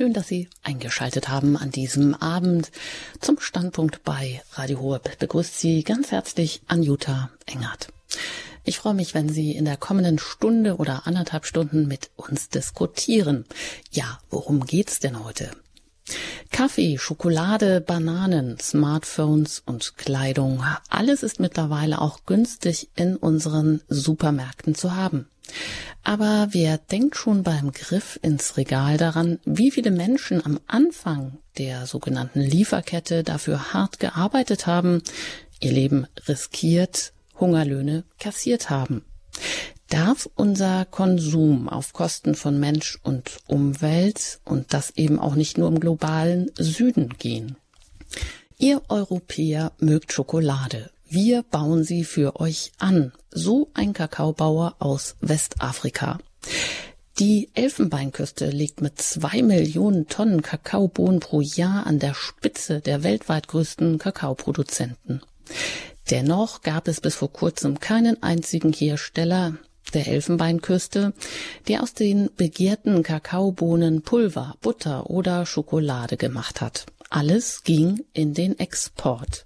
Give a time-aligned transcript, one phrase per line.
[0.00, 2.70] Schön, dass Sie eingeschaltet haben an diesem Abend
[3.20, 5.18] zum Standpunkt bei Radio Horeb.
[5.18, 7.88] Begrüßt Sie ganz herzlich Anjuta Engert.
[8.64, 13.44] Ich freue mich, wenn Sie in der kommenden Stunde oder anderthalb Stunden mit uns diskutieren.
[13.90, 15.50] Ja, worum geht's denn heute?
[16.50, 24.96] Kaffee, Schokolade, Bananen, Smartphones und Kleidung, alles ist mittlerweile auch günstig in unseren Supermärkten zu
[24.96, 25.28] haben.
[26.02, 31.86] Aber wer denkt schon beim Griff ins Regal daran, wie viele Menschen am Anfang der
[31.86, 35.02] sogenannten Lieferkette dafür hart gearbeitet haben,
[35.60, 39.04] ihr Leben riskiert, Hungerlöhne kassiert haben?
[39.88, 45.68] Darf unser Konsum auf Kosten von Mensch und Umwelt und das eben auch nicht nur
[45.68, 47.56] im globalen Süden gehen?
[48.56, 50.90] Ihr Europäer mögt Schokolade.
[51.12, 53.10] Wir bauen sie für euch an.
[53.32, 56.20] So ein Kakaobauer aus Westafrika.
[57.18, 63.48] Die Elfenbeinküste liegt mit zwei Millionen Tonnen Kakaobohnen pro Jahr an der Spitze der weltweit
[63.48, 65.20] größten Kakaoproduzenten.
[66.10, 69.56] Dennoch gab es bis vor kurzem keinen einzigen Hersteller
[69.92, 71.12] der Elfenbeinküste,
[71.66, 76.86] der aus den begehrten Kakaobohnen Pulver, Butter oder Schokolade gemacht hat.
[77.08, 79.44] Alles ging in den Export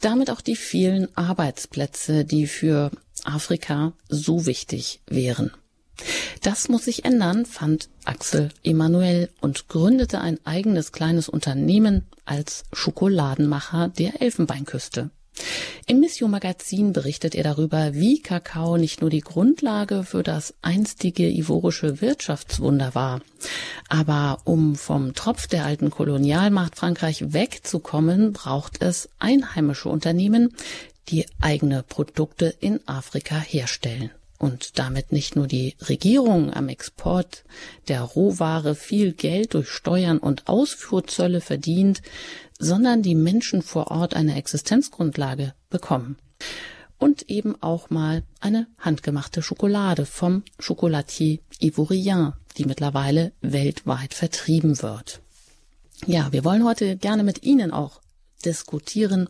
[0.00, 2.90] damit auch die vielen Arbeitsplätze, die für
[3.24, 5.50] Afrika so wichtig wären.
[6.42, 13.88] Das muss sich ändern, fand Axel Emanuel und gründete ein eigenes kleines Unternehmen als Schokoladenmacher
[13.88, 15.10] der Elfenbeinküste.
[15.86, 21.28] Im Mission Magazin berichtet er darüber, wie Kakao nicht nur die Grundlage für das einstige
[21.28, 23.20] ivorische Wirtschaftswunder war.
[23.88, 30.54] Aber um vom Tropf der alten Kolonialmacht Frankreich wegzukommen, braucht es einheimische Unternehmen,
[31.08, 37.44] die eigene Produkte in Afrika herstellen und damit nicht nur die Regierung am Export
[37.88, 42.02] der Rohware viel Geld durch Steuern und Ausfuhrzölle verdient,
[42.58, 46.16] sondern die Menschen vor Ort eine Existenzgrundlage bekommen.
[46.98, 55.20] Und eben auch mal eine handgemachte Schokolade vom Chocolatier Ivoirien, die mittlerweile weltweit vertrieben wird.
[56.06, 58.00] Ja, wir wollen heute gerne mit Ihnen auch
[58.44, 59.28] diskutieren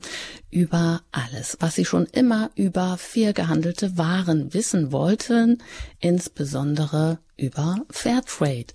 [0.50, 5.62] über alles, was Sie schon immer über fair gehandelte Waren wissen wollten,
[6.00, 8.72] insbesondere über Fairtrade.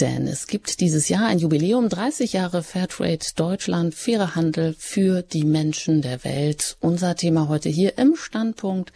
[0.00, 5.44] Denn es gibt dieses Jahr ein Jubiläum, 30 Jahre Fairtrade Deutschland, fairer Handel für die
[5.44, 6.76] Menschen der Welt.
[6.80, 8.92] Unser Thema heute hier im Standpunkt.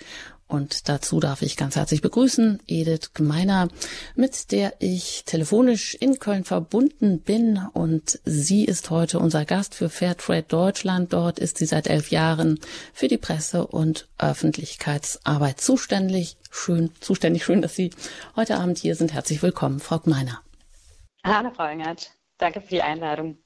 [0.50, 3.68] Und dazu darf ich ganz herzlich begrüßen Edith Gmeiner,
[4.16, 7.60] mit der ich telefonisch in Köln verbunden bin.
[7.72, 11.12] Und sie ist heute unser Gast für Fairtrade Deutschland.
[11.12, 12.58] Dort ist sie seit elf Jahren
[12.92, 16.36] für die Presse- und Öffentlichkeitsarbeit zuständig.
[16.50, 17.44] Schön, zuständig.
[17.44, 17.90] Schön, dass Sie
[18.34, 19.12] heute Abend hier sind.
[19.14, 20.40] Herzlich willkommen, Frau Gmeiner.
[21.22, 22.10] Hallo, Frau Engert.
[22.38, 23.38] Danke für die Einladung.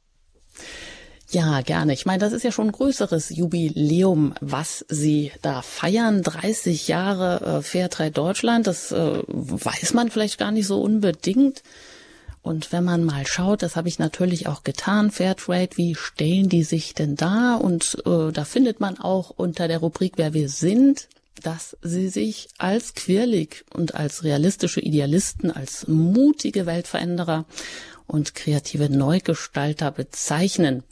[1.30, 1.92] Ja, gerne.
[1.92, 6.22] Ich meine, das ist ja schon ein größeres Jubiläum, was Sie da feiern.
[6.22, 11.62] 30 Jahre äh, Fairtrade Deutschland, das äh, weiß man vielleicht gar nicht so unbedingt.
[12.42, 16.62] Und wenn man mal schaut, das habe ich natürlich auch getan, Fairtrade, wie stellen die
[16.62, 17.54] sich denn da?
[17.54, 21.08] Und äh, da findet man auch unter der Rubrik, wer wir sind,
[21.42, 27.46] dass sie sich als quirlig und als realistische Idealisten, als mutige Weltveränderer
[28.06, 30.82] und kreative Neugestalter bezeichnen.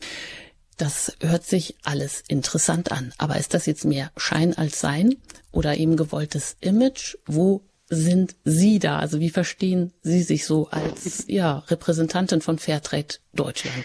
[0.76, 3.12] Das hört sich alles interessant an.
[3.18, 5.16] Aber ist das jetzt mehr Schein als Sein
[5.50, 7.16] oder eben gewolltes Image?
[7.26, 8.98] Wo sind Sie da?
[8.98, 13.84] Also wie verstehen Sie sich so als ja, Repräsentantin von Fairtrade Deutschland?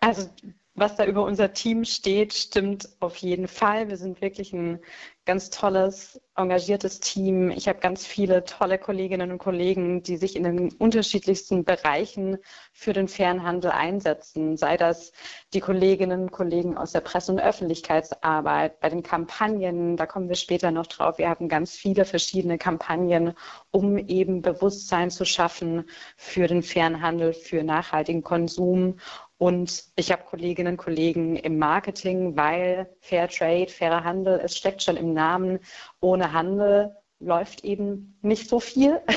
[0.00, 0.28] Also
[0.74, 3.88] was da über unser Team steht, stimmt auf jeden Fall.
[3.88, 4.80] Wir sind wirklich ein
[5.24, 7.50] ganz tolles, engagiertes Team.
[7.50, 12.38] Ich habe ganz viele tolle Kolleginnen und Kollegen, die sich in den unterschiedlichsten Bereichen
[12.72, 14.56] für den fairen Handel einsetzen.
[14.56, 15.12] Sei das
[15.52, 20.36] die Kolleginnen und Kollegen aus der Presse- und Öffentlichkeitsarbeit, bei den Kampagnen, da kommen wir
[20.36, 21.18] später noch drauf.
[21.18, 23.34] Wir haben ganz viele verschiedene Kampagnen,
[23.70, 25.84] um eben Bewusstsein zu schaffen
[26.16, 28.96] für den fairen Handel, für nachhaltigen Konsum
[29.38, 34.82] und ich habe Kolleginnen und Kollegen im Marketing, weil Fair Trade, fairer Handel, es steckt
[34.82, 35.58] schon im Namen.
[36.00, 39.00] Ohne Handel läuft eben nicht so viel.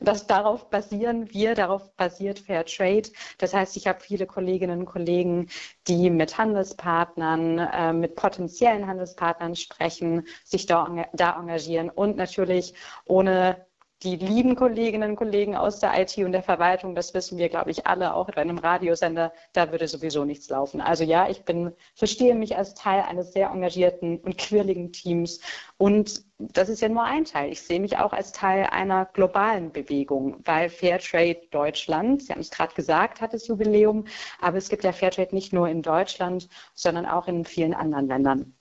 [0.00, 3.10] Das darauf basieren wir, darauf basiert Fair Trade.
[3.38, 5.48] Das heißt, ich habe viele Kolleginnen und Kollegen,
[5.88, 12.74] die mit Handelspartnern, äh, mit potenziellen Handelspartnern sprechen, sich da, da engagieren und natürlich
[13.06, 13.66] ohne
[14.02, 17.70] die lieben Kolleginnen und Kollegen aus der IT und der Verwaltung, das wissen wir, glaube
[17.72, 20.80] ich, alle, auch bei einem Radiosender, da würde sowieso nichts laufen.
[20.80, 25.40] Also ja, ich bin, verstehe mich als Teil eines sehr engagierten und quirligen Teams.
[25.78, 27.50] Und das ist ja nur ein Teil.
[27.50, 32.50] Ich sehe mich auch als Teil einer globalen Bewegung, weil Fairtrade Deutschland, Sie haben es
[32.50, 34.06] gerade gesagt, hat das Jubiläum,
[34.40, 38.57] aber es gibt ja Fairtrade nicht nur in Deutschland, sondern auch in vielen anderen Ländern.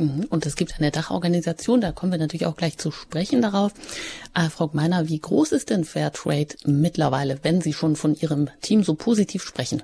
[0.00, 0.26] Mhm.
[0.30, 3.72] Und es gibt eine Dachorganisation, da kommen wir natürlich auch gleich zu sprechen darauf.
[4.34, 8.82] Äh, Frau Gmeiner, wie groß ist denn Fairtrade mittlerweile, wenn Sie schon von Ihrem Team
[8.82, 9.82] so positiv sprechen?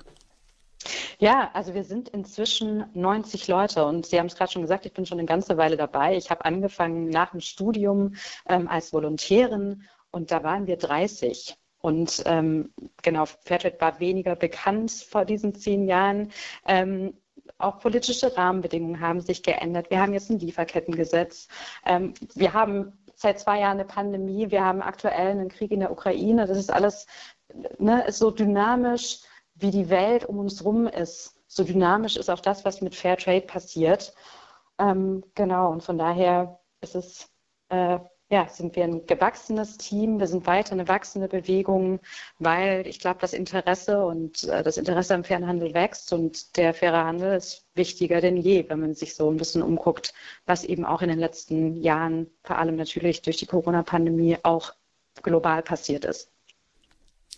[1.19, 4.93] Ja, also wir sind inzwischen 90 Leute und Sie haben es gerade schon gesagt, ich
[4.93, 6.17] bin schon eine ganze Weile dabei.
[6.17, 8.15] Ich habe angefangen nach dem Studium
[8.49, 11.57] ähm, als Volontärin und da waren wir 30.
[11.79, 12.73] Und ähm,
[13.03, 16.33] genau, Fairtrade war weniger bekannt vor diesen zehn Jahren.
[16.67, 17.15] Ähm,
[17.59, 19.91] auch politische Rahmenbedingungen haben sich geändert.
[19.91, 21.49] Wir haben jetzt ein Lieferkettengesetz.
[21.85, 24.51] Ähm, wir haben seit zwei Jahren eine Pandemie.
[24.51, 26.47] Wir haben aktuell einen Krieg in der Ukraine.
[26.47, 27.07] Das ist alles
[27.79, 29.21] ne, ist so dynamisch,
[29.55, 31.35] wie die Welt um uns herum ist.
[31.47, 34.15] So dynamisch ist auch das, was mit Fairtrade passiert.
[34.79, 37.31] Ähm, genau, und von daher ist es
[37.71, 37.99] äh,
[38.29, 42.01] ja, sind wir ein gewachsenes Team, wir sind weiter eine wachsende Bewegung,
[42.39, 46.75] weil ich glaube, das Interesse und äh, das Interesse am fairen Handel wächst und der
[46.75, 50.13] faire Handel ist wichtiger denn je, wenn man sich so ein bisschen umguckt,
[50.45, 54.75] was eben auch in den letzten Jahren, vor allem natürlich durch die Corona-Pandemie, auch
[55.23, 56.36] global passiert ist.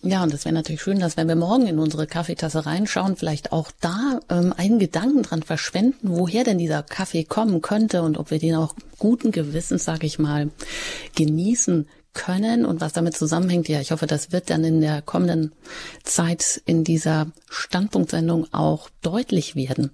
[0.02, 3.50] Ja, und das wäre natürlich schön, dass wenn wir morgen in unsere Kaffeetasse reinschauen, vielleicht
[3.50, 8.30] auch da ähm, einen Gedanken dran verschwenden, woher denn dieser Kaffee kommen könnte und ob
[8.30, 10.50] wir den auch guten Gewissens, sage ich mal,
[11.16, 11.88] genießen
[12.18, 13.68] können und was damit zusammenhängt.
[13.68, 15.52] Ja, ich hoffe, das wird dann in der kommenden
[16.02, 19.92] Zeit in dieser Standpunktsendung auch deutlich werden.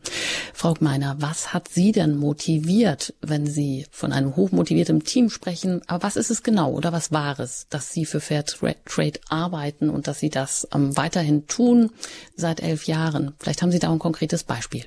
[0.54, 5.82] Frau Gmeiner, was hat Sie denn motiviert, wenn Sie von einem hochmotivierten Team sprechen?
[5.86, 9.90] Aber was ist es genau oder was war es, dass Sie für Fair Trade arbeiten
[9.90, 11.90] und dass Sie das ähm, weiterhin tun
[12.36, 13.34] seit elf Jahren?
[13.38, 14.84] Vielleicht haben Sie da ein konkretes Beispiel.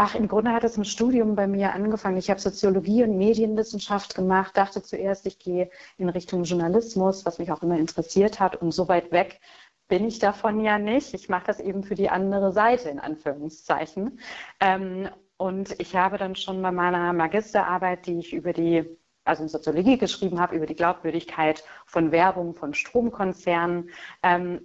[0.00, 2.18] Ach, im Grunde hat es im Studium bei mir angefangen.
[2.18, 7.50] Ich habe Soziologie und Medienwissenschaft gemacht, dachte zuerst, ich gehe in Richtung Journalismus, was mich
[7.50, 8.54] auch immer interessiert hat.
[8.54, 9.40] Und so weit weg
[9.88, 11.14] bin ich davon ja nicht.
[11.14, 14.20] Ich mache das eben für die andere Seite, in Anführungszeichen.
[14.60, 18.84] Ähm, und ich habe dann schon bei meiner Magisterarbeit, die ich über die,
[19.24, 23.90] also in Soziologie geschrieben habe, über die Glaubwürdigkeit von Werbung, von Stromkonzernen,
[24.22, 24.60] ähm,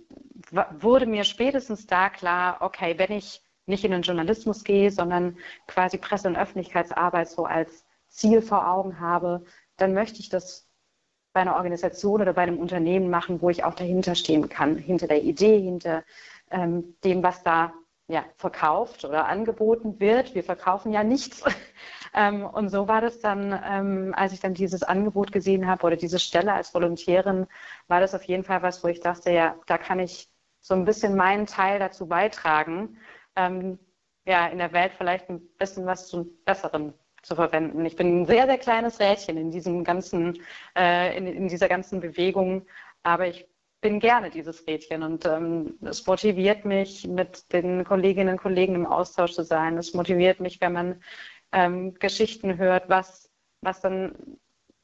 [0.77, 5.37] wurde mir spätestens da klar, okay, wenn ich nicht in den Journalismus gehe, sondern
[5.67, 9.43] quasi Presse- und Öffentlichkeitsarbeit so als Ziel vor Augen habe,
[9.77, 10.67] dann möchte ich das
[11.33, 15.07] bei einer Organisation oder bei einem Unternehmen machen, wo ich auch dahinter stehen kann, hinter
[15.07, 16.03] der Idee, hinter
[16.51, 17.73] ähm, dem, was da
[18.07, 20.35] ja, verkauft oder angeboten wird.
[20.35, 21.43] Wir verkaufen ja nichts.
[22.13, 25.95] ähm, und so war das dann, ähm, als ich dann dieses Angebot gesehen habe oder
[25.95, 27.47] diese Stelle als Volontärin,
[27.87, 30.29] war das auf jeden Fall was, wo ich dachte, ja, da kann ich
[30.59, 32.97] so ein bisschen meinen Teil dazu beitragen,
[33.35, 33.79] ähm,
[34.25, 36.93] ja, in der Welt vielleicht ein bisschen was zum Besseren
[37.23, 37.85] zu verwenden.
[37.85, 40.39] Ich bin ein sehr, sehr kleines Rädchen in diesem ganzen,
[40.77, 42.65] äh, in, in, dieser ganzen Bewegung,
[43.03, 43.47] aber ich
[43.81, 48.85] bin gerne dieses Rädchen und ähm, es motiviert mich, mit den Kolleginnen und Kollegen im
[48.85, 49.77] Austausch zu sein.
[49.77, 51.03] Es motiviert mich, wenn man
[51.51, 53.29] ähm, Geschichten hört, was,
[53.61, 54.15] was dann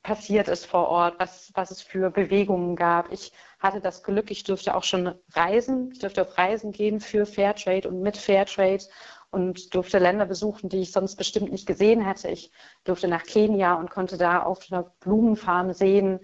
[0.03, 3.11] passiert ist vor Ort, was, was es für Bewegungen gab.
[3.11, 5.91] Ich hatte das Glück, ich durfte auch schon reisen.
[5.91, 8.85] Ich durfte auf Reisen gehen für Fairtrade und mit Fairtrade
[9.31, 12.29] und durfte Länder besuchen, die ich sonst bestimmt nicht gesehen hätte.
[12.29, 12.51] Ich
[12.83, 16.19] durfte nach Kenia und konnte da auf einer Blumenfarm sehen,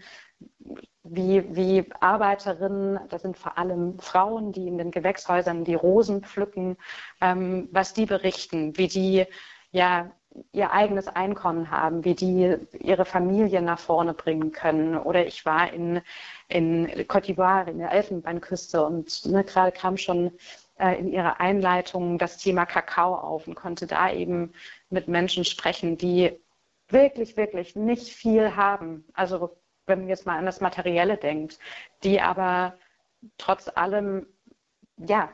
[1.03, 6.77] wie, wie Arbeiterinnen, das sind vor allem Frauen, die in den Gewächshäusern die Rosen pflücken,
[7.21, 9.25] ähm, was die berichten, wie die
[9.71, 10.11] ja
[10.51, 14.97] ihr eigenes Einkommen haben, wie die ihre Familie nach vorne bringen können.
[14.97, 16.01] Oder ich war in,
[16.47, 20.31] in Côte d'Ivoire, in der Elfenbeinküste und ne, gerade kam schon
[20.77, 24.53] äh, in ihrer Einleitung das Thema Kakao auf und konnte da eben
[24.89, 26.37] mit Menschen sprechen, die
[26.89, 29.05] wirklich, wirklich nicht viel haben.
[29.13, 31.59] Also wenn man jetzt mal an das Materielle denkt,
[32.03, 32.77] die aber
[33.37, 34.27] trotz allem,
[34.97, 35.29] ja,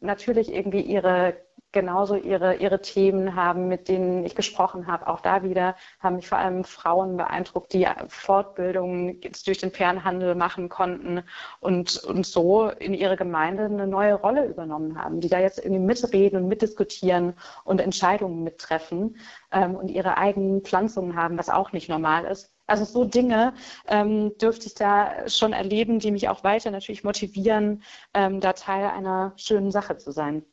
[0.00, 1.36] natürlich irgendwie ihre
[1.72, 5.06] genauso ihre, ihre Themen haben, mit denen ich gesprochen habe.
[5.08, 10.68] Auch da wieder haben mich vor allem Frauen beeindruckt, die Fortbildungen durch den Fernhandel machen
[10.68, 11.22] konnten
[11.60, 15.80] und, und so in ihre Gemeinde eine neue Rolle übernommen haben, die da jetzt irgendwie
[15.80, 19.16] mitreden und mitdiskutieren und Entscheidungen mittreffen
[19.50, 22.52] ähm, und ihre eigenen Pflanzungen haben, was auch nicht normal ist.
[22.66, 23.54] Also so Dinge
[23.86, 27.82] ähm, dürfte ich da schon erleben, die mich auch weiter natürlich motivieren,
[28.14, 30.44] ähm, da Teil einer schönen Sache zu sein.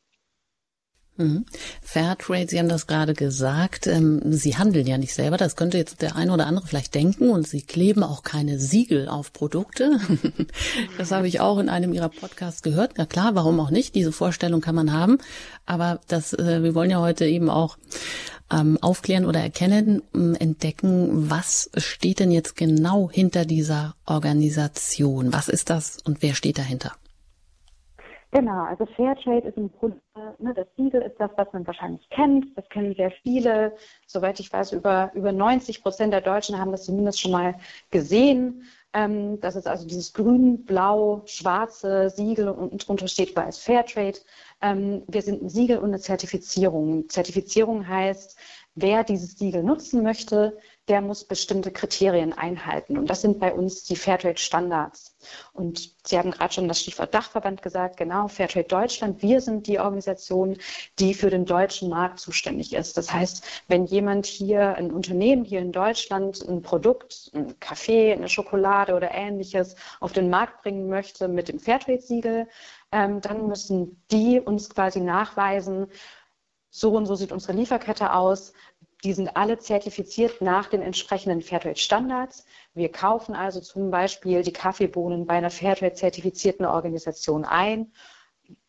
[1.19, 1.45] Mhm.
[1.81, 6.01] Fairtrade, Sie haben das gerade gesagt, ähm, Sie handeln ja nicht selber, das könnte jetzt
[6.01, 9.99] der eine oder andere vielleicht denken und Sie kleben auch keine Siegel auf Produkte.
[10.97, 12.93] das habe ich auch in einem Ihrer Podcasts gehört.
[12.95, 13.95] Na klar, warum auch nicht?
[13.95, 15.17] Diese Vorstellung kann man haben.
[15.65, 17.77] Aber das, äh, wir wollen ja heute eben auch
[18.49, 25.33] ähm, aufklären oder erkennen, ähm, entdecken, was steht denn jetzt genau hinter dieser Organisation?
[25.33, 26.93] Was ist das und wer steht dahinter?
[28.31, 30.00] Genau, also Fairtrade ist im Grunde,
[30.38, 32.55] ne, das Siegel ist das, was man wahrscheinlich kennt.
[32.55, 33.75] Das kennen sehr viele.
[34.05, 37.55] Soweit ich weiß, über, über 90 Prozent der Deutschen haben das zumindest schon mal
[37.89, 38.65] gesehen.
[38.93, 44.19] Ähm, das ist also dieses grün, blau, schwarze Siegel und drunter steht bei Fairtrade.
[44.62, 47.09] Ähm, wir sind ein Siegel und eine Zertifizierung.
[47.09, 48.38] Zertifizierung heißt,
[48.75, 50.57] wer dieses Siegel nutzen möchte,
[50.89, 52.98] der muss bestimmte Kriterien einhalten.
[52.98, 55.15] Und das sind bei uns die Fairtrade-Standards.
[55.53, 59.22] Und Sie haben gerade schon das Stichwort Dachverband gesagt, genau, Fairtrade Deutschland.
[59.22, 60.58] Wir sind die Organisation,
[60.98, 62.98] die für den deutschen Markt zuständig ist.
[62.98, 68.27] Das heißt, wenn jemand hier, ein Unternehmen hier in Deutschland, ein Produkt, ein Kaffee, eine
[68.27, 72.48] Schokolade oder ähnliches auf den Markt bringen möchte mit dem Fairtrade-Siegel,
[72.91, 75.88] ähm, dann müssen die uns quasi nachweisen,
[76.72, 78.53] so und so sieht unsere Lieferkette aus.
[79.03, 82.46] Die sind alle zertifiziert nach den entsprechenden Fairtrade-Standards.
[82.74, 87.94] Wir kaufen also zum Beispiel die Kaffeebohnen bei einer Fairtrade-zertifizierten Organisation ein.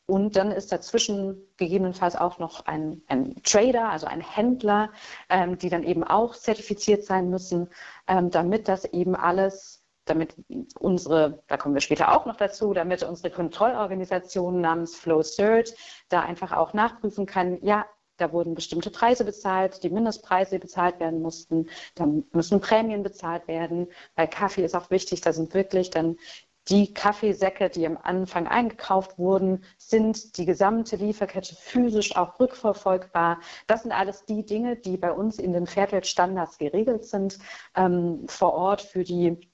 [0.06, 4.90] Und dann ist dazwischen gegebenenfalls auch noch ein, ein Trader, also ein Händler,
[5.28, 7.68] ähm, die dann eben auch zertifiziert sein müssen,
[8.08, 10.34] ähm, damit das eben alles, damit
[10.78, 15.74] unsere, da kommen wir später auch noch dazu, damit unsere Kontrollorganisation namens FlowCert
[16.08, 17.86] da einfach auch nachprüfen kann, ja,
[18.20, 21.68] da wurden bestimmte Preise bezahlt, die Mindestpreise bezahlt werden mussten.
[21.94, 23.88] Da müssen Prämien bezahlt werden.
[24.14, 26.16] Bei Kaffee ist auch wichtig, da sind wirklich dann
[26.68, 33.40] die Kaffeesäcke, die am Anfang eingekauft wurden, sind die gesamte Lieferkette physisch auch rückverfolgbar.
[33.66, 37.38] Das sind alles die Dinge, die bei uns in den Fairtrade-Standards geregelt sind,
[37.74, 39.50] ähm, vor Ort für die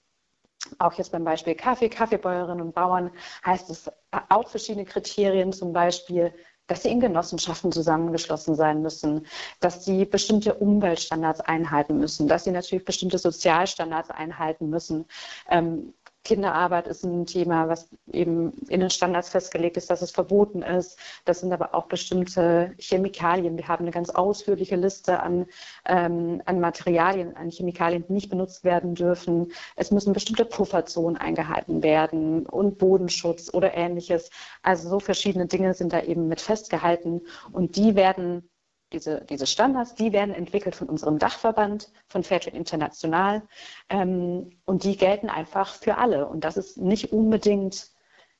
[0.79, 3.13] auch jetzt beim Beispiel Kaffee, Kaffeebäuerinnen und Bauern
[3.45, 6.35] heißt es auch verschiedene Kriterien, zum Beispiel
[6.67, 9.27] dass sie in Genossenschaften zusammengeschlossen sein müssen,
[9.61, 15.07] dass sie bestimmte Umweltstandards einhalten müssen, dass sie natürlich bestimmte Sozialstandards einhalten müssen.
[15.49, 15.95] Ähm,
[16.27, 20.99] Kinderarbeit ist ein Thema, was eben in den Standards festgelegt ist, dass es verboten ist.
[21.25, 23.57] Das sind aber auch bestimmte Chemikalien.
[23.57, 25.47] Wir haben eine ganz ausführliche Liste an,
[25.85, 29.53] ähm, an Materialien, an Chemikalien, die nicht benutzt werden dürfen.
[29.77, 34.31] Es müssen bestimmte Pufferzonen eingehalten werden und Bodenschutz oder ähnliches.
[34.65, 37.21] Also so verschiedene Dinge sind da eben mit festgehalten
[37.53, 38.51] und die werden
[38.97, 43.43] diese, diese Standards, die werden entwickelt von unserem Dachverband, von Fairtrade International.
[43.91, 46.27] Ähm, und die gelten einfach für alle.
[46.27, 47.91] Und das ist nicht unbedingt,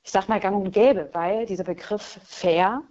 [0.03, 2.81] ich sag mal, gang und gäbe, weil dieser Begriff fair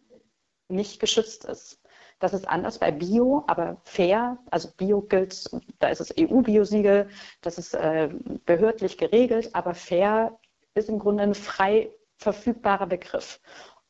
[0.68, 1.80] nicht geschützt ist.
[2.20, 7.11] Das ist anders bei Bio, aber fair, also Bio gilt, da ist es EU-Biosiegel,
[7.42, 8.08] das ist äh,
[8.46, 10.38] behördlich geregelt, aber fair
[10.75, 13.40] ist im Grunde ein frei verfügbarer Begriff.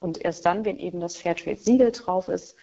[0.00, 2.56] Und erst dann, wenn eben das Fairtrade-Siegel drauf ist,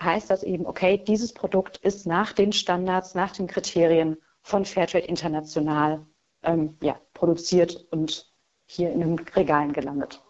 [0.00, 5.06] heißt das eben, okay, dieses Produkt ist nach den Standards, nach den Kriterien von Fairtrade
[5.06, 6.06] International
[6.42, 8.32] ähm, ja, produziert und
[8.66, 10.22] hier in den Regalen gelandet.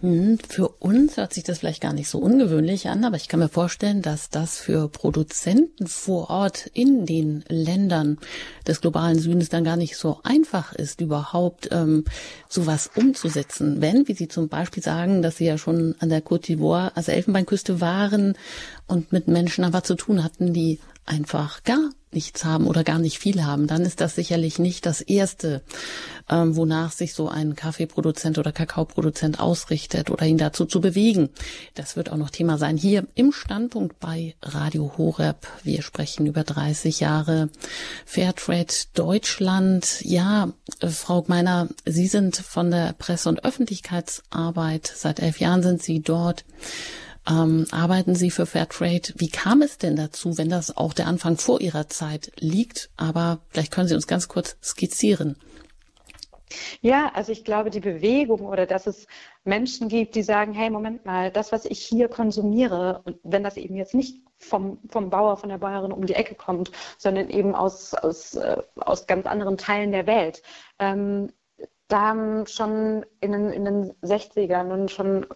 [0.00, 3.40] Hm, für uns hört sich das vielleicht gar nicht so ungewöhnlich an, aber ich kann
[3.40, 8.18] mir vorstellen, dass das für Produzenten vor Ort in den Ländern
[8.66, 12.04] des globalen Südens dann gar nicht so einfach ist, überhaupt ähm,
[12.48, 13.80] sowas umzusetzen.
[13.80, 17.12] Wenn, wie Sie zum Beispiel sagen, dass Sie ja schon an der Côte d'Ivoire, also
[17.12, 18.36] Elfenbeinküste waren
[18.86, 23.18] und mit Menschen einfach zu tun hatten, die einfach gar nichts haben oder gar nicht
[23.18, 25.62] viel haben, dann ist das sicherlich nicht das Erste,
[26.30, 31.28] ähm, wonach sich so ein Kaffeeproduzent oder Kakaoproduzent ausrichtet oder ihn dazu zu bewegen.
[31.74, 35.46] Das wird auch noch Thema sein hier im Standpunkt bei Radio Horeb.
[35.62, 37.50] Wir sprechen über 30 Jahre
[38.06, 40.00] Fairtrade Deutschland.
[40.02, 44.90] Ja, äh, Frau Gmeiner, Sie sind von der Presse- und Öffentlichkeitsarbeit.
[44.94, 46.44] Seit elf Jahren sind Sie dort
[47.28, 49.14] ähm, arbeiten Sie für Fairtrade.
[49.16, 52.90] Wie kam es denn dazu, wenn das auch der Anfang vor Ihrer Zeit liegt?
[52.96, 55.36] Aber vielleicht können Sie uns ganz kurz skizzieren.
[56.80, 59.06] Ja, also ich glaube, die Bewegung oder dass es
[59.44, 63.56] Menschen gibt, die sagen, hey, Moment mal, das, was ich hier konsumiere, und wenn das
[63.56, 67.54] eben jetzt nicht vom, vom Bauer, von der Bäuerin um die Ecke kommt, sondern eben
[67.54, 70.42] aus, aus, äh, aus ganz anderen Teilen der Welt,
[70.78, 71.32] ähm,
[71.88, 75.26] da haben schon in den, in den 60ern und schon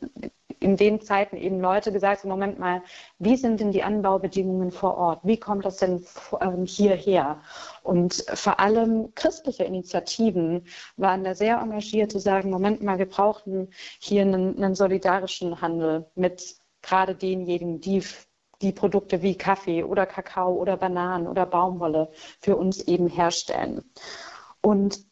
[0.61, 2.83] in den Zeiten eben Leute gesagt, Moment mal,
[3.19, 5.21] wie sind denn die Anbaubedingungen vor Ort?
[5.23, 6.05] Wie kommt das denn
[6.41, 7.41] ähm, hierher?
[7.83, 13.71] Und vor allem christliche Initiativen waren da sehr engagiert zu sagen, Moment mal, wir brauchen
[14.01, 18.03] hier einen, einen solidarischen Handel mit gerade denjenigen, die
[18.63, 22.11] die Produkte wie Kaffee oder Kakao oder Bananen oder Baumwolle
[22.41, 23.85] für uns eben herstellen.
[24.61, 25.07] Und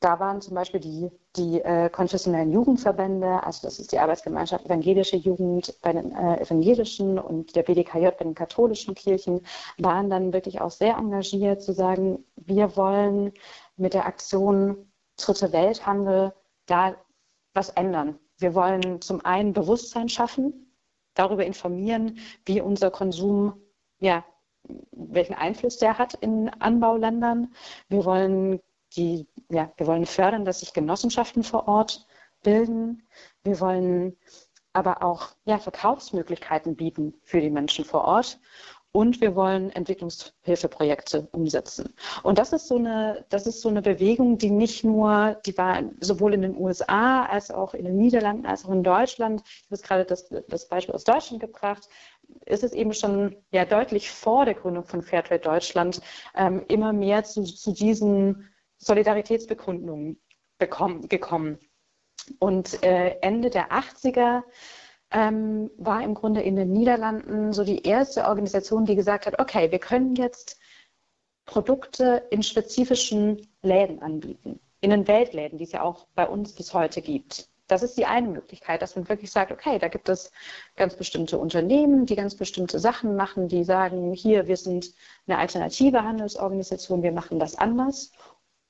[0.00, 5.16] da waren zum Beispiel die, die äh, konfessionellen Jugendverbände, also das ist die Arbeitsgemeinschaft Evangelische
[5.16, 9.42] Jugend bei den äh, evangelischen und der BDKJ bei den katholischen Kirchen,
[9.78, 13.32] waren dann wirklich auch sehr engagiert zu sagen, wir wollen
[13.76, 16.32] mit der Aktion Dritte Welthandel
[16.64, 16.96] da
[17.52, 18.18] was ändern.
[18.38, 20.74] Wir wollen zum einen Bewusstsein schaffen,
[21.12, 23.60] darüber informieren, wie unser Konsum,
[23.98, 24.24] ja,
[24.92, 27.52] welchen Einfluss der hat in Anbauländern.
[27.88, 28.60] Wir wollen
[28.96, 32.06] die, ja, wir wollen fördern, dass sich Genossenschaften vor Ort
[32.42, 33.06] bilden.
[33.44, 34.16] Wir wollen
[34.72, 38.38] aber auch ja, Verkaufsmöglichkeiten bieten für die Menschen vor Ort.
[38.92, 41.94] Und wir wollen Entwicklungshilfeprojekte umsetzen.
[42.24, 45.84] Und das ist so eine, das ist so eine Bewegung, die nicht nur, die war
[46.00, 49.42] sowohl in den USA als auch in den Niederlanden als auch in Deutschland.
[49.44, 51.88] Ich habe gerade das, das Beispiel aus Deutschland gebracht.
[52.46, 56.00] Ist es eben schon ja deutlich vor der Gründung von Fairtrade Deutschland
[56.34, 60.20] ähm, immer mehr zu, zu diesen Solidaritätsbekundungen
[60.58, 61.58] bekommen, gekommen.
[62.38, 64.42] Und äh, Ende der 80er
[65.10, 69.70] ähm, war im Grunde in den Niederlanden so die erste Organisation, die gesagt hat, okay,
[69.70, 70.58] wir können jetzt
[71.44, 76.72] Produkte in spezifischen Läden anbieten, in den Weltläden, die es ja auch bei uns bis
[76.74, 77.48] heute gibt.
[77.66, 80.32] Das ist die eine Möglichkeit, dass man wirklich sagt, okay, da gibt es
[80.76, 84.92] ganz bestimmte Unternehmen, die ganz bestimmte Sachen machen, die sagen, hier, wir sind
[85.26, 88.12] eine alternative Handelsorganisation, wir machen das anders.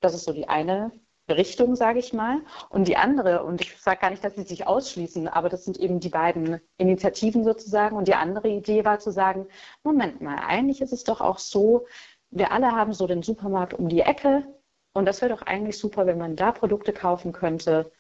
[0.00, 0.92] Das ist so die eine
[1.28, 2.40] Richtung, sage ich mal.
[2.69, 5.78] Und die andere, und ich sage gar nicht, dass sie sich ausschließen, aber das sind
[5.78, 7.97] eben die beiden Initiativen sozusagen.
[7.97, 9.47] Und die andere Idee war zu sagen,
[9.83, 11.87] Moment mal, eigentlich ist es doch auch so,
[12.30, 14.47] wir alle haben so den Supermarkt um die Ecke.
[14.92, 17.92] Und das wäre doch eigentlich super, wenn man da Produkte kaufen könnte,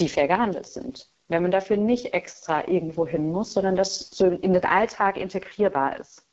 [0.00, 1.10] die fair gehandelt sind.
[1.28, 5.98] Wenn man dafür nicht extra irgendwo hin muss, sondern das so in den Alltag integrierbar
[5.98, 6.26] ist.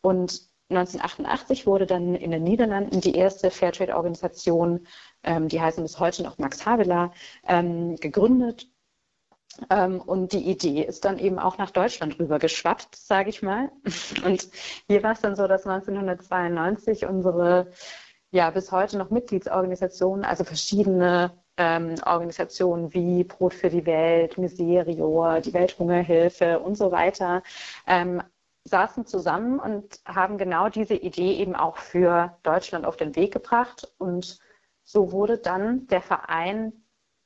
[0.00, 4.86] Und 1988 wurde dann in den Niederlanden die erste Fairtrade-Organisation,
[5.22, 7.12] ähm, die heißen bis heute noch Max Havelaar,
[7.46, 8.68] ähm, gegründet.
[9.70, 13.70] Ähm, und die Idee ist dann eben auch nach Deutschland rüber geschwappt, sage ich mal.
[14.24, 14.48] Und
[14.86, 17.72] hier war es dann so, dass 1992 unsere
[18.30, 25.40] ja bis heute noch Mitgliedsorganisationen, also verschiedene ähm, Organisationen wie Brot für die Welt, Miserio,
[25.40, 27.42] die Welthungerhilfe und so weiter,
[27.86, 28.22] ähm,
[28.68, 33.92] saßen zusammen und haben genau diese Idee eben auch für Deutschland auf den Weg gebracht.
[33.98, 34.38] Und
[34.84, 36.72] so wurde dann der Verein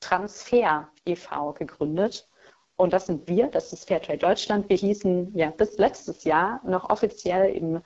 [0.01, 1.53] Transfer e.V.
[1.53, 2.29] gegründet.
[2.77, 4.69] Und das sind wir, das ist Fairtrade Deutschland.
[4.69, 7.83] Wir hießen ja bis letztes Jahr noch offiziell im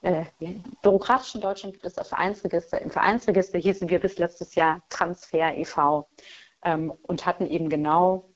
[0.00, 0.24] äh,
[0.82, 2.80] bürokratischen Deutschland gibt es das Vereinsregister.
[2.80, 6.08] Im Vereinsregister hießen wir bis letztes Jahr Transfer e.V.
[6.62, 8.30] Ähm, und hatten eben genau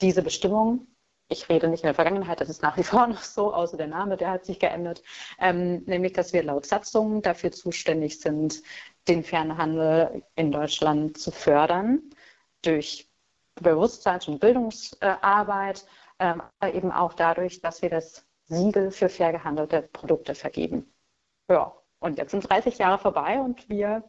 [0.00, 0.86] diese Bestimmung,
[1.34, 3.88] ich rede nicht in der Vergangenheit, das ist nach wie vor noch so, außer der
[3.88, 5.02] Name, der hat sich geändert,
[5.38, 8.62] ähm, nämlich dass wir laut Satzung dafür zuständig sind,
[9.08, 12.02] den Fernhandel in Deutschland zu fördern
[12.62, 13.10] durch
[13.56, 15.84] Bewusstseins- und Bildungsarbeit,
[16.18, 20.92] ähm, aber eben auch dadurch, dass wir das Siegel für fair gehandelte Produkte vergeben.
[21.48, 24.04] Ja, und jetzt sind 30 Jahre vorbei und wir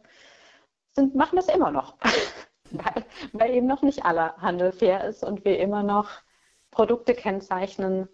[0.92, 1.96] sind, machen das immer noch,
[2.70, 6.08] weil, weil eben noch nicht aller Handel fair ist und wir immer noch
[6.76, 8.06] Produkte kennzeichnen,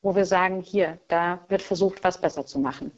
[0.00, 2.90] wo wir sagen, hier, da wird versucht, was besser zu machen.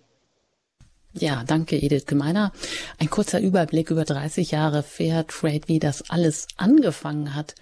[1.13, 2.53] Ja, danke Edith Gemeiner.
[3.01, 7.57] Ein kurzer Überblick über 30 Jahre Fair Trade, wie das alles angefangen hat,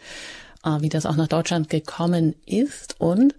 [0.80, 3.34] wie das auch nach Deutschland gekommen ist und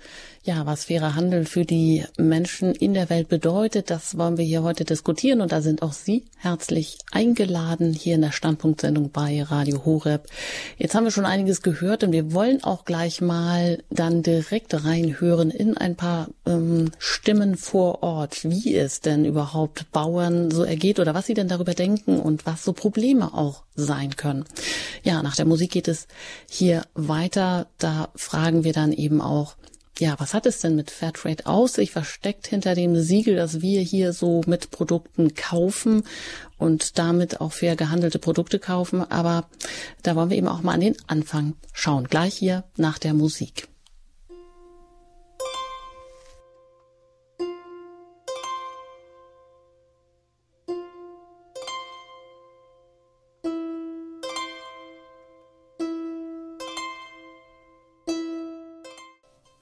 [0.47, 4.63] ja, was fairer Handel für die Menschen in der Welt bedeutet, das wollen wir hier
[4.63, 9.83] heute diskutieren und da sind auch Sie herzlich eingeladen hier in der Standpunktsendung bei Radio
[9.83, 10.27] Horeb.
[10.77, 15.51] Jetzt haben wir schon einiges gehört und wir wollen auch gleich mal dann direkt reinhören
[15.51, 21.13] in ein paar ähm, Stimmen vor Ort, wie es denn überhaupt Bauern so ergeht oder
[21.13, 24.45] was sie denn darüber denken und was so Probleme auch sein können.
[25.03, 26.07] Ja, nach der Musik geht es
[26.49, 27.16] hier weiter.
[27.77, 29.55] Da fragen wir dann eben auch,
[29.99, 31.91] ja, was hat es denn mit Fairtrade aus sich?
[31.91, 36.03] Versteckt hinter dem Siegel, dass wir hier so mit Produkten kaufen
[36.57, 39.01] und damit auch fair gehandelte Produkte kaufen.
[39.09, 39.47] Aber
[40.03, 42.05] da wollen wir eben auch mal an den Anfang schauen.
[42.05, 43.67] Gleich hier nach der Musik.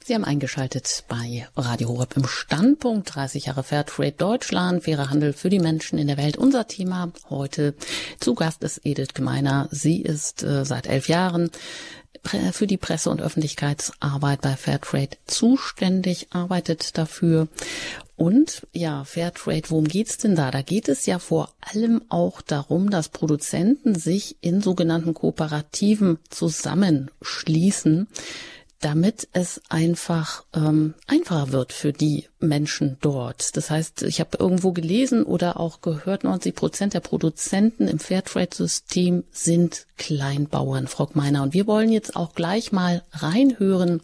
[0.07, 5.49] Sie haben eingeschaltet bei Radio Horeb im Standpunkt 30 Jahre Fairtrade Deutschland, fairer Handel für
[5.49, 6.37] die Menschen in der Welt.
[6.37, 7.73] Unser Thema heute
[8.19, 9.67] zu Gast ist Edith Gemeiner.
[9.71, 11.49] Sie ist äh, seit elf Jahren
[12.51, 17.47] für die Presse- und Öffentlichkeitsarbeit bei Fairtrade zuständig, arbeitet dafür.
[18.15, 20.51] Und ja, Fairtrade, worum geht's denn da?
[20.51, 28.07] Da geht es ja vor allem auch darum, dass Produzenten sich in sogenannten Kooperativen zusammenschließen
[28.79, 33.55] damit es einfach ähm, einfacher wird für die Menschen dort.
[33.57, 39.23] Das heißt, ich habe irgendwo gelesen oder auch gehört, 90 Prozent der Produzenten im Fairtrade-System
[39.31, 41.43] sind Kleinbauern, Frau Meiner.
[41.43, 44.01] Und wir wollen jetzt auch gleich mal reinhören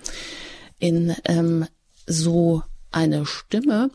[0.80, 1.68] in ähm,
[2.08, 3.92] so eine Stimme.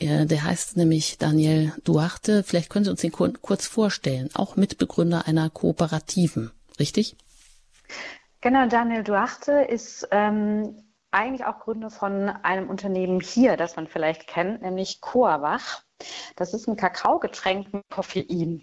[0.00, 2.44] Der heißt nämlich Daniel Duarte.
[2.44, 4.30] Vielleicht können Sie uns den kurz vorstellen.
[4.32, 7.16] Auch Mitbegründer einer Kooperativen, richtig?
[8.40, 14.28] Genau, Daniel Duarte ist ähm, eigentlich auch Gründer von einem Unternehmen hier, das man vielleicht
[14.28, 15.82] kennt, nämlich Coawach.
[16.36, 18.62] Das ist ein Kakaogetränk mit Koffein.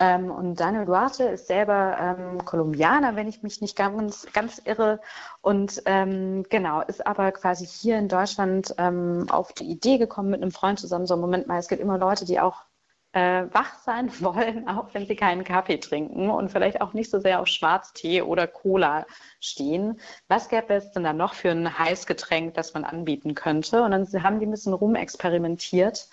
[0.00, 5.00] Ähm, und Daniel Duarte ist selber ähm, Kolumbianer, wenn ich mich nicht ganz, ganz irre.
[5.40, 10.42] Und ähm, genau, ist aber quasi hier in Deutschland ähm, auf die Idee gekommen mit
[10.42, 11.06] einem Freund zusammen.
[11.06, 12.64] So, Moment mal, es gibt immer Leute, die auch
[13.12, 17.20] äh, wach sein wollen, auch wenn sie keinen Kaffee trinken und vielleicht auch nicht so
[17.20, 19.06] sehr auf Schwarztee oder Cola
[19.40, 20.00] stehen.
[20.28, 23.82] Was gäbe es denn da noch für ein Heißgetränk, das man anbieten könnte?
[23.82, 26.08] Und dann haben die ein bisschen rumexperimentiert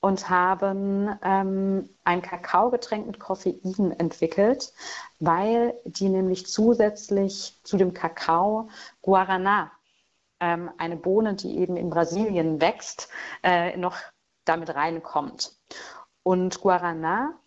[0.00, 4.72] und haben ähm, ein Kakaogetränk mit Koffein entwickelt,
[5.18, 8.68] weil die nämlich zusätzlich zu dem Kakao
[9.02, 9.72] Guarana,
[10.40, 13.08] ähm, eine Bohne, die eben in Brasilien wächst,
[13.42, 13.96] äh, noch
[14.44, 15.52] damit reinkommt.
[16.28, 17.40] Und Guarana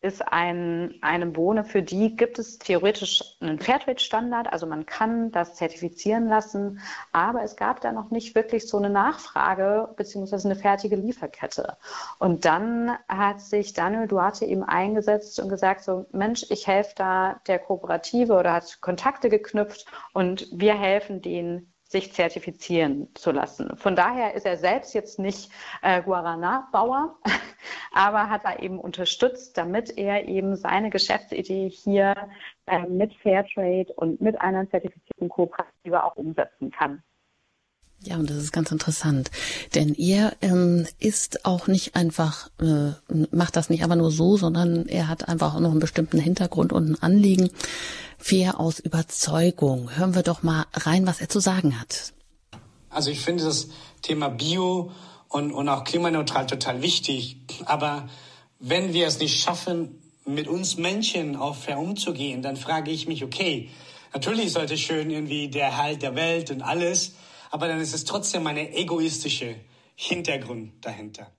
[0.00, 5.56] ist ein, eine Bohne, für die gibt es theoretisch einen Fairtrade-Standard, also man kann das
[5.56, 6.80] zertifizieren lassen,
[7.12, 11.76] aber es gab da noch nicht wirklich so eine Nachfrage beziehungsweise eine fertige Lieferkette.
[12.18, 17.42] Und dann hat sich Daniel Duarte eben eingesetzt und gesagt, so Mensch, ich helfe da
[17.46, 19.84] der Kooperative oder hat Kontakte geknüpft
[20.14, 23.76] und wir helfen denen sich zertifizieren zu lassen.
[23.76, 25.48] Von daher ist er selbst jetzt nicht
[25.80, 27.16] äh, Guarana-Bauer,
[27.92, 32.14] aber hat da eben unterstützt, damit er eben seine Geschäftsidee hier
[32.66, 37.04] äh, mit Fairtrade und mit einer zertifizierten Kooperative auch umsetzen kann.
[38.04, 39.30] Ja, und das ist ganz interessant,
[39.74, 42.92] denn er ähm, ist auch nicht einfach, äh,
[43.30, 46.72] macht das nicht einfach nur so, sondern er hat einfach auch noch einen bestimmten Hintergrund
[46.72, 47.50] und ein Anliegen.
[48.18, 49.96] Fair aus Überzeugung.
[49.96, 52.12] Hören wir doch mal rein, was er zu sagen hat.
[52.90, 53.68] Also ich finde das
[54.02, 54.92] Thema Bio
[55.28, 57.38] und, und auch klimaneutral total wichtig.
[57.64, 58.08] Aber
[58.60, 63.24] wenn wir es nicht schaffen, mit uns Menschen auch fair umzugehen, dann frage ich mich,
[63.24, 63.68] okay,
[64.12, 67.14] natürlich sollte schön irgendwie der Halt der Welt und alles,
[67.54, 69.54] aber dann ist es trotzdem eine egoistische
[69.94, 71.30] Hintergrund dahinter.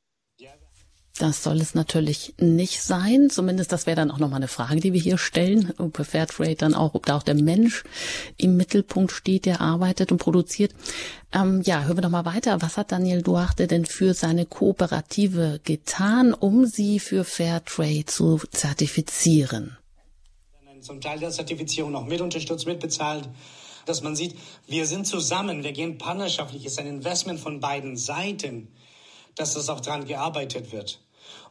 [1.18, 3.30] Das soll es natürlich nicht sein.
[3.30, 5.74] Zumindest das wäre dann auch nochmal eine Frage, die wir hier stellen.
[5.78, 7.84] Ob Fairtrade dann auch, ob da auch der Mensch
[8.38, 10.74] im Mittelpunkt steht, der arbeitet und produziert.
[11.34, 12.62] Ähm, ja, hören wir doch mal weiter.
[12.62, 19.78] Was hat Daniel Duarte denn für seine Kooperative getan, um sie für Fairtrade zu zertifizieren?
[20.80, 23.28] Zum Teil der Zertifizierung noch mit unterstützt, mitbezahlt
[23.86, 24.36] dass man sieht,
[24.68, 28.68] wir sind zusammen, wir gehen partnerschaftlich, es ist ein Investment von beiden Seiten,
[29.36, 31.00] dass das auch dran gearbeitet wird.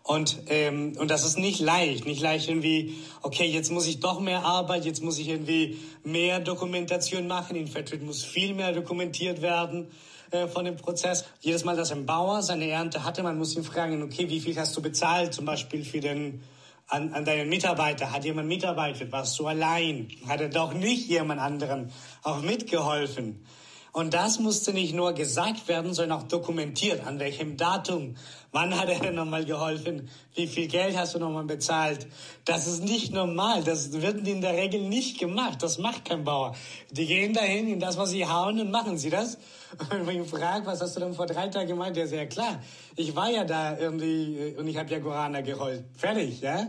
[0.03, 4.21] Und, ähm, und das ist nicht leicht, nicht leicht irgendwie, okay, jetzt muss ich doch
[4.21, 7.57] mehr Arbeit, jetzt muss ich irgendwie mehr Dokumentation machen.
[7.57, 9.91] In Vertritt muss viel mehr dokumentiert werden
[10.31, 11.25] äh, von dem Prozess.
[11.41, 14.59] Jedes Mal, dass ein Bauer seine Ernte hatte, man muss ihn fragen, okay, wie viel
[14.59, 16.43] hast du bezahlt, zum Beispiel für den
[16.89, 18.13] an, an deinen Mitarbeiter?
[18.13, 19.13] Hat jemand mitarbeitet?
[19.13, 20.09] Warst du allein?
[20.27, 21.93] Hat er doch nicht jemand anderen
[22.23, 23.47] auch mitgeholfen?
[23.95, 27.07] Und das musste nicht nur gesagt werden, sondern auch dokumentiert.
[27.07, 28.17] An welchem Datum?
[28.51, 30.09] Wann hat er denn nochmal geholfen?
[30.35, 32.09] Wie viel Geld hast du nochmal bezahlt?
[32.45, 33.63] Das ist nicht normal.
[33.63, 35.63] Das wird in der Regel nicht gemacht.
[35.63, 36.57] Das macht kein Bauer.
[36.91, 39.39] Die gehen dahin, in das, was sie hauen, und machen sie das.
[39.79, 42.61] Und wenn ich ihn frage, was hast du denn vor drei Tagen ist ja klar.
[42.97, 45.85] Ich war ja da irgendwie äh, und ich habe ja Guarana gerollt.
[45.97, 46.67] Fertig, ja?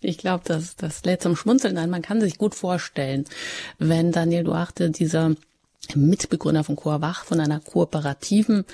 [0.00, 1.88] Ich glaube, das, das lädt zum Schmunzeln ein.
[1.88, 3.24] Man kann sich gut vorstellen,
[3.78, 5.34] wenn Daniel Duarte dieser
[5.94, 8.64] Mitbegründer von Coawach, von einer kooperativen,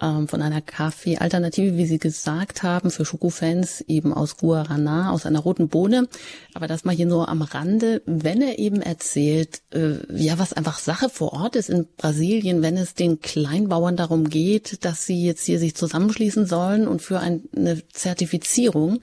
[0.00, 5.40] ähm, von einer Kaffee-Alternative, wie Sie gesagt haben, für Schokofans eben aus Guarana, aus einer
[5.40, 6.08] roten Bohne.
[6.54, 10.78] Aber das mal hier nur am Rande, wenn er eben erzählt, äh, ja, was einfach
[10.78, 15.44] Sache vor Ort ist in Brasilien, wenn es den Kleinbauern darum geht, dass sie jetzt
[15.44, 19.00] hier sich zusammenschließen sollen und für eine Zertifizierung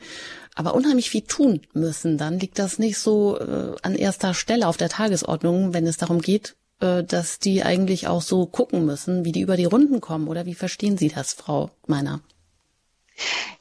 [0.54, 4.76] aber unheimlich viel tun müssen, dann liegt das nicht so äh, an erster Stelle auf
[4.76, 9.42] der Tagesordnung, wenn es darum geht, dass die eigentlich auch so gucken müssen, wie die
[9.42, 10.28] über die Runden kommen.
[10.28, 12.22] Oder wie verstehen Sie das, Frau Meiner?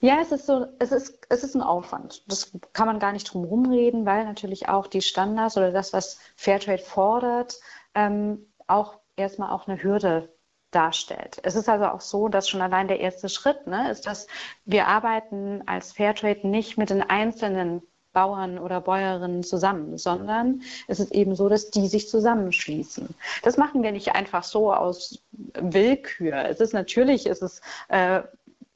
[0.01, 2.23] Ja, es ist so, es ist, es ist ein Aufwand.
[2.31, 6.19] Das kann man gar nicht drum rumreden, weil natürlich auch die Standards oder das, was
[6.37, 7.61] Fairtrade fordert,
[7.95, 10.33] ähm, auch erstmal auch eine Hürde
[10.71, 11.41] darstellt.
[11.43, 14.27] Es ist also auch so, dass schon allein der erste Schritt ne, ist, dass
[14.65, 21.13] wir arbeiten als Fairtrade nicht mit den einzelnen Bauern oder Bäuerinnen zusammen, sondern es ist
[21.13, 23.09] eben so, dass die sich zusammenschließen.
[23.43, 25.23] Das machen wir nicht einfach so aus
[25.55, 26.45] Willkür.
[26.47, 28.23] Es ist natürlich, es ist äh,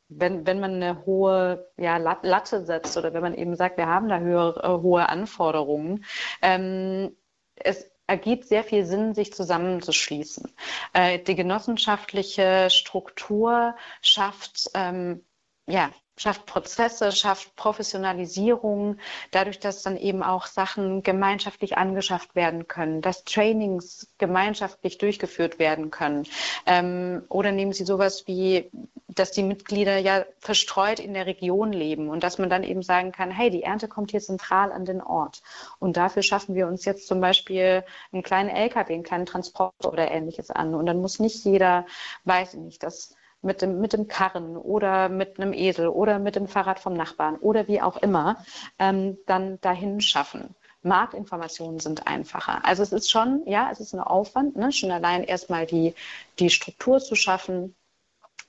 [0.09, 4.09] wenn, wenn man eine hohe ja, Latte setzt oder wenn man eben sagt, wir haben
[4.09, 6.05] da höhere, äh, hohe Anforderungen,
[6.43, 7.17] ähm,
[7.57, 10.53] es ergibt sehr viel Sinn, sich zusammenzuschließen.
[10.93, 15.25] Äh, die genossenschaftliche Struktur schafft ähm,
[15.67, 18.99] ja, schafft Prozesse, schafft Professionalisierung,
[19.31, 25.91] dadurch, dass dann eben auch Sachen gemeinschaftlich angeschafft werden können, dass Trainings gemeinschaftlich durchgeführt werden
[25.91, 26.27] können.
[26.67, 28.71] Ähm, oder nehmen Sie sowas wie,
[29.09, 33.13] dass die Mitglieder ja verstreut in der Region leben und dass man dann eben sagen
[33.13, 35.43] kann, hey, die Ernte kommt hier zentral an den Ort.
[35.79, 40.11] Und dafür schaffen wir uns jetzt zum Beispiel einen kleinen LKW, einen kleinen Transporter oder
[40.11, 40.75] ähnliches an.
[40.75, 41.87] Und dann muss nicht jeder,
[42.25, 46.37] weiß ich nicht, das mit dem, mit dem Karren oder mit einem Esel oder mit
[46.37, 48.45] dem Fahrrad vom Nachbarn oder wie auch immer,
[48.79, 50.55] ähm, dann dahin schaffen.
[50.83, 52.65] Marktinformationen sind einfacher.
[52.65, 54.71] Also es ist schon, ja, es ist ein Aufwand, ne?
[54.71, 55.95] schon allein erstmal die,
[56.39, 57.75] die Struktur zu schaffen,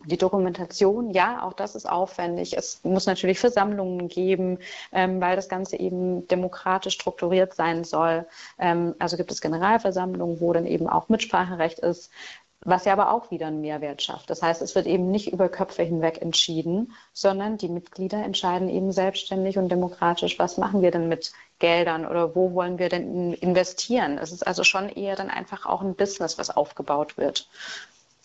[0.04, 2.58] die Dokumentation, ja, auch das ist aufwendig.
[2.58, 4.60] Es muss natürlich Versammlungen geben,
[4.92, 8.28] ähm, weil das Ganze eben demokratisch strukturiert sein soll.
[8.60, 12.12] Ähm, also gibt es Generalversammlungen, wo dann eben auch Mitspracherecht ist
[12.62, 14.30] was ja aber auch wieder einen Mehrwert schafft.
[14.30, 18.92] Das heißt, es wird eben nicht über Köpfe hinweg entschieden, sondern die Mitglieder entscheiden eben
[18.92, 24.18] selbstständig und demokratisch, was machen wir denn mit Geldern oder wo wollen wir denn investieren.
[24.18, 27.48] Es ist also schon eher dann einfach auch ein Business, was aufgebaut wird.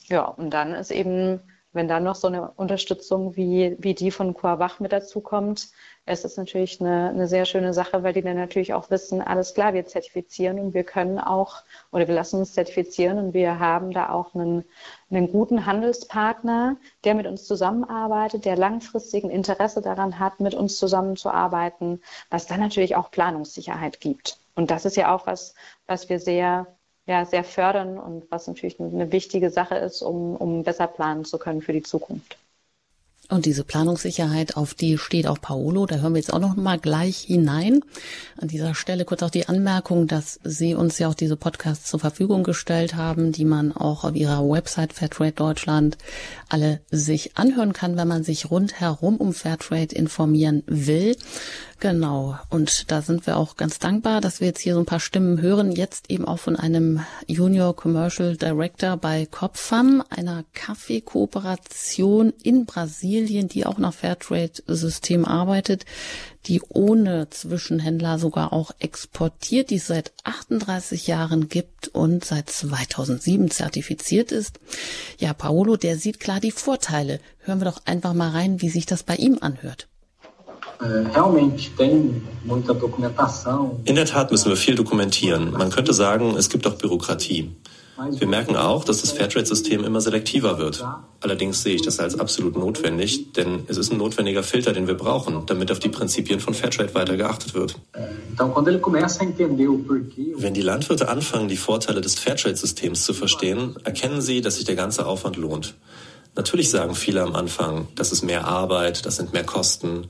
[0.09, 1.41] Ja, und dann ist eben
[1.73, 5.69] wenn dann noch so eine Unterstützung wie, wie die von Coavach mit dazu kommt,
[6.07, 9.55] ist es natürlich eine, eine sehr schöne Sache, weil die dann natürlich auch wissen, alles
[9.55, 13.93] klar, wir zertifizieren und wir können auch, oder wir lassen uns zertifizieren und wir haben
[13.93, 14.65] da auch einen,
[15.11, 22.03] einen guten Handelspartner, der mit uns zusammenarbeitet, der langfristigen Interesse daran hat, mit uns zusammenzuarbeiten,
[22.31, 24.39] was dann natürlich auch Planungssicherheit gibt.
[24.57, 25.55] Und das ist ja auch was,
[25.87, 26.67] was wir sehr
[27.11, 31.39] ja, sehr fördern und was natürlich eine wichtige Sache ist, um, um besser planen zu
[31.39, 32.39] können für die Zukunft.
[33.29, 35.87] Und diese Planungssicherheit, auf die steht auch Paolo.
[35.87, 37.81] Da hören wir jetzt auch noch mal gleich hinein.
[38.41, 42.01] An dieser Stelle kurz auch die Anmerkung, dass Sie uns ja auch diese Podcasts zur
[42.01, 45.97] Verfügung gestellt haben, die man auch auf Ihrer Website Fairtrade Deutschland
[46.49, 51.17] alle sich anhören kann, wenn man sich rundherum um Fairtrade informieren will.
[51.81, 52.39] Genau.
[52.51, 55.41] Und da sind wir auch ganz dankbar, dass wir jetzt hier so ein paar Stimmen
[55.41, 55.73] hören.
[55.73, 63.65] Jetzt eben auch von einem Junior Commercial Director bei Copfam, einer Kaffeekooperation in Brasilien, die
[63.65, 65.87] auch nach Fairtrade-System arbeitet,
[66.45, 73.51] die ohne Zwischenhändler sogar auch exportiert, die es seit 38 Jahren gibt und seit 2007
[73.51, 74.61] zertifiziert ist.
[75.19, 77.21] Ja, Paolo, der sieht klar die Vorteile.
[77.39, 79.89] Hören wir doch einfach mal rein, wie sich das bei ihm anhört.
[83.85, 85.53] In der Tat müssen wir viel dokumentieren.
[85.53, 87.51] Man könnte sagen, es gibt auch Bürokratie.
[88.13, 90.83] Wir merken auch, dass das Fairtrade-System immer selektiver wird.
[91.21, 94.95] Allerdings sehe ich das als absolut notwendig, denn es ist ein notwendiger Filter, den wir
[94.95, 97.79] brauchen, damit auf die Prinzipien von Fairtrade weiter geachtet wird.
[100.37, 104.77] Wenn die Landwirte anfangen, die Vorteile des Fairtrade-Systems zu verstehen, erkennen sie, dass sich der
[104.77, 105.75] ganze Aufwand lohnt.
[106.41, 110.07] Natürlich sagen viele am Anfang, das ist mehr Arbeit, das sind mehr Kosten.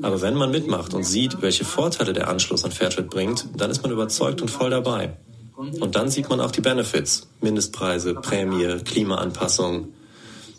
[0.00, 3.82] Aber wenn man mitmacht und sieht, welche Vorteile der Anschluss an Fairtrade bringt, dann ist
[3.82, 5.16] man überzeugt und voll dabei.
[5.56, 9.88] Und dann sieht man auch die Benefits, Mindestpreise, Prämie, Klimaanpassung.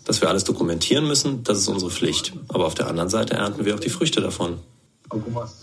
[0.04, 2.34] Dass wir alles dokumentieren müssen, das ist unsere Pflicht.
[2.50, 4.60] Aber auf der anderen Seite ernten wir auch die Früchte davon.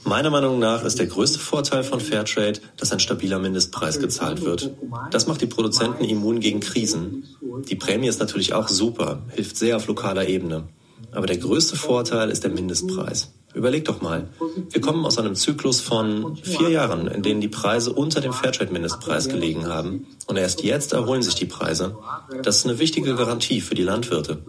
[0.05, 4.71] Meiner Meinung nach ist der größte Vorteil von Fairtrade, dass ein stabiler Mindestpreis gezahlt wird.
[5.11, 7.25] Das macht die Produzenten immun gegen Krisen.
[7.69, 10.69] Die Prämie ist natürlich auch super, hilft sehr auf lokaler Ebene.
[11.13, 13.33] Aber der größte Vorteil ist der Mindestpreis.
[13.53, 14.29] Überleg doch mal,
[14.71, 19.29] wir kommen aus einem Zyklus von vier Jahren, in denen die Preise unter dem Fairtrade-Mindestpreis
[19.29, 20.07] gelegen haben.
[20.27, 21.97] Und erst jetzt erholen sich die Preise.
[22.45, 24.45] Das ist eine wichtige Garantie für die Landwirte.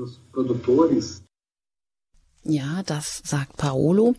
[2.44, 4.16] Ja, das sagt Paolo.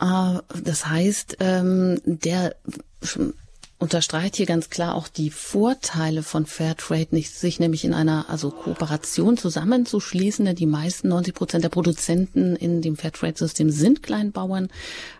[0.00, 2.56] Äh, das heißt, ähm, der
[3.78, 8.50] unterstreicht hier ganz klar auch die Vorteile von Fairtrade, nicht sich nämlich in einer also
[8.50, 10.46] Kooperation zusammenzuschließen.
[10.46, 14.68] Denn die meisten 90 Prozent der Produzenten in dem Fairtrade-System sind Kleinbauern,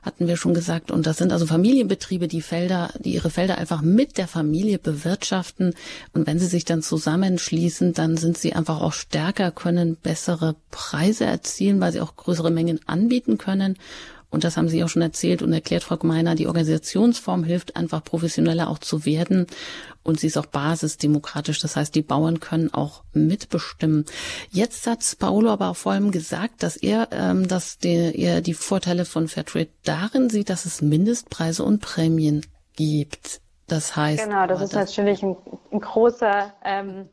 [0.02, 0.90] hatten wir schon gesagt.
[0.90, 5.74] Und das sind also Familienbetriebe, die Felder, die ihre Felder einfach mit der Familie bewirtschaften.
[6.14, 11.26] Und wenn sie sich dann zusammenschließen, dann sind sie einfach auch stärker, können bessere Preise
[11.26, 13.76] erzielen, weil sie auch größere Mengen anbieten können.
[14.36, 18.04] Und das haben Sie auch schon erzählt und erklärt, Frau Gemeiner, die Organisationsform hilft einfach
[18.04, 19.46] professioneller auch zu werden.
[20.02, 21.58] Und sie ist auch basisdemokratisch.
[21.58, 24.04] Das heißt, die Bauern können auch mitbestimmen.
[24.50, 28.52] Jetzt hat Paolo aber auch vor allem gesagt, dass er, ähm, dass der, er die
[28.52, 32.44] Vorteile von Fairtrade darin sieht, dass es Mindestpreise und Prämien
[32.76, 33.40] gibt.
[33.68, 34.22] Das heißt.
[34.22, 35.34] Genau, das ist das natürlich ein,
[35.72, 37.08] ein großer, ähm,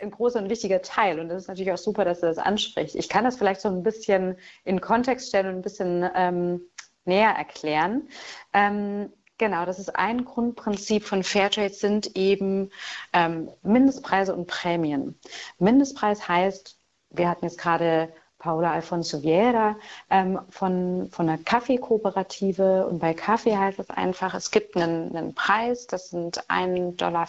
[0.00, 1.20] ein großer und wichtiger Teil.
[1.20, 2.94] Und das ist natürlich auch super, dass er das anspricht.
[2.94, 6.60] Ich kann das vielleicht so ein bisschen in Kontext stellen und ein bisschen ähm,
[7.04, 8.08] näher erklären.
[8.52, 12.70] Ähm, genau, das ist ein Grundprinzip von Fairtrade, sind eben
[13.12, 15.18] ähm, Mindestpreise und Prämien.
[15.58, 16.78] Mindestpreis heißt,
[17.10, 19.76] wir hatten jetzt gerade Paula Alfonso Vieira
[20.10, 22.86] ähm, von, von einer Kaffeekooperative.
[22.86, 27.26] Und bei Kaffee heißt es einfach, es gibt einen, einen Preis, das sind 1,40 Dollar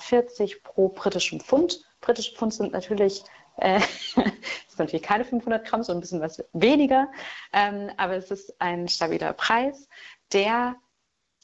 [0.64, 3.24] pro britischen Pfund britische Pfund sind natürlich,
[3.58, 3.78] äh,
[4.68, 7.10] ist natürlich keine 500 Gramm, so ein bisschen was weniger,
[7.52, 9.90] ähm, aber es ist ein stabiler Preis,
[10.32, 10.76] der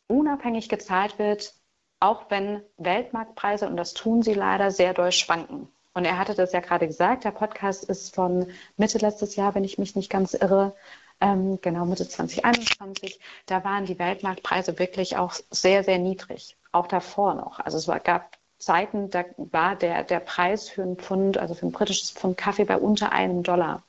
[0.08, 1.54] unabhängig gezahlt wird,
[1.99, 5.67] auch wenn Weltmarktpreise, und das tun sie leider, sehr doll schwanken.
[5.93, 9.63] Und er hatte das ja gerade gesagt, der Podcast ist von Mitte letztes Jahr, wenn
[9.63, 10.76] ich mich nicht ganz irre,
[11.21, 13.19] ähm, genau Mitte 2021.
[13.45, 17.60] Da waren die Weltmarktpreise wirklich auch sehr, sehr niedrig, auch davor noch.
[17.60, 21.65] Also es war, gab Zeiten, da war der, der Preis für ein Pfund, also für
[21.65, 23.84] ein britisches Pfund Kaffee bei unter einem Dollar.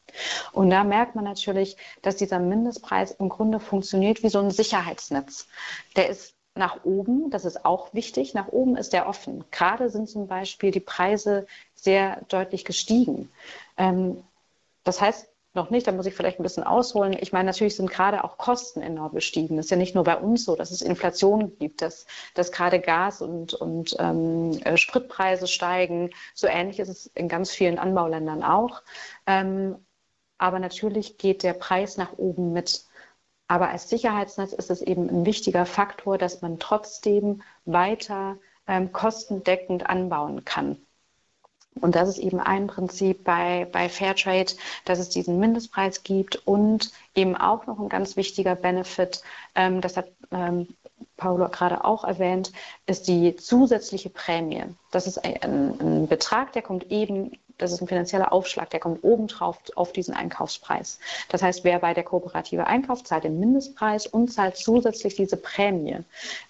[0.52, 5.48] Und da merkt man natürlich, dass dieser Mindestpreis im Grunde funktioniert wie so ein Sicherheitsnetz.
[5.96, 9.44] Der ist nach oben, das ist auch wichtig, nach oben ist der offen.
[9.50, 13.30] Gerade sind zum Beispiel die Preise sehr deutlich gestiegen.
[13.76, 14.22] Ähm,
[14.84, 17.16] das heißt, noch nicht, da muss ich vielleicht ein bisschen ausholen.
[17.20, 19.58] Ich meine, natürlich sind gerade auch Kosten enorm gestiegen.
[19.58, 22.80] Es ist ja nicht nur bei uns so, dass es Inflation gibt, dass, dass gerade
[22.80, 26.10] Gas und, und ähm, äh, Spritpreise steigen.
[26.34, 28.82] So ähnlich ist es in ganz vielen Anbauländern auch.
[29.26, 29.76] Ähm,
[30.38, 32.84] aber natürlich geht der Preis nach oben mit.
[33.46, 39.86] Aber als Sicherheitsnetz ist es eben ein wichtiger Faktor, dass man trotzdem weiter ähm, kostendeckend
[39.88, 40.84] anbauen kann.
[41.80, 44.52] Und das ist eben ein Prinzip bei, bei Fairtrade,
[44.84, 49.22] dass es diesen Mindestpreis gibt und eben auch noch ein ganz wichtiger Benefit,
[49.54, 50.68] ähm, das hat ähm,
[51.16, 52.52] Paulo gerade auch erwähnt,
[52.86, 54.64] ist die zusätzliche Prämie.
[54.90, 59.04] Das ist ein, ein Betrag, der kommt eben das ist ein finanzieller Aufschlag, der kommt
[59.04, 60.98] obendrauf auf diesen Einkaufspreis.
[61.28, 65.98] Das heißt, wer bei der Kooperative einkauft, zahlt den Mindestpreis und zahlt zusätzlich diese Prämie.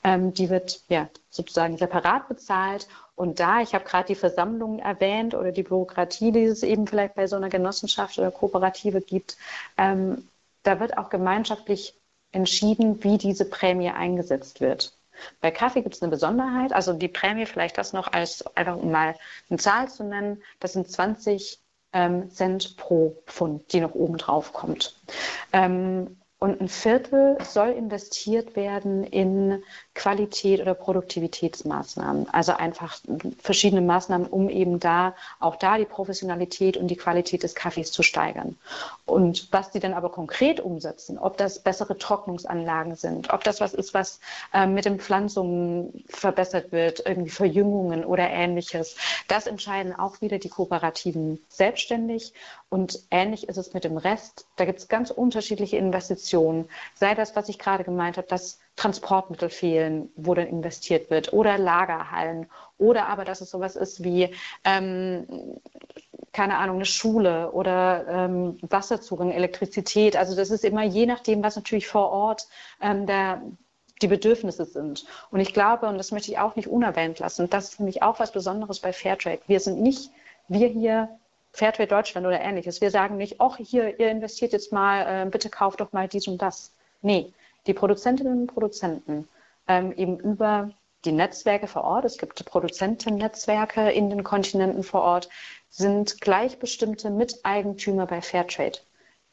[0.03, 5.35] Ähm, die wird ja sozusagen separat bezahlt und da, ich habe gerade die Versammlungen erwähnt
[5.35, 9.37] oder die Bürokratie, die es eben vielleicht bei so einer Genossenschaft oder Kooperative gibt,
[9.77, 10.29] ähm,
[10.65, 11.95] da wird auch gemeinschaftlich
[12.33, 14.93] entschieden, wie diese Prämie eingesetzt wird.
[15.41, 18.91] Bei Kaffee gibt es eine Besonderheit, also die Prämie, vielleicht das noch als einfach um
[18.91, 19.15] mal
[19.49, 21.61] eine Zahl zu nennen, das sind 20
[21.93, 24.97] ähm, Cent pro Pfund, die noch oben drauf kommt.
[25.53, 29.63] Ähm, und ein Viertel soll investiert werden in
[29.95, 32.29] Qualität oder Produktivitätsmaßnahmen.
[32.31, 32.99] Also einfach
[33.41, 38.03] verschiedene Maßnahmen, um eben da auch da die Professionalität und die Qualität des Kaffees zu
[38.03, 38.59] steigern.
[39.07, 43.73] Und was die dann aber konkret umsetzen, ob das bessere Trocknungsanlagen sind, ob das was
[43.73, 44.19] ist, was
[44.53, 48.97] äh, mit den Pflanzungen verbessert wird, irgendwie Verjüngungen oder ähnliches,
[49.29, 52.33] das entscheiden auch wieder die Kooperativen selbstständig.
[52.69, 54.47] Und ähnlich ist es mit dem Rest.
[54.57, 56.69] Da gibt es ganz unterschiedliche Investitionen.
[56.95, 61.59] Sei das, was ich gerade gemeint habe, dass Transportmittel fehlen, wo dann investiert wird, oder
[61.59, 62.47] Lagerhallen,
[62.79, 64.35] oder aber, dass es sowas ist wie,
[64.65, 65.61] ähm,
[66.33, 70.17] keine Ahnung, eine Schule oder ähm, Wasserzugang, Elektrizität.
[70.17, 72.49] Also das ist immer je nachdem, was natürlich vor Ort
[72.81, 73.43] ähm, der,
[74.03, 75.05] die Bedürfnisse sind.
[75.31, 78.19] Und ich glaube, und das möchte ich auch nicht unerwähnt lassen, das ist nämlich auch
[78.19, 79.41] was Besonderes bei Fairtrade.
[79.47, 80.11] Wir sind nicht,
[80.49, 81.09] wir hier
[81.53, 82.81] Fairtrade Deutschland oder ähnliches.
[82.81, 86.27] Wir sagen nicht, ach, hier, ihr investiert jetzt mal, äh, bitte kauft doch mal dies
[86.27, 86.73] und das.
[87.01, 87.33] Nee,
[87.67, 89.29] die Produzentinnen und Produzenten
[89.69, 90.71] ähm, eben über
[91.05, 95.29] die Netzwerke vor Ort, es gibt Produzentennetzwerke in den Kontinenten vor Ort,
[95.69, 98.79] sind gleichbestimmte Miteigentümer bei Fairtrade.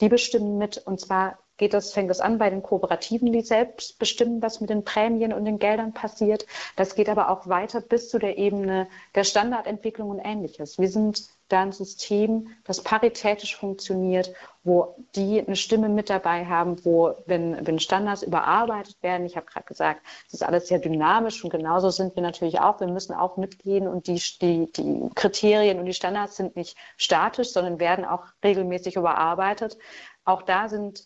[0.02, 4.00] Die bestimmen mit, und zwar geht das, fängt das an bei den Kooperativen, die selbst
[4.00, 6.46] bestimmen, was mit den Prämien und den Geldern passiert.
[6.76, 10.80] Das geht aber auch weiter bis zu der Ebene der Standardentwicklung und ähnliches.
[10.80, 14.34] Wir sind da ein System, das paritätisch funktioniert,
[14.64, 19.48] wo die eine Stimme mit dabei haben, wo, wenn, wenn Standards überarbeitet werden, ich habe
[19.48, 22.80] gerade gesagt, es ist alles sehr dynamisch und genauso sind wir natürlich auch.
[22.80, 27.52] Wir müssen auch mitgehen und die, die, die Kriterien und die Standards sind nicht statisch,
[27.52, 29.78] sondern werden auch regelmäßig überarbeitet.
[30.26, 31.06] Auch da sind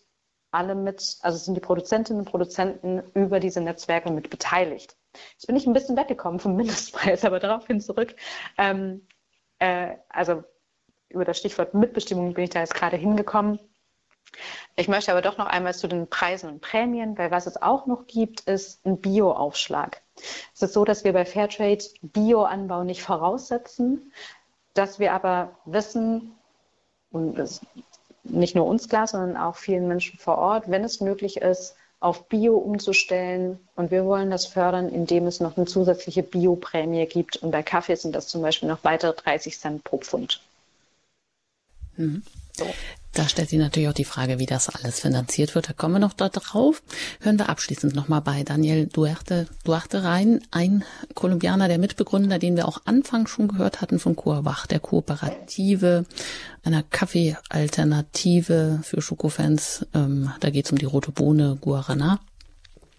[0.51, 4.95] alle mit, also sind die Produzentinnen und Produzenten über diese Netzwerke mit beteiligt.
[5.33, 8.15] Jetzt bin ich ein bisschen weggekommen vom Mindestpreis, aber daraufhin zurück.
[8.57, 9.07] Ähm,
[9.59, 10.43] äh, also
[11.09, 13.59] über das Stichwort Mitbestimmung bin ich da jetzt gerade hingekommen.
[14.75, 17.85] Ich möchte aber doch noch einmal zu den Preisen und Prämien, weil was es auch
[17.85, 20.01] noch gibt, ist ein Bio-Aufschlag.
[20.53, 24.11] Es ist so, dass wir bei Fairtrade Bio-Anbau nicht voraussetzen,
[24.73, 26.35] dass wir aber wissen,
[27.11, 27.65] und das ist
[28.23, 31.75] nicht nur uns klar, sondern auch vielen Menschen vor Ort, wenn es möglich ist,
[32.05, 33.59] auf Bio umzustellen.
[33.75, 37.37] Und wir wollen das fördern, indem es noch eine zusätzliche Bioprämie gibt.
[37.37, 40.39] Und bei Kaffee sind das zum Beispiel noch weitere 30 Cent pro Pfund.
[41.97, 42.21] Mhm.
[42.53, 42.65] So.
[43.15, 45.69] Da stellt sich natürlich auch die Frage, wie das alles finanziert wird.
[45.69, 46.83] Da kommen wir noch da drauf.
[47.21, 52.67] Hören wir abschließend nochmal bei Daniel Duarte, Duarte rein, ein Kolumbianer, der Mitbegründer, den wir
[52.67, 56.05] auch Anfang schon gehört hatten von Kurwach, der Kooperative,
[56.63, 59.87] einer Kaffeealternative für Schokofans.
[59.93, 62.19] Ähm, da geht es um die rote Bohne Guarana.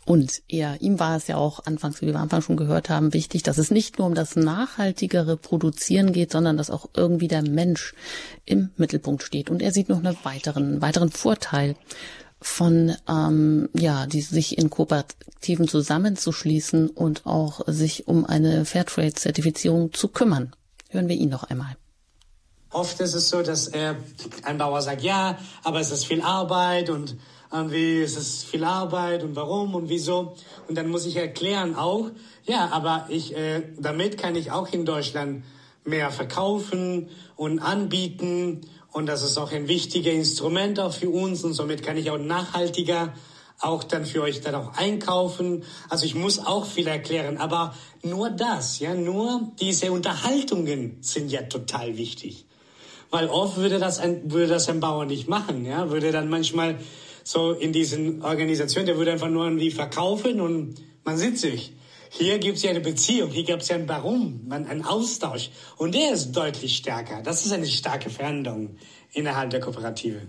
[0.07, 3.13] Und er, ihm war es ja auch anfangs, wie wir am Anfang schon gehört haben,
[3.13, 7.43] wichtig, dass es nicht nur um das nachhaltigere Produzieren geht, sondern dass auch irgendwie der
[7.43, 7.93] Mensch
[8.45, 9.51] im Mittelpunkt steht.
[9.51, 11.75] Und er sieht noch einen weiteren, weiteren Vorteil
[12.41, 20.07] von ähm, ja, die sich in Kooperativen zusammenzuschließen und auch sich um eine Fairtrade-Zertifizierung zu
[20.07, 20.53] kümmern.
[20.91, 21.77] Hören wir ihn noch einmal.
[22.71, 23.95] Oft ist es so, dass äh,
[24.45, 27.17] ein Bauer sagt, ja, aber es ist viel Arbeit und
[27.57, 30.35] irgendwie ist es viel Arbeit und warum und wieso.
[30.69, 32.11] Und dann muss ich erklären auch,
[32.45, 35.45] ja, aber ich, äh, damit kann ich auch in Deutschland
[35.85, 38.63] mehr verkaufen und anbieten.
[38.93, 41.45] Und das ist auch ein wichtiger Instrument auch für uns.
[41.45, 43.13] Und somit kann ich auch nachhaltiger
[43.61, 45.65] auch dann für euch dann auch einkaufen.
[45.89, 51.43] Also ich muss auch viel erklären, aber nur das, ja, nur diese Unterhaltungen sind ja
[51.43, 52.47] total wichtig.
[53.11, 56.79] Weil oft würde das ein, würde das ein Bauer nicht machen, ja, würde dann manchmal
[57.27, 61.73] so in diesen Organisationen, der würde einfach nur irgendwie verkaufen und man sieht sich.
[62.09, 65.51] Hier gibt es ja eine Beziehung, hier gibt es ja ein Warum, einen Austausch.
[65.77, 67.23] Und der ist deutlich stärker.
[67.23, 68.77] Das ist eine starke Veränderung
[69.13, 70.23] innerhalb der Kooperative.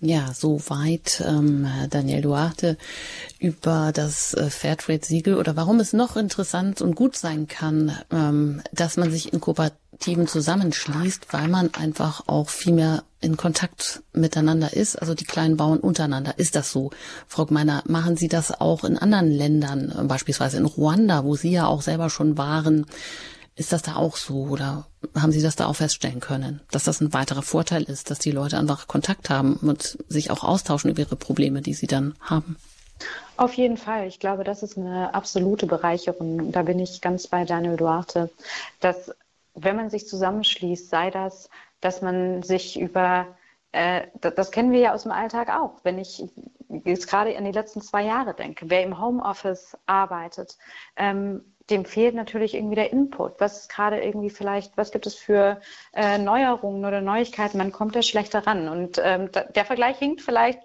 [0.00, 2.78] Ja, soweit ähm, Daniel Duarte
[3.38, 8.96] über das äh, Fairtrade-Siegel oder warum es noch interessant und gut sein kann, ähm, dass
[8.96, 14.96] man sich in Kooperativen zusammenschließt, weil man einfach auch viel mehr in Kontakt miteinander ist,
[14.96, 16.38] also die kleinen Bauern untereinander.
[16.38, 16.90] Ist das so?
[17.26, 21.66] Frau Gmeiner, machen Sie das auch in anderen Ländern, beispielsweise in Ruanda, wo Sie ja
[21.66, 22.86] auch selber schon waren?
[23.56, 24.86] Ist das da auch so oder
[25.16, 28.30] haben Sie das da auch feststellen können, dass das ein weiterer Vorteil ist, dass die
[28.30, 32.56] Leute einfach Kontakt haben und sich auch austauschen über ihre Probleme, die sie dann haben?
[33.36, 34.06] Auf jeden Fall.
[34.06, 36.52] Ich glaube, das ist eine absolute Bereicherung.
[36.52, 38.30] Da bin ich ganz bei Daniel Duarte,
[38.80, 39.12] dass
[39.64, 41.48] wenn man sich zusammenschließt, sei das
[41.80, 43.36] dass man sich über,
[43.72, 46.24] äh, das, kennen wir ja aus dem Alltag auch, wenn ich
[46.84, 50.58] jetzt gerade an die letzten zwei Jahre denke, wer im Homeoffice arbeitet,
[50.96, 53.40] ähm, dem fehlt natürlich irgendwie der Input.
[53.40, 55.60] Was ist gerade irgendwie vielleicht, was gibt es für
[55.92, 57.58] äh, Neuerungen oder Neuigkeiten?
[57.58, 58.68] Man kommt da schlechter ran.
[58.68, 60.60] Und ähm, da, der Vergleich hinkt vielleicht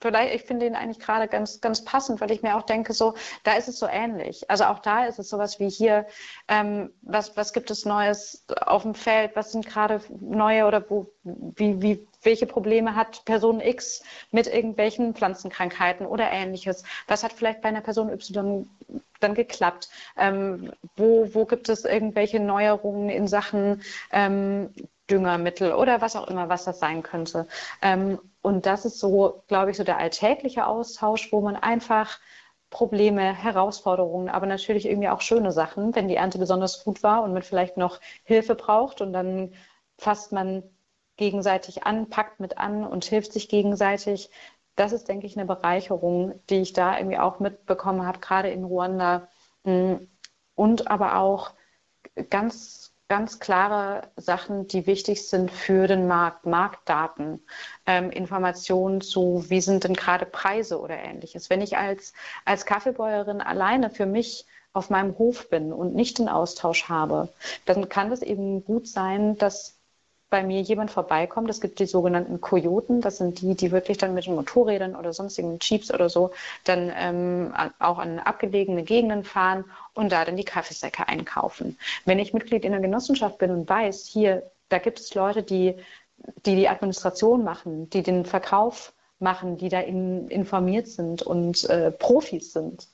[0.00, 3.14] vielleicht, ich finde ihn eigentlich gerade ganz, ganz passend, weil ich mir auch denke, so,
[3.42, 4.50] da ist es so ähnlich.
[4.50, 6.06] Also auch da ist es sowas wie hier,
[6.48, 11.10] ähm, was, was gibt es Neues auf dem Feld, was sind gerade neue oder wo,
[11.22, 16.84] wie, wie, welche Probleme hat Person X mit irgendwelchen Pflanzenkrankheiten oder ähnliches?
[17.06, 18.68] Was hat vielleicht bei einer Person Y
[19.20, 19.88] dann geklappt?
[20.16, 23.82] Ähm, wo, wo gibt es irgendwelche Neuerungen in Sachen
[24.12, 24.70] ähm,
[25.10, 27.46] Düngermittel oder was auch immer, was das sein könnte?
[27.82, 32.18] Ähm, und das ist so, glaube ich, so der alltägliche Austausch, wo man einfach
[32.70, 37.32] Probleme, Herausforderungen, aber natürlich irgendwie auch schöne Sachen, wenn die Ernte besonders gut war und
[37.32, 39.54] man vielleicht noch Hilfe braucht und dann
[39.98, 40.64] fasst man
[41.16, 44.30] gegenseitig an, packt mit an und hilft sich gegenseitig.
[44.76, 48.64] Das ist, denke ich, eine Bereicherung, die ich da irgendwie auch mitbekommen habe, gerade in
[48.64, 49.28] Ruanda.
[49.62, 51.52] Und aber auch
[52.30, 57.44] ganz ganz klare Sachen, die wichtig sind für den Markt, Marktdaten,
[57.86, 61.50] ähm, Informationen zu, wie sind denn gerade Preise oder ähnliches.
[61.50, 66.28] Wenn ich als, als Kaffeebäuerin alleine für mich auf meinem Hof bin und nicht den
[66.28, 67.28] Austausch habe,
[67.66, 69.78] dann kann es eben gut sein, dass
[70.30, 71.48] bei mir jemand vorbeikommt.
[71.50, 75.12] Es gibt die sogenannten Kojoten, das sind die, die wirklich dann mit den Motorrädern oder
[75.12, 76.32] sonstigen Jeeps oder so
[76.64, 79.64] dann ähm, auch an abgelegene Gegenden fahren
[79.94, 81.78] und da dann die Kaffeesäcke einkaufen.
[82.04, 85.76] Wenn ich Mitglied in einer Genossenschaft bin und weiß, hier Da gibt es Leute, die
[86.46, 91.90] die, die Administration machen, die den Verkauf machen, die da in, informiert sind und äh,
[91.90, 92.88] Profis sind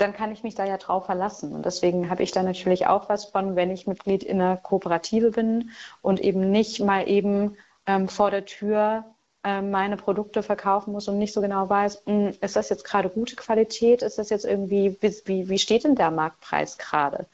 [0.00, 1.54] dann kann ich mich da ja drauf verlassen.
[1.54, 5.30] Und deswegen habe ich da natürlich auch was von, wenn ich Mitglied in einer Kooperative
[5.32, 5.70] bin
[6.02, 9.04] und eben nicht mal eben ähm, vor der Tür
[9.44, 13.08] ähm, meine Produkte verkaufen muss und nicht so genau weiß, hm, ist das jetzt gerade
[13.08, 17.26] gute Qualität, ist das jetzt irgendwie, wie, wie steht denn der Marktpreis gerade?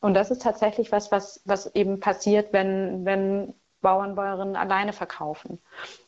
[0.00, 5.60] Und das ist tatsächlich was, was, was eben passiert, wenn, wenn Bauern, Bäuerinnen alleine verkaufen.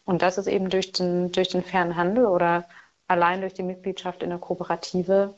[0.04, 2.66] Und das ist eben durch den, durch den fairen Handel oder
[3.08, 5.34] allein durch die Mitgliedschaft in der Kooperative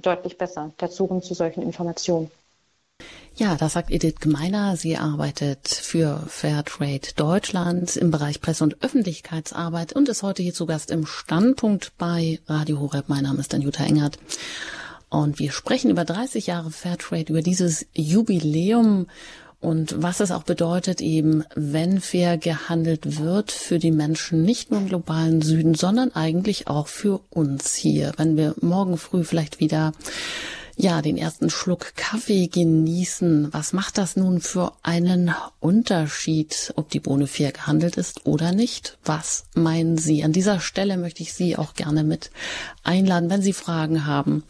[0.00, 2.30] deutlich besser, der Zugang zu solchen Informationen.
[3.34, 4.76] Ja, das sagt Edith Gemeiner.
[4.76, 10.66] Sie arbeitet für Fairtrade Deutschland im Bereich Presse- und Öffentlichkeitsarbeit und ist heute hier zu
[10.66, 13.08] Gast im Standpunkt bei Radio Horeb.
[13.08, 14.18] Mein Name ist Anjuta Engert.
[15.08, 19.06] Und wir sprechen über 30 Jahre Fairtrade, über dieses Jubiläum
[19.60, 24.80] und was es auch bedeutet eben, wenn fair gehandelt wird für die Menschen nicht nur
[24.80, 28.12] im globalen Süden, sondern eigentlich auch für uns hier.
[28.16, 29.92] Wenn wir morgen früh vielleicht wieder
[30.76, 33.52] ja, den ersten Schluck Kaffee genießen.
[33.52, 38.98] Was macht das nun für einen Unterschied, ob die Bohne fair gehandelt ist oder nicht?
[39.04, 40.24] Was meinen Sie?
[40.24, 42.30] An dieser Stelle möchte ich Sie auch gerne mit
[42.82, 44.44] einladen, wenn Sie Fragen haben.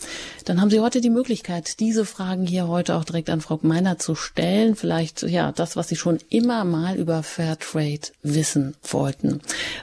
[0.44, 3.98] Dann haben Sie heute die Möglichkeit, diese Fragen hier heute auch direkt an Frau Meiner
[3.98, 4.76] zu stellen.
[4.76, 9.40] Vielleicht, ja, das, was Sie schon immer mal über Fairtrade wissen wollten.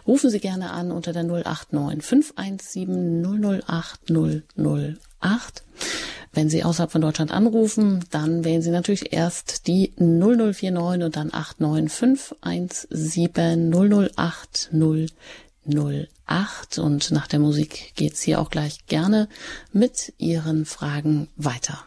[0.08, 4.98] Rufen Sie gerne an unter der 089 517 008 008.
[6.34, 11.34] Wenn Sie außerhalb von Deutschland anrufen, dann wählen Sie natürlich erst die 0049 und dann
[11.34, 14.70] 89517 008
[15.66, 19.28] 008 und nach der Musik geht's hier auch gleich gerne
[19.74, 21.80] mit Ihren Fragen weiter.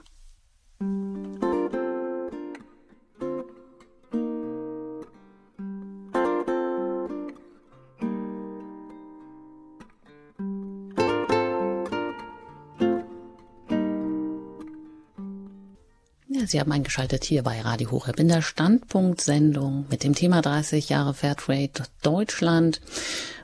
[16.47, 21.13] Sie haben eingeschaltet hier bei Radio Horeb in der Standpunkt-Sendung mit dem Thema 30 Jahre
[21.13, 22.81] Fairtrade Deutschland.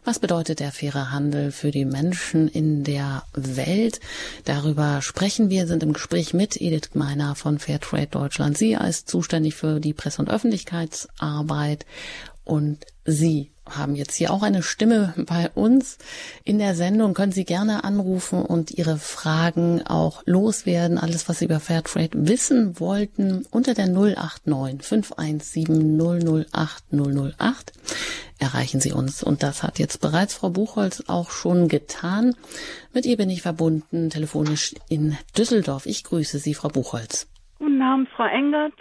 [0.05, 4.01] Was bedeutet der faire Handel für die Menschen in der Welt?
[4.45, 8.57] Darüber sprechen wir, sind im Gespräch mit Edith Gmeiner von Fairtrade Deutschland.
[8.57, 11.85] Sie ist zuständig für die Presse- und Öffentlichkeitsarbeit
[12.47, 15.99] und Sie haben jetzt hier auch eine Stimme bei uns
[16.45, 17.15] in der Sendung.
[17.15, 20.99] Können Sie gerne anrufen und Ihre Fragen auch loswerden.
[20.99, 25.99] Alles, was Sie über Fairtrade wissen wollten, unter der 089 517
[26.53, 27.73] 008 008
[28.39, 29.25] erreichen Sie uns.
[29.25, 32.37] Und das hat jetzt bereits Frau Buchholz auch schon getan.
[32.95, 35.87] Mit ihr bin ich verbunden, telefonisch in Düsseldorf.
[35.87, 37.29] Ich grüße Sie, Frau Buchholz.
[37.59, 38.75] Guten Abend, Frau Engert.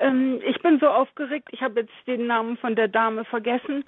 [0.00, 3.84] Ähm, ich bin so aufgeregt, ich habe jetzt den Namen von der Dame vergessen.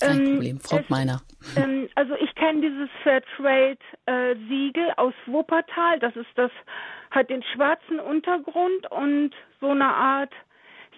[0.00, 1.20] Kein ähm, Problem, Frau Meiner.
[1.56, 5.98] Ähm, also ich kenne dieses Fairtrade-Siegel äh, aus Wuppertal.
[6.00, 6.50] Das ist das,
[7.10, 10.32] hat den schwarzen Untergrund und so eine Art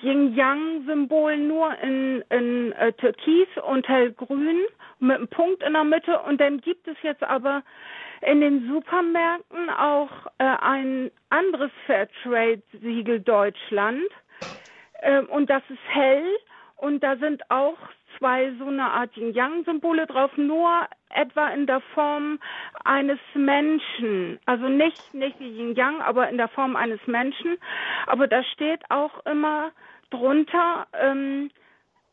[0.02, 4.58] Yin-Yang-Symbol nur in, in äh, Türkis und hellgrün
[4.98, 6.20] mit einem Punkt in der Mitte.
[6.20, 7.62] Und dann gibt es jetzt aber
[8.20, 14.08] in den Supermärkten auch äh, ein anderes Fairtrade-Siegel Deutschland.
[15.02, 16.24] Ähm, und das ist hell
[16.76, 17.76] und da sind auch
[18.18, 22.38] zwei so eine Art Yin-Yang-Symbole drauf, nur etwa in der Form
[22.84, 24.38] eines Menschen.
[24.46, 27.56] Also nicht, nicht wie Yin-Yang, aber in der Form eines Menschen.
[28.06, 29.72] Aber da steht auch immer
[30.10, 31.50] drunter ähm,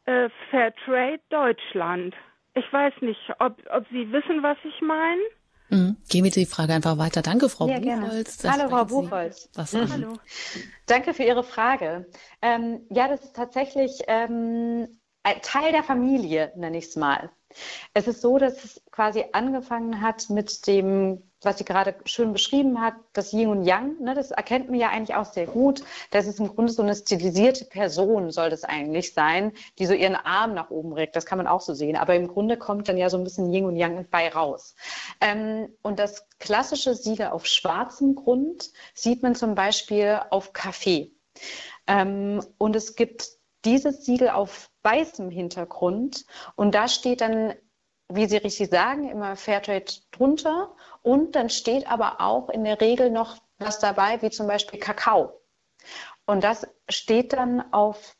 [0.06, 2.16] äh, Fairtrade Deutschland.
[2.56, 5.22] Ich weiß nicht, ob, ob Sie wissen, was ich meine.
[5.70, 5.98] Mhm.
[6.10, 7.22] Gehen wir die Frage einfach weiter.
[7.22, 8.44] Danke, Frau ja, Buchholz.
[8.44, 9.50] Hallo, Frau Buchholz.
[9.54, 9.92] Was mhm.
[9.92, 10.14] Hallo.
[10.86, 12.08] Danke für Ihre Frage.
[12.42, 14.99] Ähm, ja, das ist tatsächlich ähm,
[15.42, 17.30] Teil der Familie, nenne ich es mal.
[17.94, 22.80] Es ist so, dass es quasi angefangen hat mit dem, was sie gerade schön beschrieben
[22.80, 24.00] hat, das Yin und Yang.
[24.02, 25.84] Ne, das erkennt man ja eigentlich auch sehr gut.
[26.12, 30.16] Das ist im Grunde so eine stilisierte Person, soll das eigentlich sein, die so ihren
[30.16, 31.16] Arm nach oben regt.
[31.16, 31.96] Das kann man auch so sehen.
[31.96, 34.76] Aber im Grunde kommt dann ja so ein bisschen Yin und Yang bei raus.
[35.20, 41.14] Ähm, und das klassische Siegel auf schwarzem Grund sieht man zum Beispiel auf Kaffee.
[41.88, 47.53] Ähm, und es gibt dieses Siegel auf weißem Hintergrund und da steht dann,
[48.07, 53.10] wie Sie richtig sagen, immer Fairtrade drunter und dann steht aber auch in der Regel
[53.12, 55.41] noch was dabei, wie zum Beispiel Kakao.
[56.26, 58.16] Und das steht dann auf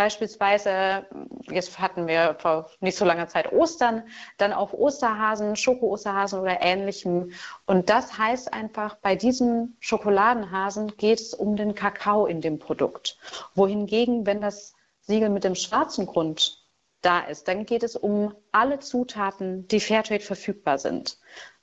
[0.00, 1.06] beispielsweise,
[1.50, 4.04] jetzt hatten wir vor nicht so langer Zeit Ostern,
[4.38, 7.32] dann auf Osterhasen, Schoko-Osterhasen oder ähnlichem.
[7.66, 13.18] Und das heißt einfach, bei diesem Schokoladenhasen geht es um den Kakao in dem Produkt.
[13.54, 14.72] Wohingegen, wenn das
[15.10, 16.64] Siegel mit dem schwarzen Grund
[17.02, 21.18] da ist, dann geht es um alle Zutaten, die Fairtrade verfügbar sind.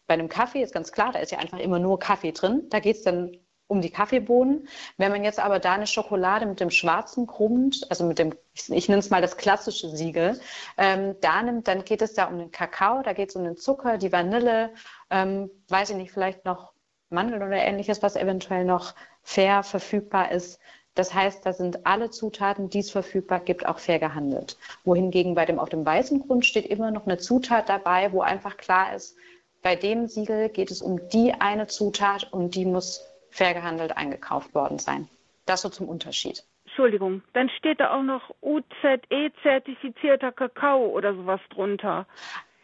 [0.05, 2.67] Bei einem Kaffee ist ganz klar, da ist ja einfach immer nur Kaffee drin.
[2.69, 3.37] Da geht es dann
[3.67, 4.67] um die Kaffeebohnen.
[4.97, 8.69] Wenn man jetzt aber da eine Schokolade mit dem schwarzen Grund, also mit dem, ich,
[8.69, 10.39] ich nenne es mal das klassische Siegel,
[10.77, 13.57] ähm, da nimmt, dann geht es da um den Kakao, da geht es um den
[13.57, 14.73] Zucker, die Vanille,
[15.09, 16.73] ähm, weiß ich nicht, vielleicht noch
[17.09, 18.93] Mandeln oder ähnliches, was eventuell noch
[19.23, 20.59] fair verfügbar ist.
[20.97, 24.57] Das heißt, da sind alle Zutaten, die es verfügbar gibt, auch fair gehandelt.
[24.83, 28.57] Wohingegen bei dem auf dem weißen Grund steht immer noch eine Zutat dabei, wo einfach
[28.57, 29.15] klar ist,
[29.61, 34.55] bei dem Siegel geht es um die eine Zutat und die muss fair gehandelt eingekauft
[34.55, 35.07] worden sein.
[35.45, 36.43] Das so zum Unterschied.
[36.65, 42.07] Entschuldigung, dann steht da auch noch UZE-zertifizierter Kakao oder sowas drunter.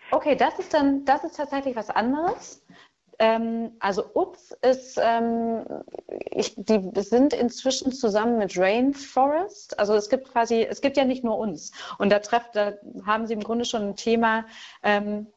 [0.09, 2.63] Okay, das ist dann, das ist tatsächlich was anderes.
[3.19, 5.65] Ähm, also UTZ ist, ähm,
[6.31, 9.79] ich, die sind inzwischen zusammen mit Rainforest.
[9.79, 11.71] Also es gibt quasi, es gibt ja nicht nur uns.
[11.97, 12.73] Und da trefft, da
[13.05, 14.45] haben sie im Grunde schon ein Thema,
[14.83, 15.27] ähm,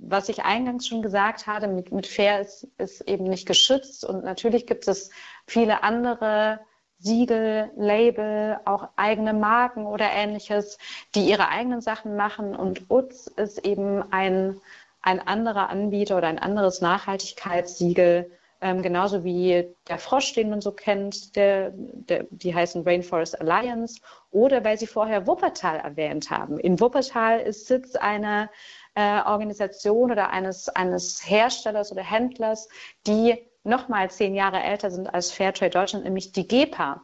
[0.00, 4.04] was ich eingangs schon gesagt hatte, mit, mit Fair ist, ist eben nicht geschützt.
[4.04, 5.10] Und natürlich gibt es
[5.46, 6.60] viele andere
[6.98, 10.78] Siegel, Label, auch eigene Marken oder ähnliches,
[11.14, 12.54] die ihre eigenen Sachen machen.
[12.54, 14.60] Und UTZ ist eben ein
[15.02, 18.30] ein anderer Anbieter oder ein anderes Nachhaltigkeitssiegel,
[18.60, 24.00] ähm, genauso wie der Frosch, den man so kennt, der, der, die heißen Rainforest Alliance,
[24.30, 26.58] oder weil Sie vorher Wuppertal erwähnt haben.
[26.60, 28.48] In Wuppertal ist Sitz einer
[28.94, 32.68] äh, Organisation oder eines, eines Herstellers oder Händlers,
[33.06, 37.02] die noch mal zehn Jahre älter sind als Fairtrade Deutschland, nämlich die GEPA.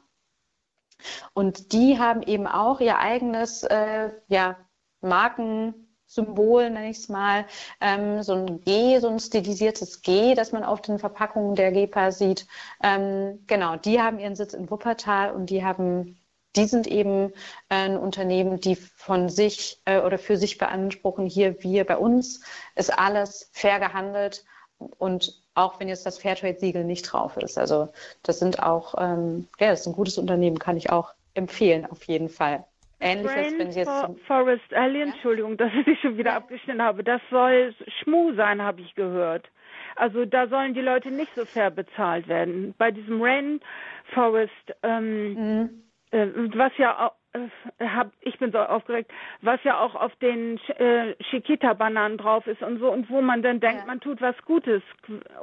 [1.32, 4.56] Und die haben eben auch ihr eigenes äh, ja,
[5.00, 7.44] Marken Symbol, nenne ich es mal,
[7.80, 12.12] ähm, so ein G, so ein stilisiertes G, das man auf den Verpackungen der GEPA
[12.12, 12.46] sieht.
[12.82, 16.18] Ähm, genau, die haben ihren Sitz in Wuppertal und die haben,
[16.56, 17.30] die sind eben
[17.68, 22.40] äh, ein Unternehmen, die von sich äh, oder für sich beanspruchen, hier wir bei uns
[22.74, 24.44] ist alles fair gehandelt
[24.78, 27.58] und auch wenn jetzt das Fairtrade-Siegel nicht drauf ist.
[27.58, 27.88] Also
[28.22, 32.04] das sind auch, ähm, ja, das ist ein gutes Unternehmen, kann ich auch empfehlen auf
[32.04, 32.64] jeden Fall.
[33.00, 33.88] Ähnliches, wenn Sie jetzt.
[33.88, 34.86] For Forest ja?
[34.86, 36.36] Entschuldigung, dass ich dich schon wieder ja.
[36.36, 37.04] abgeschnitten habe.
[37.04, 39.48] Das soll Schmu sein, habe ich gehört.
[39.96, 42.74] Also da sollen die Leute nicht so fair bezahlt werden.
[42.78, 43.60] Bei diesem Rain
[44.14, 45.82] Forest, ähm, mhm.
[46.10, 47.17] äh, was ja auch
[47.80, 49.10] hab, ich bin so aufgeregt,
[49.42, 53.60] was ja auch auf den äh, Chiquita-Bananen drauf ist und so und wo man dann
[53.60, 53.86] denkt, ja.
[53.86, 54.82] man tut was Gutes.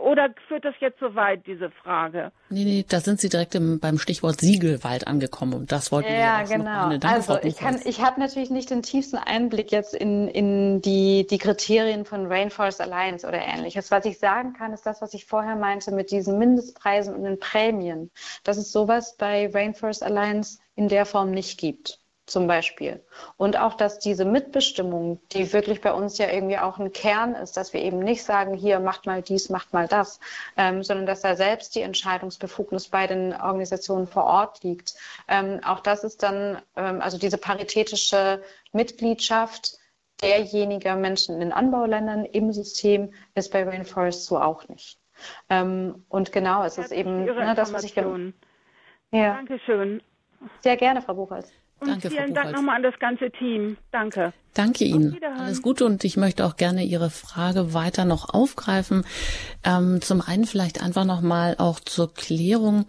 [0.02, 2.32] Oder führt das jetzt so weit, diese Frage?
[2.50, 6.16] Nee, nee, da sind Sie direkt im, beim Stichwort Siegelwald angekommen und das wollten ja,
[6.16, 6.90] wir ja genau.
[6.90, 10.82] Noch Danke, also ich kann, ich habe natürlich nicht den tiefsten Einblick jetzt in, in
[10.82, 13.92] die, die Kriterien von Rainforest Alliance oder ähnliches.
[13.92, 17.40] Was ich sagen kann, ist das, was ich vorher meinte mit diesen Mindestpreisen und den
[17.40, 18.12] Prämien.
[18.44, 23.04] Das ist sowas bei Rainforest Alliance in der Form nicht gibt zum Beispiel.
[23.38, 27.56] Und auch, dass diese Mitbestimmung, die wirklich bei uns ja irgendwie auch ein Kern ist,
[27.56, 30.20] dass wir eben nicht sagen, hier macht mal dies, macht mal das,
[30.58, 34.96] ähm, sondern dass da selbst die Entscheidungsbefugnis bei den Organisationen vor Ort liegt.
[35.28, 39.78] Ähm, auch das ist dann, ähm, also diese paritätische Mitgliedschaft
[40.22, 44.98] derjenigen Menschen in den Anbauländern im System ist bei Rainforest so auch nicht.
[45.50, 47.96] Ähm, und genau, es ist eben ne, das, was ich...
[47.96, 49.36] Ja.
[49.36, 50.02] Dankeschön.
[50.62, 51.52] Sehr gerne, Frau Buchholz.
[51.80, 53.78] Und Danke, vielen Dank nochmal an das ganze Team.
[53.92, 54.32] Danke.
[54.54, 55.20] Danke Ihnen.
[55.38, 59.04] Alles Gute und ich möchte auch gerne Ihre Frage weiter noch aufgreifen.
[59.66, 62.86] Ähm, zum einen vielleicht einfach nochmal auch zur Klärung,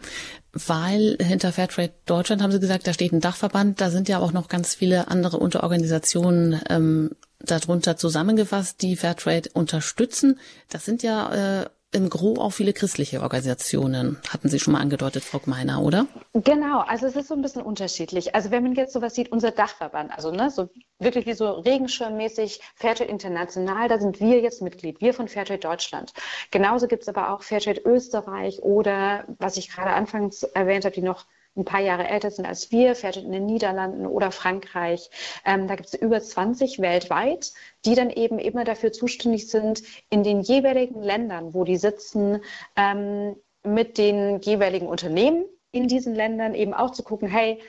[0.52, 4.32] weil hinter Fairtrade Deutschland haben Sie gesagt, da steht ein Dachverband, da sind ja auch
[4.32, 10.38] noch ganz viele andere Unterorganisationen ähm, darunter zusammengefasst, die Fairtrade unterstützen.
[10.70, 15.24] Das sind ja äh, im Gro auch viele christliche Organisationen, hatten Sie schon mal angedeutet,
[15.24, 16.06] Frau Gmeiner, oder?
[16.34, 18.34] Genau, also es ist so ein bisschen unterschiedlich.
[18.34, 20.68] Also wenn man jetzt sowas sieht, unser Dachverband, also ne, so
[20.98, 26.12] wirklich wie so regenschirmmäßig Fairtrade International, da sind wir jetzt Mitglied, wir von Fairtrade Deutschland.
[26.50, 31.02] Genauso gibt es aber auch Fairtrade Österreich oder, was ich gerade anfangs erwähnt habe, die
[31.02, 31.24] noch
[31.56, 35.10] ein paar Jahre älter sind als wir, fährt in den Niederlanden oder Frankreich.
[35.44, 37.52] Ähm, da gibt es über 20 weltweit,
[37.84, 42.42] die dann eben immer dafür zuständig sind, in den jeweiligen Ländern, wo die sitzen,
[42.76, 47.60] ähm, mit den jeweiligen Unternehmen in diesen Ländern eben auch zu gucken, hey,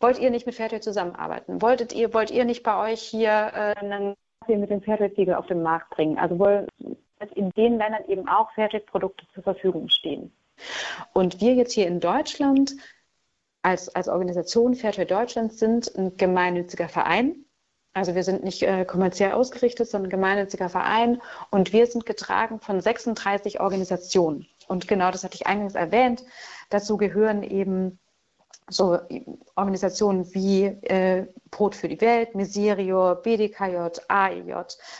[0.00, 1.62] wollt ihr nicht mit Fairtrade zusammenarbeiten?
[1.62, 4.14] Wolltet ihr, wollt ihr nicht bei euch hier äh, einen
[4.48, 6.18] mit dem Fairtrade-Siegel auf den Markt bringen?
[6.18, 6.66] Also wollen
[7.34, 10.32] in den Ländern eben auch Fairtrade-Produkte zur Verfügung stehen.
[11.12, 12.74] Und wir jetzt hier in Deutschland
[13.62, 17.44] als, als Organisation Fairtrade Deutschland sind ein gemeinnütziger Verein.
[17.94, 22.58] Also wir sind nicht äh, kommerziell ausgerichtet, sondern ein gemeinnütziger Verein und wir sind getragen
[22.58, 24.46] von 36 Organisationen.
[24.66, 26.24] Und genau das hatte ich eingangs erwähnt.
[26.70, 27.98] Dazu gehören eben
[28.70, 28.98] so
[29.56, 34.52] Organisationen wie äh, Brot für die Welt, Miserio, BDKJ, AEJ,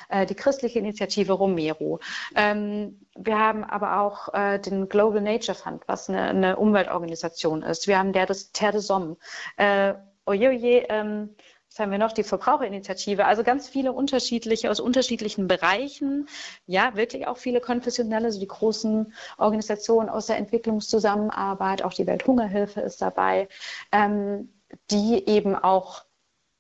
[0.08, 2.00] äh, die christliche Initiative Romero.
[2.34, 7.86] Ähm, wir haben aber auch äh, den Global Nature Fund, was eine, eine, Umweltorganisation ist.
[7.86, 9.16] Wir haben der des Terre de Somme.
[9.56, 9.94] Äh,
[10.24, 11.34] oje, oje, ähm,
[11.72, 12.12] was haben wir noch?
[12.12, 13.24] Die Verbraucherinitiative.
[13.24, 16.28] Also ganz viele unterschiedliche, aus unterschiedlichen Bereichen.
[16.66, 21.82] Ja, wirklich auch viele konfessionelle, so die großen Organisationen aus der Entwicklungszusammenarbeit.
[21.82, 23.48] Auch die Welthungerhilfe ist dabei,
[23.90, 24.52] ähm,
[24.90, 26.04] die eben auch,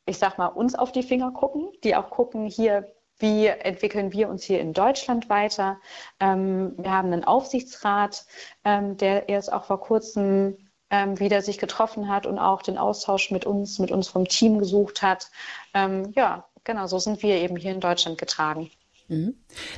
[0.06, 2.90] ich sag mal, uns auf die Finger gucken, die auch gucken, hier,
[3.22, 5.80] wie entwickeln wir uns hier in Deutschland weiter?
[6.20, 8.26] Ähm, wir haben einen Aufsichtsrat,
[8.64, 10.58] ähm, der erst auch vor kurzem
[10.90, 14.58] ähm, wieder sich getroffen hat und auch den Austausch mit uns, mit uns vom Team
[14.58, 15.30] gesucht hat.
[15.72, 18.70] Ähm, ja, genau, so sind wir eben hier in Deutschland getragen.
[19.12, 19.34] Mhm.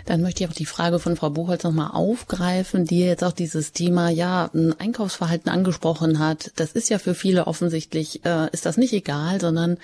[0.07, 3.73] Dann möchte ich auch die Frage von Frau Buchholz nochmal aufgreifen, die jetzt auch dieses
[3.73, 6.53] Thema, ja, ein Einkaufsverhalten angesprochen hat.
[6.55, 9.79] Das ist ja für viele offensichtlich, äh, ist das nicht egal, sondern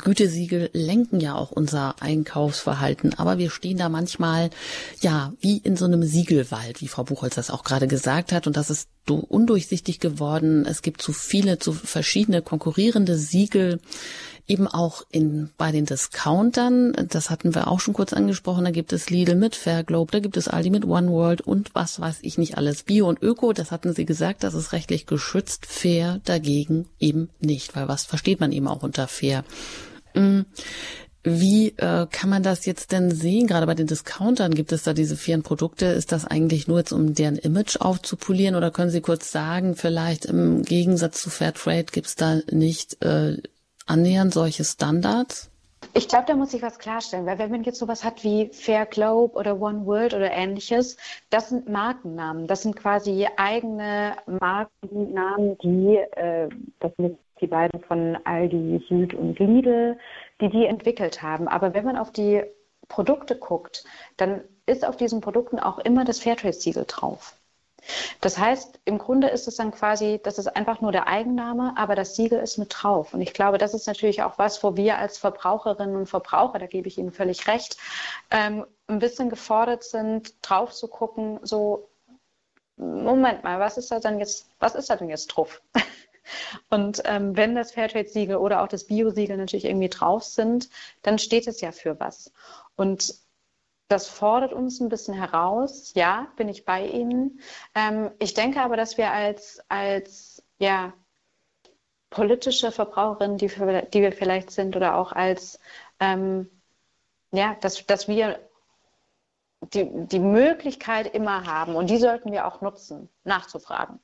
[0.00, 3.14] Gütesiegel lenken ja auch unser Einkaufsverhalten.
[3.14, 4.50] Aber wir stehen da manchmal,
[5.00, 8.48] ja, wie in so einem Siegelwald, wie Frau Buchholz das auch gerade gesagt hat.
[8.48, 10.66] Und das ist undurchsichtig geworden.
[10.66, 13.80] Es gibt zu viele, zu verschiedene konkurrierende Siegel
[14.50, 18.92] eben auch in, bei den Discountern, das hatten wir auch schon kurz angesprochen, da gibt
[18.92, 22.36] es Lidl mit Fairglobe, da gibt es Aldi mit One World und was weiß ich
[22.36, 22.82] nicht alles.
[22.82, 27.76] Bio und Öko, das hatten Sie gesagt, das ist rechtlich geschützt, fair dagegen eben nicht,
[27.76, 29.44] weil was versteht man eben auch unter fair?
[30.14, 30.40] Mm,
[31.22, 33.46] wie äh, kann man das jetzt denn sehen?
[33.46, 35.84] Gerade bei den Discountern gibt es da diese fairen Produkte.
[35.86, 38.56] Ist das eigentlich nur jetzt, um deren Image aufzupolieren?
[38.56, 43.36] Oder können Sie kurz sagen, vielleicht im Gegensatz zu Fairtrade gibt es da nicht äh,
[43.90, 45.50] annähernd solche Standards?
[45.92, 48.86] Ich glaube, da muss ich was klarstellen, weil wenn man jetzt sowas hat wie Fair
[48.86, 50.96] Globe oder One World oder ähnliches,
[51.30, 52.46] das sind Markennamen.
[52.46, 59.38] Das sind quasi eigene Markennamen, die, äh, das sind die beiden von Aldi, Süd und
[59.38, 59.98] Lidl,
[60.40, 61.48] die die entwickelt haben.
[61.48, 62.42] Aber wenn man auf die
[62.88, 63.84] Produkte guckt,
[64.16, 67.34] dann ist auf diesen Produkten auch immer das Fairtrade-Siegel drauf.
[68.20, 71.94] Das heißt, im Grunde ist es dann quasi, das ist einfach nur der Eigenname, aber
[71.94, 73.14] das Siegel ist mit drauf.
[73.14, 76.66] Und ich glaube, das ist natürlich auch was, wo wir als Verbraucherinnen und Verbraucher, da
[76.66, 77.76] gebe ich Ihnen völlig recht,
[78.30, 81.88] ähm, ein bisschen gefordert sind, drauf zu gucken, so,
[82.76, 85.60] Moment mal, was ist da denn jetzt, was ist da denn jetzt drauf?
[86.70, 90.68] Und ähm, wenn das Fairtrade-Siegel oder auch das Bio-Siegel natürlich irgendwie drauf sind,
[91.02, 92.32] dann steht es ja für was.
[92.76, 93.14] Und
[93.90, 95.92] das fordert uns ein bisschen heraus.
[95.94, 97.40] Ja, bin ich bei Ihnen.
[97.74, 100.92] Ähm, ich denke aber, dass wir als, als ja,
[102.08, 105.58] politische Verbraucherinnen, die, die wir vielleicht sind, oder auch als,
[105.98, 106.48] ähm,
[107.32, 108.38] ja, dass, dass wir
[109.74, 113.98] die, die Möglichkeit immer haben, und die sollten wir auch nutzen, nachzufragen.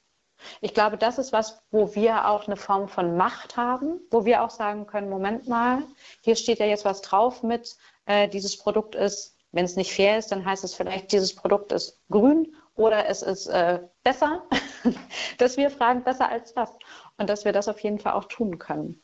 [0.60, 4.42] Ich glaube, das ist was, wo wir auch eine Form von Macht haben, wo wir
[4.42, 5.84] auch sagen können, Moment mal,
[6.22, 10.18] hier steht ja jetzt was drauf mit, äh, dieses Produkt ist wenn es nicht fair
[10.18, 14.42] ist, dann heißt es vielleicht, dieses Produkt ist grün oder es ist äh, besser,
[15.38, 16.70] dass wir fragen, besser als was.
[17.16, 19.02] Und dass wir das auf jeden Fall auch tun können.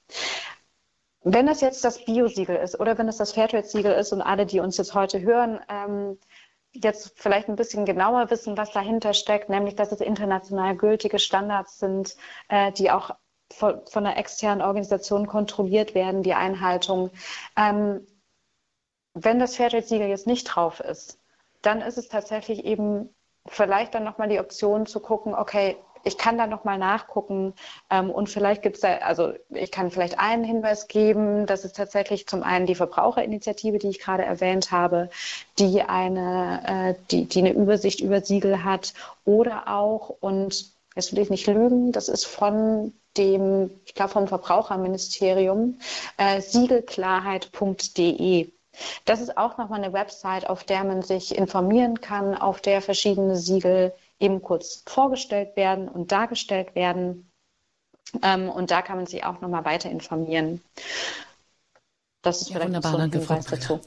[1.24, 4.60] Wenn das jetzt das Bio-Siegel ist oder wenn es das Fairtrade-Siegel ist und alle, die
[4.60, 6.18] uns jetzt heute hören, ähm,
[6.72, 11.78] jetzt vielleicht ein bisschen genauer wissen, was dahinter steckt, nämlich dass es international gültige Standards
[11.78, 12.16] sind,
[12.48, 13.10] äh, die auch
[13.52, 17.10] von, von einer externen Organisation kontrolliert werden, die Einhaltung.
[17.56, 18.06] Ähm,
[19.14, 21.18] wenn das Fairtrade-Siegel jetzt nicht drauf ist,
[21.62, 23.08] dann ist es tatsächlich eben
[23.46, 27.54] vielleicht dann nochmal die Option zu gucken, okay, ich kann da nochmal nachgucken
[27.90, 31.76] ähm, und vielleicht gibt es da, also ich kann vielleicht einen Hinweis geben, das ist
[31.76, 35.10] tatsächlich zum einen die Verbraucherinitiative, die ich gerade erwähnt habe,
[35.58, 38.94] die eine, äh, die, die eine Übersicht über Siegel hat
[39.24, 44.26] oder auch, und jetzt will ich nicht lügen, das ist von dem, ich glaube vom
[44.26, 45.78] Verbraucherministerium,
[46.16, 48.50] äh, siegelklarheit.de.
[49.04, 53.36] Das ist auch nochmal eine Website, auf der man sich informieren kann, auf der verschiedene
[53.36, 57.30] Siegel eben kurz vorgestellt werden und dargestellt werden.
[58.22, 60.62] Ähm, und da kann man sich auch nochmal weiter informieren.
[62.22, 63.80] Das ist ja, vielleicht wunderbar, so ein Hinweis dazu.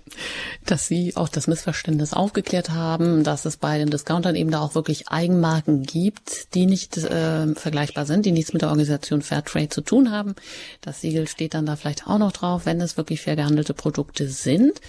[0.66, 4.76] Dass Sie auch das Missverständnis aufgeklärt haben, dass es bei den Discountern eben da auch
[4.76, 9.80] wirklich Eigenmarken gibt, die nicht äh, vergleichbar sind, die nichts mit der Organisation Fairtrade zu
[9.80, 10.36] tun haben.
[10.82, 14.28] Das Siegel steht dann da vielleicht auch noch drauf, wenn es wirklich fair gehandelte Produkte
[14.28, 14.82] sind.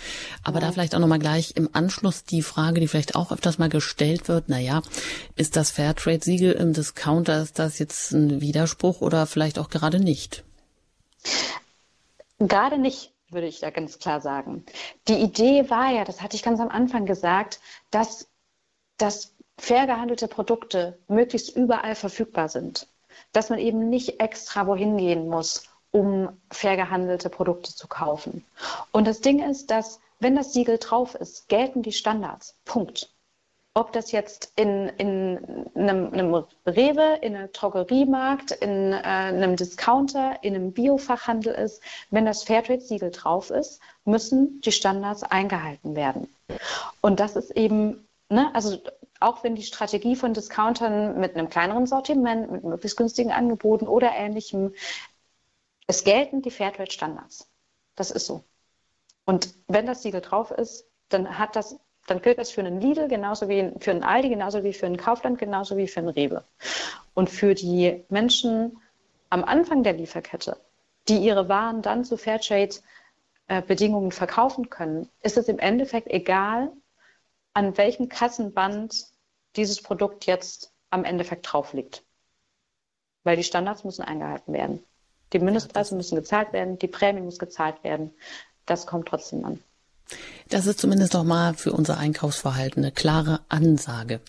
[0.43, 0.67] Aber ja.
[0.67, 4.27] da vielleicht auch nochmal gleich im Anschluss die Frage, die vielleicht auch öfters mal gestellt
[4.27, 4.83] wird, na ja,
[5.37, 10.43] ist das Fairtrade-Siegel im Discounter, ist das jetzt ein Widerspruch oder vielleicht auch gerade nicht?
[12.41, 14.67] Gerade nicht würde ich da ganz klar sagen.
[15.07, 17.61] Die Idee war ja, das hatte ich ganz am Anfang gesagt,
[17.93, 18.29] dass,
[18.99, 22.89] dass fair gehandelte Produkte möglichst überall verfügbar sind.
[23.33, 28.45] dass man eben nicht extra wohin gehen muss, um fair gehandelte Produkte zu kaufen.
[28.93, 32.57] Und das Ding ist, dass wenn das Siegel drauf ist, gelten die Standards.
[32.65, 33.16] Punkt.
[33.77, 40.43] Ob das jetzt in, in einem, einem Rewe, in einem Drogeriemarkt, in äh, einem Discounter,
[40.43, 46.35] in einem Biofachhandel ist, wenn das Fairtrade-Siegel drauf ist, müssen die Standards eingehalten werden.
[47.03, 48.79] Und das ist eben, ne, also
[49.21, 54.11] auch wenn die Strategie von Discountern mit einem kleineren Sortiment, mit möglichst günstigen Angeboten oder
[54.15, 54.73] ähnlichem,
[55.87, 57.47] es gelten die Fairtrade-Standards.
[57.95, 58.43] Das ist so.
[59.27, 63.09] Und wenn das Siegel drauf ist, dann hat das, dann gilt das für einen Lidl
[63.09, 66.45] genauso wie für einen Aldi, genauso wie für einen Kaufland, genauso wie für einen Rewe.
[67.15, 68.79] Und für die Menschen
[69.31, 70.57] am Anfang der Lieferkette,
[71.09, 76.71] die ihre Waren dann zu Fairtrade-Bedingungen verkaufen können, ist es im Endeffekt egal,
[77.55, 79.07] an welchem Kassenband
[79.57, 82.05] dieses Produkt jetzt am Endeffekt drauf liegt.
[83.25, 84.85] Weil die Standards müssen eingehalten werden.
[85.33, 88.15] Die Mindestpreise müssen gezahlt werden, die Prämie muss gezahlt werden.
[88.65, 89.63] Das kommt trotzdem an.
[90.49, 94.21] Das ist zumindest doch mal für unser Einkaufsverhalten eine klare Ansage.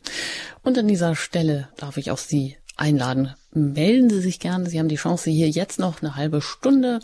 [0.64, 3.34] Und an dieser Stelle darf ich auch Sie einladen.
[3.52, 4.70] Melden Sie sich gerne.
[4.70, 7.00] Sie haben die Chance, hier jetzt noch eine halbe Stunde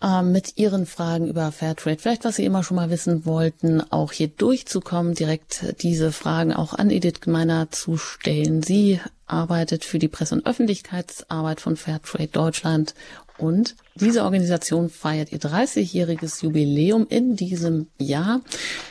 [0.00, 4.12] äh, mit Ihren Fragen über Fairtrade, vielleicht was Sie immer schon mal wissen wollten, auch
[4.12, 8.62] hier durchzukommen, direkt diese Fragen auch an Edith Gemeiner zu stellen.
[8.62, 12.94] Sie arbeitet für die Presse- und Öffentlichkeitsarbeit von Fairtrade Deutschland
[13.38, 18.40] und diese Organisation feiert ihr 30-jähriges Jubiläum in diesem Jahr.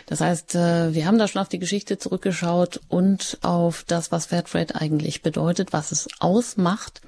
[0.06, 4.28] Das heißt, äh, wir haben da schon auf die Geschichte zurückgeschaut und auf das, was
[4.28, 7.02] Fairtrade eigentlich bedeutet, was es ausmacht.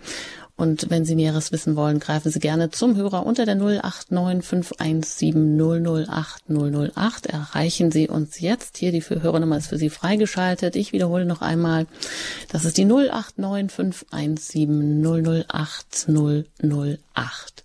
[0.60, 5.58] Und wenn Sie Näheres wissen wollen, greifen Sie gerne zum Hörer unter der 089 517
[5.58, 7.28] 008 008.
[7.28, 8.76] Erreichen Sie uns jetzt.
[8.78, 10.76] Hier die Hörernummer ist für Sie freigeschaltet.
[10.76, 11.88] Ich wiederhole noch einmal.
[12.52, 14.06] Das ist die 089
[17.20, 17.64] 517 008 008.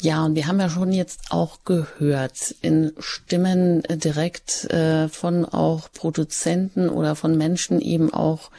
[0.00, 5.92] Ja, und wir haben ja schon jetzt auch gehört in Stimmen direkt äh, von auch
[5.92, 8.50] Produzenten oder von Menschen eben auch,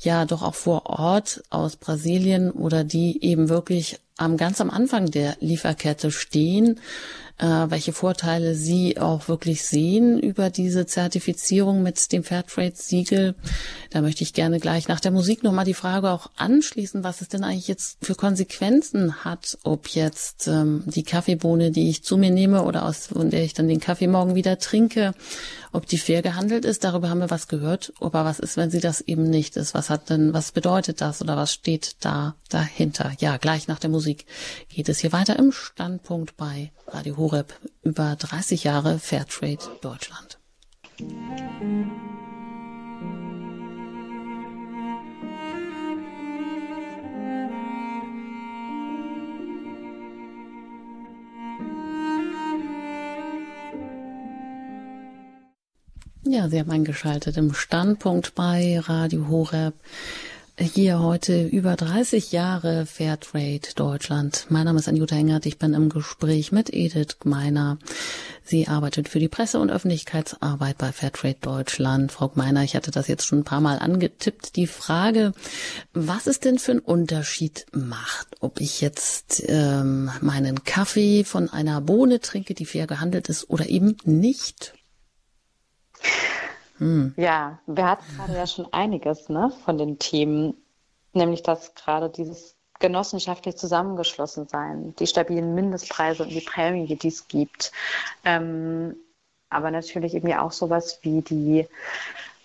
[0.00, 5.10] ja, doch auch vor Ort aus Brasilien oder die eben wirklich am ganz am Anfang
[5.10, 6.78] der Lieferkette stehen
[7.38, 13.34] äh, welche Vorteile Sie auch wirklich sehen über diese Zertifizierung mit dem Fairtrade-Siegel.
[13.90, 17.28] Da möchte ich gerne gleich nach der Musik nochmal die Frage auch anschließen, was es
[17.28, 22.30] denn eigentlich jetzt für Konsequenzen hat, ob jetzt ähm, die Kaffeebohne, die ich zu mir
[22.30, 25.14] nehme oder aus von der ich dann den Kaffee morgen wieder trinke,
[25.72, 27.92] ob die fair gehandelt ist, darüber haben wir was gehört.
[28.00, 29.74] Aber was ist, wenn sie das eben nicht ist?
[29.74, 33.12] Was hat denn, was bedeutet das oder was steht da dahinter?
[33.18, 34.26] Ja, gleich nach der Musik
[34.68, 40.38] geht es hier weiter im Standpunkt bei Radio Horeb über 30 Jahre Fairtrade Deutschland.
[56.26, 59.72] Ja, Sie haben eingeschaltet im Standpunkt bei Radio Horeb.
[60.56, 64.46] Hier heute über 30 Jahre Fairtrade Deutschland.
[64.50, 65.46] Mein Name ist Anjuta Engert.
[65.46, 67.76] Ich bin im Gespräch mit Edith Gmeiner.
[68.44, 72.12] Sie arbeitet für die Presse- und Öffentlichkeitsarbeit bei Fairtrade Deutschland.
[72.12, 74.54] Frau Gmeiner, ich hatte das jetzt schon ein paar Mal angetippt.
[74.54, 75.32] Die Frage,
[75.92, 81.80] was es denn für einen Unterschied macht, ob ich jetzt ähm, meinen Kaffee von einer
[81.80, 84.72] Bohne trinke, die fair gehandelt ist, oder eben nicht.
[86.84, 87.14] Hm.
[87.16, 90.54] Ja, wir hatten gerade ja schon einiges ne, von den Themen,
[91.14, 97.26] nämlich dass gerade dieses genossenschaftlich zusammengeschlossen sein, die stabilen Mindestpreise und die Prämie, die es
[97.26, 97.72] gibt.
[98.26, 98.96] Ähm,
[99.48, 101.66] aber natürlich eben ja auch sowas wie die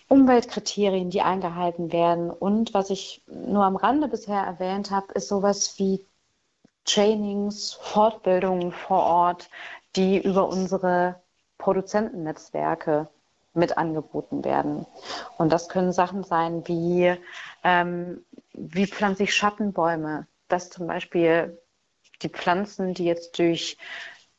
[0.07, 2.31] Umweltkriterien, die eingehalten werden.
[2.31, 6.05] Und was ich nur am Rande bisher erwähnt habe, ist sowas wie
[6.85, 9.49] Trainings, Fortbildungen vor Ort,
[9.97, 11.21] die über unsere
[11.57, 13.09] Produzentennetzwerke
[13.53, 14.85] mit angeboten werden.
[15.37, 17.15] Und das können Sachen sein wie,
[17.63, 21.59] ähm, wie pflanze ich Schattenbäume, dass zum Beispiel
[22.21, 23.77] die Pflanzen, die jetzt durch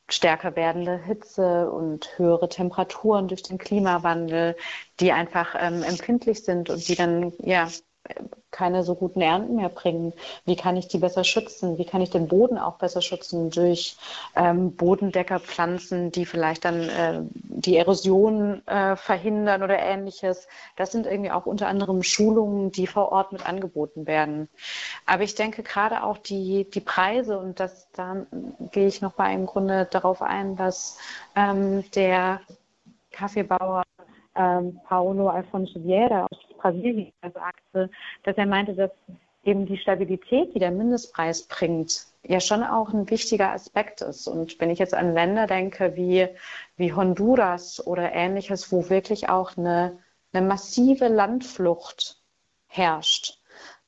[0.08, 4.56] stärker werdende Hitze und höhere Temperaturen durch den Klimawandel,
[4.98, 7.68] die einfach ähm, empfindlich sind und die dann ja
[8.50, 10.12] keine so guten Ernten mehr bringen?
[10.44, 11.78] Wie kann ich die besser schützen?
[11.78, 13.96] Wie kann ich den Boden auch besser schützen durch
[14.34, 20.48] ähm, Bodendeckerpflanzen, die vielleicht dann äh, die Erosion äh, verhindern oder ähnliches?
[20.76, 24.48] Das sind irgendwie auch unter anderem Schulungen, die vor Ort mit angeboten werden.
[25.06, 28.26] Aber ich denke gerade auch die, die Preise, und das, da
[28.72, 30.98] gehe ich noch mal im Grunde darauf ein, was
[31.36, 32.40] ähm, der
[33.10, 33.84] Kaffeebauer
[34.40, 37.90] ähm, Paulo Alfonso Vieira aus Brasilien sagte,
[38.24, 38.90] dass er meinte, dass
[39.44, 44.26] eben die Stabilität, die der Mindestpreis bringt, ja schon auch ein wichtiger Aspekt ist.
[44.26, 46.28] Und wenn ich jetzt an Länder denke wie,
[46.76, 49.98] wie Honduras oder ähnliches, wo wirklich auch eine,
[50.32, 52.22] eine massive Landflucht
[52.66, 53.38] herrscht,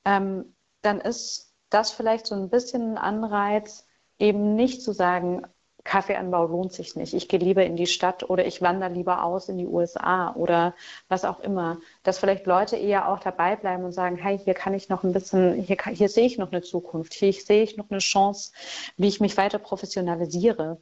[0.05, 3.87] ähm, dann ist das vielleicht so ein bisschen ein Anreiz,
[4.19, 5.47] eben nicht zu sagen,
[5.85, 7.12] Kaffeeanbau lohnt sich nicht.
[7.12, 10.74] Ich gehe lieber in die Stadt oder ich wandere lieber aus in die USA oder
[11.09, 11.78] was auch immer.
[12.05, 15.12] Dass vielleicht Leute eher auch dabei bleiben und sagen, hey, hier kann ich noch ein
[15.12, 18.53] bisschen, hier, hier sehe ich noch eine Zukunft, hier sehe ich noch eine Chance,
[18.97, 20.80] wie ich mich weiter professionalisiere.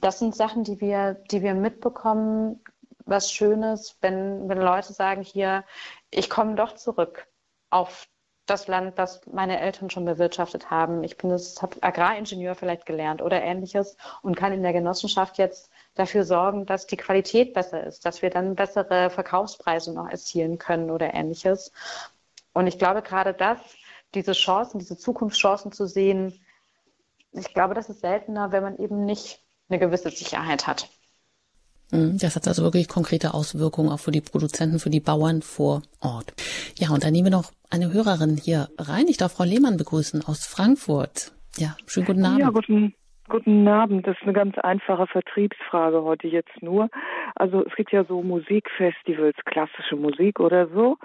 [0.00, 2.62] Das sind Sachen, die wir, die wir mitbekommen.
[3.06, 5.64] Was Schönes, wenn, wenn Leute sagen, hier,
[6.10, 7.26] ich komme doch zurück
[7.70, 8.06] auf
[8.50, 11.04] das Land, das meine Eltern schon bewirtschaftet haben.
[11.04, 16.24] Ich bin habe Agraringenieur vielleicht gelernt oder ähnliches und kann in der Genossenschaft jetzt dafür
[16.24, 21.14] sorgen, dass die Qualität besser ist, dass wir dann bessere Verkaufspreise noch erzielen können oder
[21.14, 21.72] ähnliches.
[22.52, 23.58] Und ich glaube gerade das,
[24.14, 26.44] diese Chancen, diese Zukunftschancen zu sehen,
[27.32, 30.88] ich glaube, das ist seltener, wenn man eben nicht eine gewisse Sicherheit hat.
[31.92, 35.82] Mhm, das hat also wirklich konkrete Auswirkungen auch für die Produzenten, für die Bauern vor
[36.00, 36.32] Ort.
[36.78, 39.06] Ja, und dann nehmen wir noch eine Hörerin hier rein.
[39.08, 41.32] Ich darf Frau Lehmann begrüßen aus Frankfurt.
[41.56, 42.40] Ja, schönen guten Abend.
[42.40, 42.94] Ja, guten,
[43.28, 44.06] guten Abend.
[44.06, 46.88] Das ist eine ganz einfache Vertriebsfrage heute jetzt nur.
[47.34, 50.96] Also es gibt ja so Musikfestivals, klassische Musik oder so.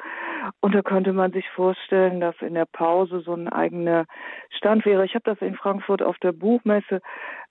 [0.62, 4.06] Und da könnte man sich vorstellen, dass in der Pause so ein eigener
[4.50, 5.06] Stand wäre.
[5.06, 7.02] Ich habe das in Frankfurt auf der Buchmesse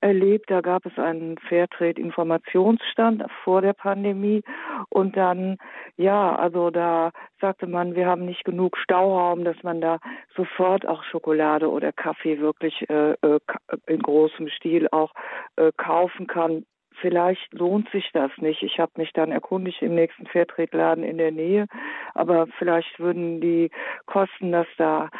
[0.00, 0.50] erlebt.
[0.50, 4.42] Da gab es einen Fairtrade-Informationsstand vor der Pandemie.
[4.88, 5.58] Und dann,
[5.96, 9.98] ja, also da sagte man, wir haben nicht genug Stauraum, dass man da
[10.36, 13.40] sofort auch Schokolade oder Kaffee wirklich äh, äh
[13.86, 15.12] in großem Stil auch
[15.56, 16.64] äh, kaufen kann
[17.00, 18.62] vielleicht lohnt sich das nicht.
[18.62, 21.66] Ich habe mich dann erkundigt im nächsten Fairtrade-Laden in der Nähe,
[22.14, 23.70] aber vielleicht würden die
[24.06, 25.10] Kosten, das da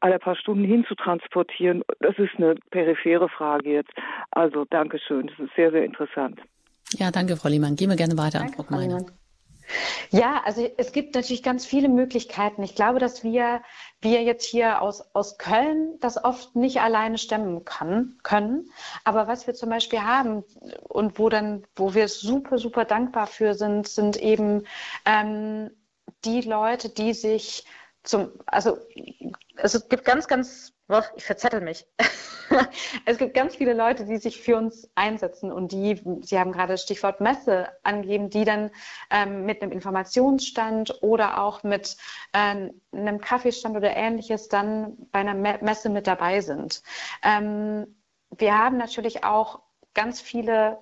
[0.00, 3.92] alle paar Stunden hinzutransportieren, das ist eine periphere Frage jetzt.
[4.30, 6.40] Also Dankeschön, das ist sehr, sehr interessant.
[6.92, 7.76] Ja, danke, Frau Lehmann.
[7.76, 9.06] Gehen wir gerne weiter danke, an Frau Meine.
[10.10, 12.62] Ja, also es gibt natürlich ganz viele Möglichkeiten.
[12.62, 13.62] Ich glaube, dass wir,
[14.00, 18.70] wir jetzt hier aus, aus Köln das oft nicht alleine stemmen kann, können.
[19.04, 20.44] Aber was wir zum Beispiel haben
[20.88, 24.64] und wo dann, wo wir super, super dankbar für sind, sind eben
[25.04, 25.70] ähm,
[26.24, 27.64] die Leute, die sich
[28.02, 28.78] zum, also
[29.56, 31.86] es gibt ganz, ganz, oh, ich verzettel mich.
[33.04, 36.74] es gibt ganz viele Leute, die sich für uns einsetzen und die, Sie haben gerade
[36.74, 38.70] das Stichwort Messe angegeben, die dann
[39.10, 41.96] ähm, mit einem Informationsstand oder auch mit
[42.32, 46.82] äh, einem Kaffeestand oder ähnliches dann bei einer Messe mit dabei sind.
[47.22, 47.96] Ähm,
[48.36, 49.60] wir haben natürlich auch
[49.94, 50.78] ganz viele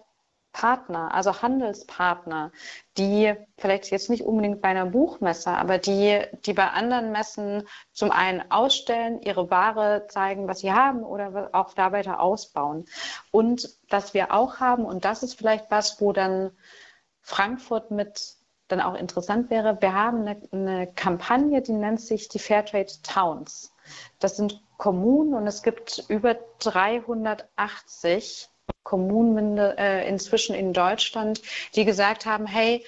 [0.52, 2.50] Partner, also Handelspartner,
[2.96, 8.10] die vielleicht jetzt nicht unbedingt bei einer Buchmesse, aber die, die bei anderen Messen zum
[8.10, 12.86] einen ausstellen, ihre Ware zeigen, was sie haben oder auch da weiter ausbauen.
[13.30, 16.50] Und was wir auch haben, und das ist vielleicht was, wo dann
[17.20, 18.38] Frankfurt mit
[18.68, 23.74] dann auch interessant wäre, wir haben eine, eine Kampagne, die nennt sich die Fairtrade Towns.
[24.18, 28.48] Das sind Kommunen und es gibt über 380
[28.88, 31.42] Kommunen äh, inzwischen in Deutschland,
[31.74, 32.86] die gesagt haben, hey,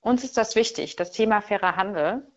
[0.00, 2.30] uns ist das wichtig, das Thema fairer Handel.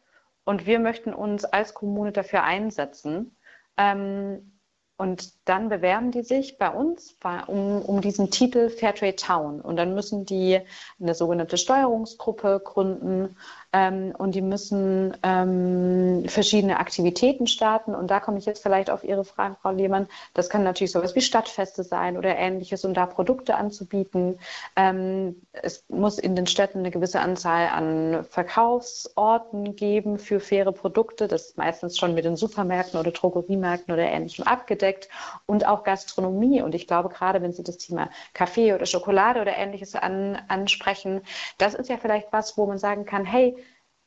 [0.43, 3.37] Und wir möchten uns als Kommune dafür einsetzen.
[3.77, 4.59] Ähm,
[4.97, 7.15] und dann bewerben die sich bei uns
[7.47, 9.59] um, um diesen Titel Fairtrade Town.
[9.59, 10.59] Und dann müssen die
[11.01, 13.35] eine sogenannte Steuerungsgruppe gründen
[13.73, 17.93] ähm, und die müssen ähm, verschiedene Aktivitäten starten.
[17.93, 20.07] Und da komme ich jetzt vielleicht auf Ihre Frage, Frau Lehmann.
[20.33, 24.39] Das kann natürlich sowas wie Stadtfeste sein oder ähnliches, um da Produkte anzubieten.
[24.75, 31.27] Ähm, es muss in den Städten eine gewisse Anzahl an Verkaufsorten geben für faire Produkte.
[31.27, 35.09] Das ist meistens schon mit den Supermärkten oder Drogeriemärkten oder ähnlichem abgedeckt.
[35.45, 36.61] Und auch Gastronomie.
[36.61, 41.21] Und ich glaube, gerade wenn Sie das Thema Kaffee oder Schokolade oder ähnliches an, ansprechen,
[41.57, 43.55] das ist ja vielleicht was, wo man sagen kann, hey,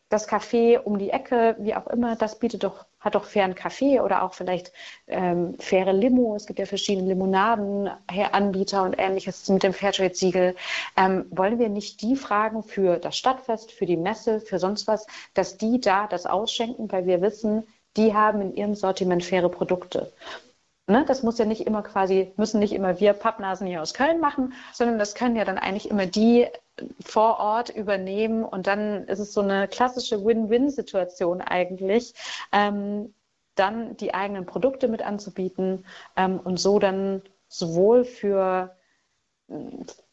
[0.08, 4.00] das Café um die Ecke, wie auch immer, das bietet doch, hat doch fairen Kaffee
[4.00, 4.72] oder auch vielleicht
[5.08, 6.36] ähm, faire Limo.
[6.36, 10.54] Es gibt ja verschiedene Limonadenanbieter und ähnliches mit dem Fairtrade-Siegel.
[10.96, 15.06] Ähm, wollen wir nicht die fragen für das Stadtfest, für die Messe, für sonst was,
[15.34, 17.66] dass die da das ausschenken, weil wir wissen,
[17.96, 20.12] die haben in ihrem Sortiment faire Produkte.
[20.88, 24.20] Ne, das muss ja nicht immer quasi, müssen nicht immer wir Pappnasen hier aus Köln
[24.20, 26.46] machen, sondern das können ja dann eigentlich immer die
[27.04, 32.14] vor Ort übernehmen und dann ist es so eine klassische Win-Win-Situation eigentlich,
[32.52, 33.12] ähm,
[33.56, 35.84] dann die eigenen Produkte mit anzubieten
[36.16, 38.76] ähm, und so dann sowohl für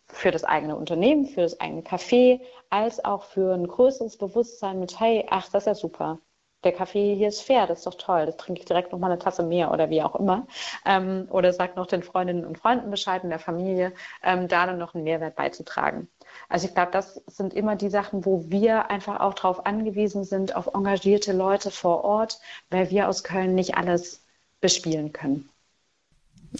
[0.08, 5.00] für das eigene Unternehmen, für das eigene Café, als auch für ein größeres Bewusstsein mit,
[5.00, 6.20] hey, ach, das ist ja super
[6.64, 9.20] der Kaffee hier ist fair, das ist doch toll, das trinke ich direkt nochmal eine
[9.20, 10.47] Tasse mehr oder wie auch immer.
[10.86, 13.93] Ähm, oder sag noch den Freundinnen und Freunden Bescheid in der Familie,
[14.24, 16.07] ähm, da dann noch einen Mehrwert beizutragen.
[16.49, 20.55] Also ich glaube, das sind immer die Sachen, wo wir einfach auch darauf angewiesen sind,
[20.55, 22.39] auf engagierte Leute vor Ort,
[22.70, 24.24] weil wir aus Köln nicht alles
[24.61, 25.49] bespielen können.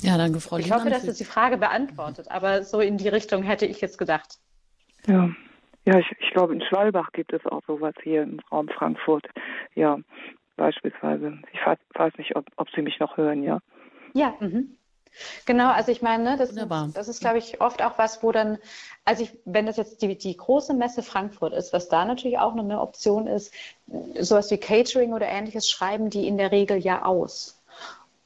[0.02, 3.44] Ja, danke, Frau Ich hoffe, dass es die Frage beantwortet, aber so in die Richtung
[3.44, 4.40] hätte ich jetzt gedacht.
[5.06, 5.30] Ja.
[5.86, 9.28] Ja, ich, ich glaube, in Schwalbach gibt es auch sowas hier im Raum Frankfurt.
[9.76, 10.00] Ja,
[10.56, 11.40] beispielsweise.
[11.52, 13.60] Ich weiß nicht, ob, ob Sie mich noch hören, ja.
[14.14, 14.78] Ja, mhm.
[15.46, 16.56] Genau, also ich meine, ne, das,
[16.94, 18.58] das ist, glaube ich, oft auch was, wo dann,
[19.06, 22.56] also ich, wenn das jetzt die, die große Messe Frankfurt ist, was da natürlich auch
[22.56, 23.54] noch eine Option ist,
[24.20, 27.63] sowas wie Catering oder ähnliches schreiben die in der Regel ja aus.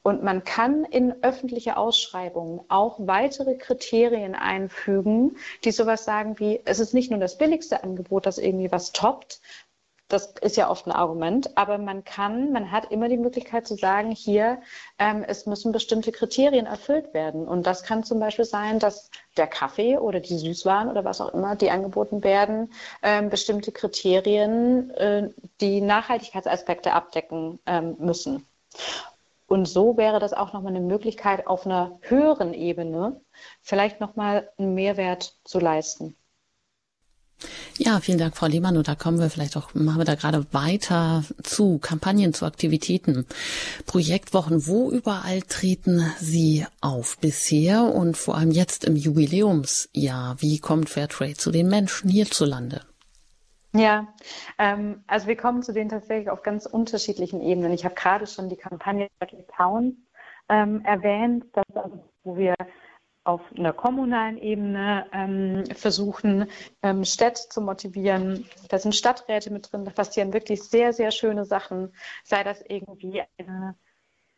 [0.08, 6.80] Und man kann in öffentliche Ausschreibungen auch weitere Kriterien einfügen, die sowas sagen wie, es
[6.80, 9.40] ist nicht nur das billigste Angebot, das irgendwie was toppt,
[10.08, 13.74] das ist ja oft ein Argument, aber man kann, man hat immer die Möglichkeit zu
[13.74, 14.62] sagen, hier,
[14.98, 17.46] ähm, es müssen bestimmte Kriterien erfüllt werden.
[17.46, 21.34] Und das kann zum Beispiel sein, dass der Kaffee oder die Süßwaren oder was auch
[21.34, 25.28] immer, die angeboten werden, ähm, bestimmte Kriterien, äh,
[25.60, 28.46] die Nachhaltigkeitsaspekte abdecken ähm, müssen.
[29.48, 33.20] Und so wäre das auch nochmal eine Möglichkeit, auf einer höheren Ebene
[33.62, 36.16] vielleicht nochmal einen Mehrwert zu leisten.
[37.78, 38.76] Ja, vielen Dank, Frau Lehmann.
[38.76, 43.26] Und da kommen wir vielleicht auch, machen wir da gerade weiter zu Kampagnen, zu Aktivitäten,
[43.86, 44.66] Projektwochen.
[44.66, 50.36] Wo überall treten Sie auf bisher und vor allem jetzt im Jubiläumsjahr?
[50.40, 52.82] Wie kommt Fairtrade zu den Menschen hierzulande?
[53.74, 54.08] Ja,
[54.58, 57.72] ähm, also wir kommen zu denen tatsächlich auf ganz unterschiedlichen Ebenen.
[57.72, 59.08] Ich habe gerade schon die Kampagne
[59.56, 59.94] Towns
[60.48, 62.54] ähm, erwähnt, das also, wo wir
[63.24, 66.50] auf einer kommunalen Ebene ähm, versuchen,
[66.82, 68.48] ähm, Städte zu motivieren.
[68.70, 71.92] Da sind Stadträte mit drin, da passieren wirklich sehr, sehr schöne Sachen.
[72.24, 73.76] Sei das irgendwie eine,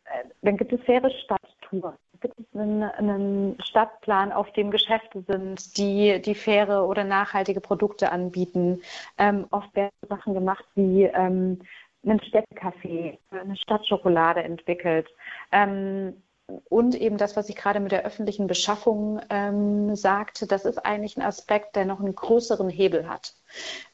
[0.06, 5.76] äh, dann gibt es faire Stadttouren gibt es einen, einen, Stadtplan, auf dem Geschäfte sind,
[5.76, 8.82] die, die faire oder nachhaltige Produkte anbieten.
[9.18, 11.60] Ähm, oft werden Sachen gemacht wie ähm,
[12.04, 15.08] einen Städtecafé, eine Stadtschokolade entwickelt.
[15.52, 16.22] Ähm,
[16.68, 21.16] und eben das, was ich gerade mit der öffentlichen Beschaffung ähm, sagte, das ist eigentlich
[21.16, 23.34] ein Aspekt, der noch einen größeren Hebel hat.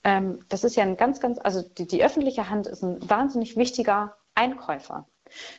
[0.04, 3.56] Ähm, das ist ja ein ganz, ganz, also die, die öffentliche Hand ist ein wahnsinnig
[3.56, 5.06] wichtiger Einkäufer.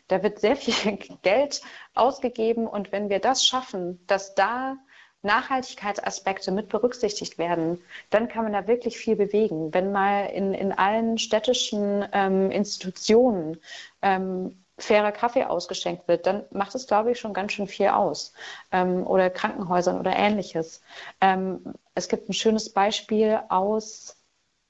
[0.07, 1.61] Da wird sehr viel Geld
[1.93, 4.77] ausgegeben und wenn wir das schaffen, dass da
[5.23, 9.73] Nachhaltigkeitsaspekte mit berücksichtigt werden, dann kann man da wirklich viel bewegen.
[9.73, 13.59] Wenn mal in, in allen städtischen ähm, Institutionen
[14.01, 18.33] ähm, fairer Kaffee ausgeschenkt wird, dann macht es, glaube ich, schon ganz schön viel aus.
[18.71, 20.81] Ähm, oder Krankenhäusern oder ähnliches.
[21.19, 24.16] Ähm, es gibt ein schönes Beispiel aus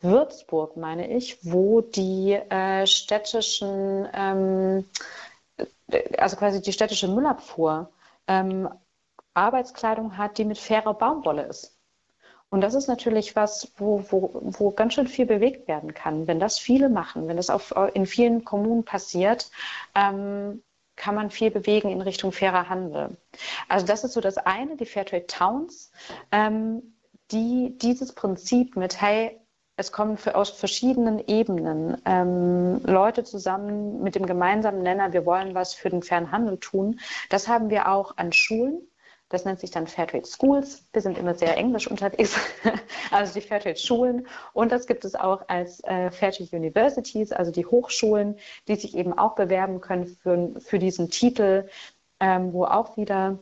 [0.02, 4.86] Würzburg, meine ich, wo die äh, städtischen, ähm,
[6.18, 7.92] also quasi die städtische Müllabfuhr
[8.28, 8.70] ähm,
[9.34, 11.78] Arbeitskleidung hat, die mit fairer Baumwolle ist.
[12.50, 16.28] Und das ist natürlich was, wo, wo, wo ganz schön viel bewegt werden kann.
[16.28, 19.52] Wenn das viele machen, wenn das auf, in vielen Kommunen passiert,
[19.96, 20.64] ähm,
[20.96, 23.18] kann man viel bewegen in Richtung fairer Handel.
[23.68, 25.92] Also das ist so das eine, die Fairtrade Towns,
[26.32, 26.96] ähm,
[27.32, 29.40] die dieses Prinzip mit, hey,
[29.78, 35.76] es kommen aus verschiedenen Ebenen ähm, Leute zusammen mit dem gemeinsamen Nenner, wir wollen was
[35.76, 37.00] für den fairen Handel tun.
[37.30, 38.82] Das haben wir auch an Schulen.
[39.30, 40.86] Das nennt sich dann Fairtrade Schools.
[40.94, 42.40] Wir sind immer sehr englisch unterwegs,
[43.12, 44.28] also die Fairtrade Schulen.
[44.54, 49.18] Und das gibt es auch als äh, Fairtrade Universities, also die Hochschulen, die sich eben
[49.18, 51.68] auch bewerben können für, für diesen Titel,
[52.20, 53.38] ähm, wo auch wieder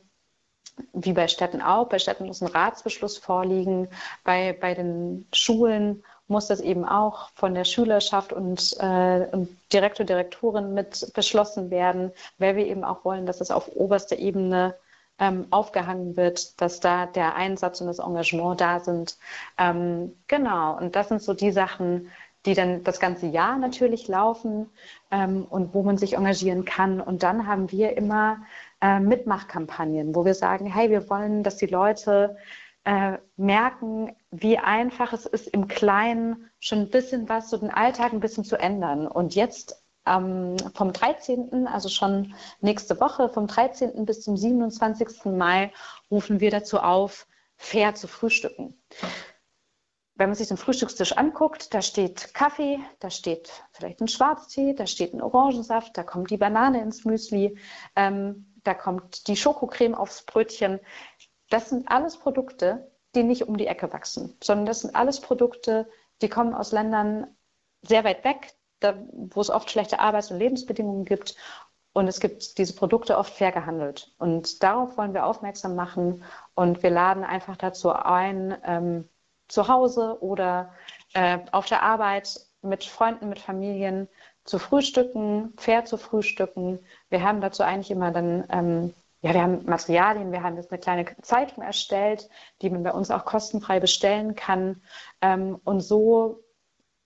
[0.91, 1.87] wie bei Städten auch.
[1.87, 3.87] Bei Städten muss ein Ratsbeschluss vorliegen.
[4.23, 10.05] Bei, bei den Schulen muss das eben auch von der Schülerschaft und, äh, und Direktor,
[10.05, 14.75] Direktorin mit beschlossen werden, weil wir eben auch wollen, dass es auf oberster Ebene
[15.19, 19.17] ähm, aufgehangen wird, dass da der Einsatz und das Engagement da sind.
[19.57, 22.11] Ähm, genau, und das sind so die Sachen,
[22.45, 24.69] die dann das ganze Jahr natürlich laufen
[25.11, 27.01] ähm, und wo man sich engagieren kann.
[27.01, 28.37] Und dann haben wir immer
[28.81, 32.37] äh, Mitmachkampagnen, wo wir sagen, hey, wir wollen, dass die Leute
[32.85, 38.13] äh, merken, wie einfach es ist, im Kleinen schon ein bisschen was, so den Alltag
[38.13, 39.07] ein bisschen zu ändern.
[39.07, 44.05] Und jetzt ähm, vom 13., also schon nächste Woche, vom 13.
[44.05, 45.25] bis zum 27.
[45.25, 45.73] Mai,
[46.11, 48.79] rufen wir dazu auf, fair zu frühstücken.
[50.17, 54.87] Wenn man sich den Frühstückstisch anguckt, da steht Kaffee, da steht vielleicht ein Schwarztee, da
[54.87, 57.57] steht ein Orangensaft, da kommt die Banane ins Müsli,
[57.97, 60.79] ähm, da kommt die Schokocreme aufs Brötchen.
[61.55, 65.87] Das sind alles Produkte, die nicht um die Ecke wachsen, sondern das sind alles Produkte,
[66.21, 67.27] die kommen aus Ländern
[67.81, 71.37] sehr weit weg, da, wo es oft schlechte Arbeits- und Lebensbedingungen gibt.
[71.93, 74.13] Und es gibt diese Produkte oft fair gehandelt.
[74.17, 76.25] Und darauf wollen wir aufmerksam machen.
[76.55, 79.07] Und wir laden einfach dazu ein, ähm,
[79.47, 80.73] zu Hause oder
[81.13, 84.09] äh, auf der Arbeit mit Freunden, mit Familien
[84.43, 86.79] zu frühstücken, fair zu frühstücken.
[87.07, 88.93] Wir haben dazu eigentlich immer dann, ähm,
[89.25, 92.29] ja, wir haben Materialien, wir haben jetzt eine kleine Zeitung erstellt,
[92.61, 94.83] die man bei uns auch kostenfrei bestellen kann.
[95.19, 96.43] Ähm, und so,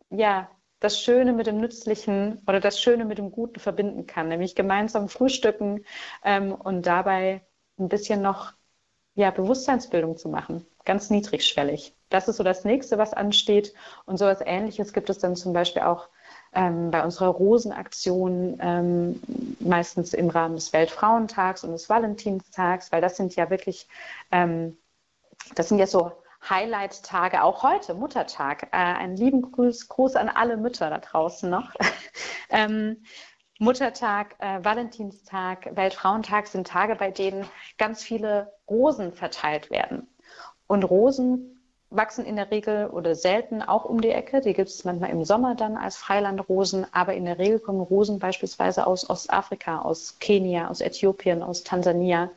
[0.10, 0.50] ja,
[0.82, 5.08] das Schöne mit dem Nützlichen oder das Schöne mit dem Guten verbinden kann, nämlich gemeinsam
[5.08, 5.86] frühstücken
[6.22, 7.42] ähm, und dabei
[7.78, 8.52] ein bisschen noch
[9.16, 11.96] ja, Bewusstseinsbildung zu machen, ganz niedrigschwellig.
[12.10, 13.74] Das ist so das nächste, was ansteht.
[14.06, 16.10] Und so etwas Ähnliches gibt es dann zum Beispiel auch
[16.54, 19.22] ähm, bei unserer Rosenaktion, ähm,
[19.60, 23.88] meistens im Rahmen des Weltfrauentags und des Valentinstags, weil das sind ja wirklich,
[24.32, 24.78] ähm,
[25.56, 26.12] das sind ja so
[26.48, 28.70] Highlight-Tage, auch heute, Muttertag.
[28.72, 31.74] Äh, einen lieben Gruß, Gruß an alle Mütter da draußen noch.
[32.50, 33.04] ähm,
[33.60, 37.46] Muttertag, äh, Valentinstag, Weltfrauentag sind Tage, bei denen
[37.78, 40.08] ganz viele Rosen verteilt werden.
[40.68, 41.59] Und Rosen
[41.92, 44.42] wachsen in der Regel oder selten auch um die Ecke.
[44.42, 48.20] Die gibt es manchmal im Sommer dann als Freilandrosen, aber in der Regel kommen Rosen
[48.20, 52.30] beispielsweise aus Ostafrika, aus Kenia, aus Äthiopien, aus Tansania.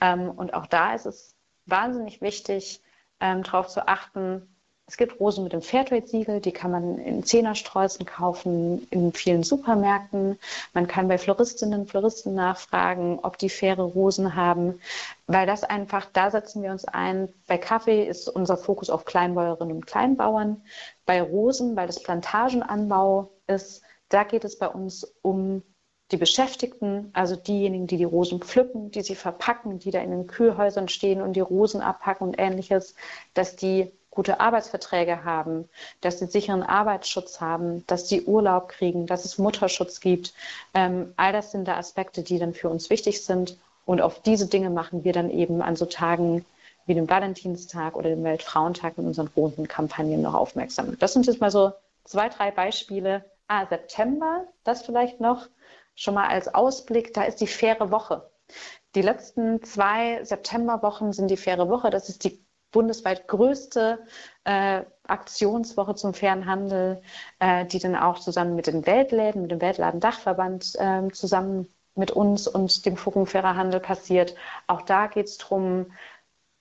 [0.00, 1.36] Ähm, und auch da ist es
[1.66, 2.82] wahnsinnig wichtig,
[3.20, 4.53] ähm, darauf zu achten,
[4.86, 10.38] es gibt Rosen mit dem Fairtrade-Siegel, die kann man in Zehnerstreuzen kaufen, in vielen Supermärkten.
[10.74, 14.80] Man kann bei Floristinnen und Floristen nachfragen, ob die faire Rosen haben,
[15.26, 17.32] weil das einfach, da setzen wir uns ein.
[17.46, 20.62] Bei Kaffee ist unser Fokus auf Kleinbäuerinnen und Kleinbauern.
[21.06, 25.62] Bei Rosen, weil das Plantagenanbau ist, da geht es bei uns um
[26.10, 30.26] die Beschäftigten, also diejenigen, die die Rosen pflücken, die sie verpacken, die da in den
[30.26, 32.94] Kühlhäusern stehen und die Rosen abpacken und ähnliches,
[33.32, 35.68] dass die gute Arbeitsverträge haben,
[36.00, 40.32] dass sie sicheren Arbeitsschutz haben, dass sie Urlaub kriegen, dass es Mutterschutz gibt.
[40.72, 43.58] Ähm, all das sind da Aspekte, die dann für uns wichtig sind.
[43.86, 46.44] Und auf diese Dinge machen wir dann eben an so Tagen
[46.86, 50.98] wie dem Valentinstag oder dem Weltfrauentag in unseren Rosenkampagnen noch aufmerksam.
[50.98, 51.72] Das sind jetzt mal so
[52.04, 53.24] zwei, drei Beispiele.
[53.48, 55.48] Ah, September, das vielleicht noch
[55.94, 58.28] schon mal als Ausblick, da ist die faire Woche.
[58.94, 61.90] Die letzten zwei Septemberwochen sind die faire Woche.
[61.90, 62.44] Das ist die
[62.74, 64.00] bundesweit größte
[64.42, 67.00] äh, Aktionswoche zum fairen Handel,
[67.38, 72.48] äh, die dann auch zusammen mit den Weltläden, mit dem Weltladendachverband äh, zusammen mit uns
[72.48, 74.34] und dem Forum Fairer Handel passiert.
[74.66, 75.92] Auch da geht es darum,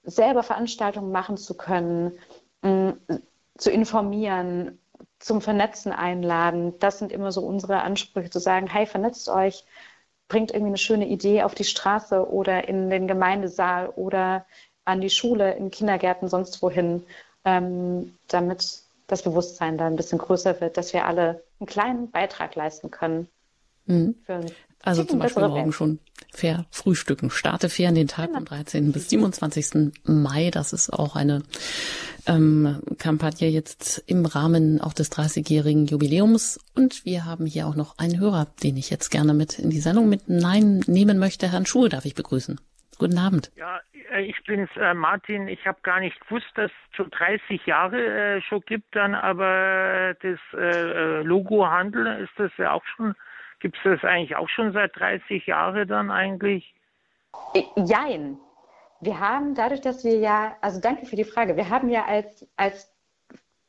[0.03, 2.19] selber Veranstaltungen machen zu können,
[2.61, 2.93] mh,
[3.57, 4.79] zu informieren,
[5.19, 6.77] zum Vernetzen einladen.
[6.79, 9.65] Das sind immer so unsere Ansprüche, zu sagen, hey, vernetzt euch,
[10.27, 14.45] bringt irgendwie eine schöne Idee auf die Straße oder in den Gemeindesaal oder
[14.85, 17.03] an die Schule, in Kindergärten, sonst wohin,
[17.45, 22.55] ähm, damit das Bewusstsein da ein bisschen größer wird, dass wir alle einen kleinen Beitrag
[22.55, 23.27] leisten können.
[23.85, 24.15] Mhm.
[24.81, 25.73] also zum Beispiel morgen Welt.
[25.73, 25.99] schon
[26.31, 27.29] fair frühstücken.
[27.29, 28.39] Starte fair in den Tag genau.
[28.39, 28.93] vom 13.
[28.93, 29.91] bis 27.
[30.05, 30.51] Mai.
[30.51, 31.43] Das ist auch eine
[32.25, 36.61] ähm, Kampagne jetzt im Rahmen auch des 30-jährigen Jubiläums.
[36.75, 39.81] Und wir haben hier auch noch einen Hörer, den ich jetzt gerne mit in die
[39.81, 41.51] Sendung mit Nein nehmen möchte.
[41.51, 42.59] Herrn Schuhe darf ich begrüßen.
[43.03, 43.51] Guten Abend.
[43.57, 43.81] Ja,
[44.13, 45.49] äh, ich bin's, äh, Martin.
[45.49, 50.15] Ich habe gar nicht gewusst, dass es schon 30 Jahre äh, schon gibt, dann aber
[50.21, 53.13] das äh, äh, Logo Handel ist das ja auch schon,
[53.59, 56.73] gibt es das eigentlich auch schon seit 30 Jahren dann eigentlich?
[57.53, 58.37] Äh, jein.
[59.01, 62.47] Wir haben dadurch, dass wir ja, also danke für die Frage, wir haben ja als,
[62.55, 62.89] als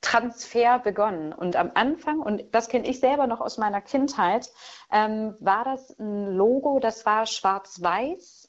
[0.01, 1.32] Transfer begonnen.
[1.32, 4.48] Und am Anfang, und das kenne ich selber noch aus meiner Kindheit,
[4.93, 8.44] ähm, war das ein Logo, das war schwarz-weiß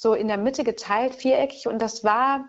[0.00, 1.68] so in der Mitte geteilt, viereckig.
[1.68, 2.48] Und das war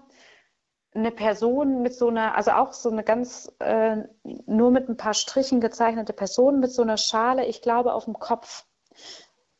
[0.93, 5.13] eine Person mit so einer, also auch so eine ganz, äh, nur mit ein paar
[5.13, 8.65] Strichen gezeichnete Person mit so einer Schale, ich glaube, auf dem Kopf.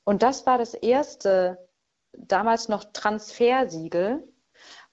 [0.05, 1.68] Und das war das erste,
[2.13, 4.26] damals noch Transfersiegel.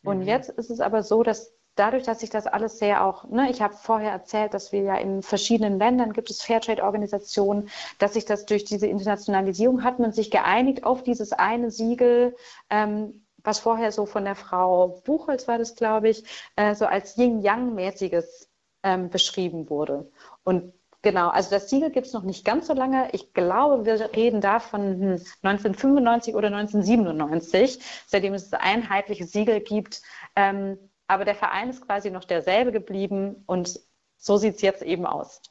[0.02, 0.26] Und mhm.
[0.26, 3.62] jetzt ist es aber so, dass dadurch, dass sich das alles sehr auch, ne, ich
[3.62, 7.68] habe vorher erzählt, dass wir ja in verschiedenen Ländern gibt es Fairtrade-Organisationen,
[7.98, 12.36] dass sich das durch diese Internationalisierung hat man sich geeinigt auf dieses eine Siegel,
[12.70, 16.24] ähm, was vorher so von der Frau Buchholz war das, glaube ich,
[16.56, 18.48] äh, so als Yin-Yang-mäßiges
[18.82, 20.10] ähm, beschrieben wurde.
[20.44, 20.72] Und
[21.02, 23.08] Genau, also das Siegel gibt es noch nicht ganz so lange.
[23.12, 29.60] Ich glaube, wir reden da von 1995 hm, oder 1997, seitdem es das einheitliche Siegel
[29.60, 30.02] gibt.
[30.34, 30.76] Ähm,
[31.08, 33.80] aber der Verein ist quasi noch derselbe geblieben und
[34.18, 35.42] so sieht es jetzt eben aus.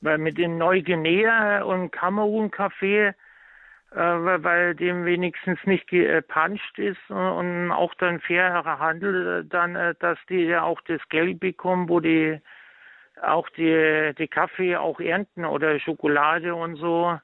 [0.00, 7.94] Weil mit dem Neuguinea und Kamerun-Café, äh, weil dem wenigstens nicht gepanscht ist und auch
[7.94, 12.40] dann fairer Handel, dann, äh, dass die ja auch das Geld bekommen, wo die
[13.20, 17.18] auch die, die Kaffee auch ernten oder Schokolade und so.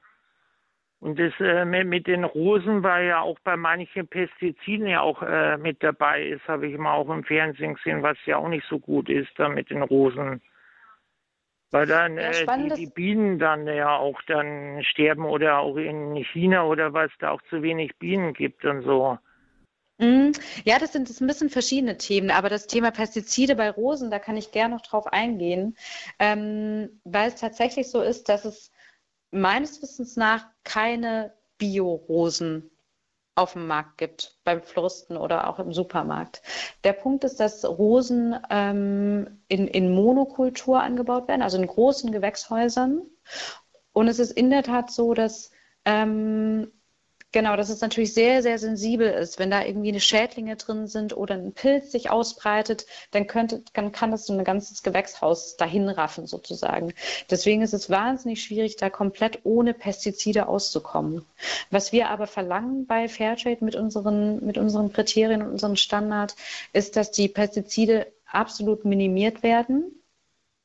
[1.05, 5.55] Und das äh, mit den Rosen war ja auch bei manchen Pestiziden ja auch äh,
[5.55, 8.79] mit dabei ist, habe ich mal auch im Fernsehen gesehen, was ja auch nicht so
[8.79, 10.41] gut ist da mit den Rosen.
[11.69, 16.15] Weil dann ja, äh, die, die, Bienen dann ja auch dann sterben oder auch in
[16.33, 19.19] China oder was da auch zu wenig Bienen gibt und so.
[19.99, 20.31] Mhm.
[20.63, 24.17] Ja, das sind das ein bisschen verschiedene Themen, aber das Thema Pestizide bei Rosen, da
[24.17, 25.77] kann ich gerne noch drauf eingehen,
[26.17, 28.71] ähm, weil es tatsächlich so ist, dass es
[29.35, 32.71] meines Wissens nach keine Bio-Rosen
[33.35, 36.41] auf dem Markt gibt, beim Floristen oder auch im Supermarkt.
[36.85, 43.01] Der Punkt ist, dass Rosen ähm, in, in Monokultur angebaut werden, also in großen Gewächshäusern.
[43.91, 45.51] Und es ist in der Tat so, dass
[45.83, 46.71] ähm,
[47.35, 49.39] Genau, dass es natürlich sehr, sehr sensibel ist.
[49.39, 53.91] Wenn da irgendwie eine Schädlinge drin sind oder ein Pilz sich ausbreitet, dann könnte, dann
[53.91, 56.93] kann das so ein ganzes Gewächshaus dahin raffen sozusagen.
[57.29, 61.25] Deswegen ist es wahnsinnig schwierig, da komplett ohne Pestizide auszukommen.
[61.71, 66.37] Was wir aber verlangen bei Fairtrade mit unseren, mit unseren Kriterien und unserem Standard,
[66.71, 69.91] ist, dass die Pestizide absolut minimiert werden,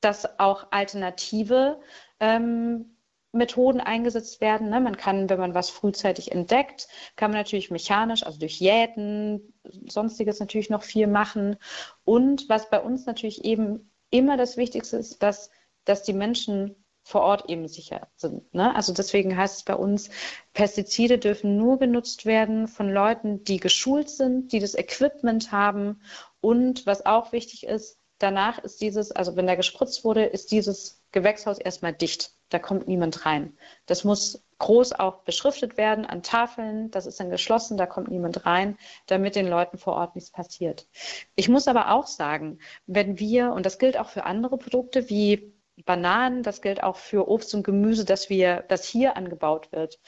[0.00, 1.80] dass auch alternative
[2.20, 2.94] ähm,
[3.32, 4.70] Methoden eingesetzt werden.
[4.70, 4.80] Ne?
[4.80, 9.54] Man kann, wenn man was frühzeitig entdeckt, kann man natürlich mechanisch, also durch Jäten,
[9.88, 11.56] sonstiges natürlich noch viel machen.
[12.04, 15.50] Und was bei uns natürlich eben immer das Wichtigste ist, dass,
[15.84, 18.52] dass die Menschen vor Ort eben sicher sind.
[18.54, 18.74] Ne?
[18.74, 20.10] Also deswegen heißt es bei uns,
[20.52, 26.02] Pestizide dürfen nur benutzt werden von Leuten, die geschult sind, die das Equipment haben.
[26.40, 31.02] Und was auch wichtig ist, danach ist dieses, also wenn da gespritzt wurde, ist dieses
[31.10, 32.32] Gewächshaus erstmal dicht.
[32.50, 33.56] Da kommt niemand rein.
[33.86, 36.90] Das muss groß auch beschriftet werden an Tafeln.
[36.90, 40.86] Das ist dann geschlossen, da kommt niemand rein, damit den Leuten vor Ort nichts passiert.
[41.34, 45.54] Ich muss aber auch sagen, wenn wir, und das gilt auch für andere Produkte wie
[45.86, 49.98] Bananen, das gilt auch für Obst und Gemüse, das wir, das hier angebaut wird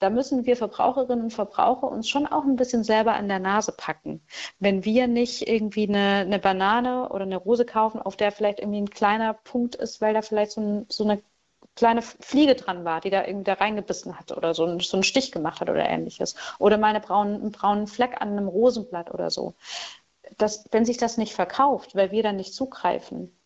[0.00, 3.72] da müssen wir Verbraucherinnen und Verbraucher uns schon auch ein bisschen selber an der Nase
[3.72, 4.22] packen.
[4.58, 8.80] Wenn wir nicht irgendwie eine, eine Banane oder eine Rose kaufen, auf der vielleicht irgendwie
[8.80, 11.22] ein kleiner Punkt ist, weil da vielleicht so, ein, so eine
[11.76, 15.32] kleine Fliege dran war, die da irgendwie da reingebissen hat oder so, so einen Stich
[15.32, 16.34] gemacht hat oder ähnliches.
[16.58, 19.54] Oder mal eine braunen, einen braunen Fleck an einem Rosenblatt oder so.
[20.38, 23.36] Das, wenn sich das nicht verkauft, weil wir dann nicht zugreifen,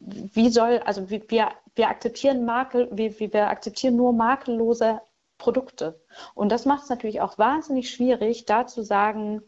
[0.00, 5.00] wie soll, also wir, wir akzeptieren Makel, wir, wir akzeptieren nur makellose
[5.38, 6.00] Produkte.
[6.34, 9.42] Und das macht es natürlich auch wahnsinnig schwierig, da zu sagen,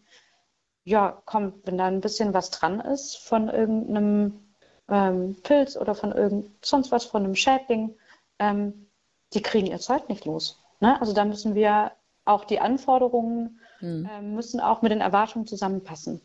[0.84, 4.49] ja, komm, wenn da ein bisschen was dran ist von irgendeinem
[4.90, 7.94] ähm, Pilz oder von irgend sonst was, von einem Schädling,
[8.38, 8.86] ähm,
[9.32, 10.60] die kriegen ihr Zeug nicht los.
[10.80, 11.00] Ne?
[11.00, 11.92] Also da müssen wir
[12.24, 14.08] auch die Anforderungen hm.
[14.10, 16.20] äh, müssen auch mit den Erwartungen zusammenpassen.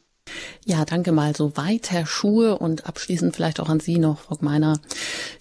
[0.68, 1.36] Ja, danke mal.
[1.36, 4.80] So weit, Herr Schuhe und abschließend vielleicht auch an Sie noch, Frau Meiner.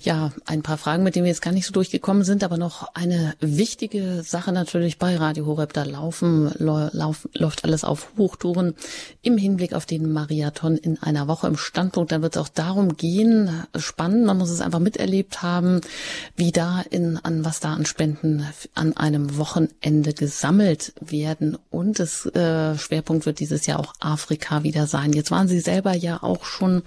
[0.02, 2.94] Ja, ein paar Fragen, mit denen wir jetzt gar nicht so durchgekommen sind, aber noch
[2.94, 5.72] eine wichtige Sache natürlich bei Radio Horeb.
[5.72, 8.74] Da laufen, lauf, läuft alles auf Hochtouren
[9.22, 12.12] im Hinblick auf den Marathon in einer Woche im Standpunkt.
[12.12, 15.80] Dann wird es auch darum gehen, spannend, man muss es einfach miterlebt haben,
[16.36, 21.56] wie da in, an was da an Spenden an einem Wochenende gesammelt werden.
[21.70, 25.13] Und das äh, Schwerpunkt wird dieses Jahr auch Afrika wieder sein.
[25.14, 26.82] Jetzt waren Sie selber ja auch schon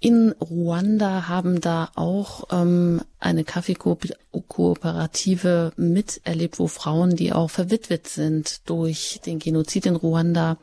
[0.00, 8.68] in Ruanda, haben da auch ähm, eine Kaffeekooperative miterlebt, wo Frauen, die auch verwitwet sind
[8.68, 10.58] durch den Genozid in Ruanda,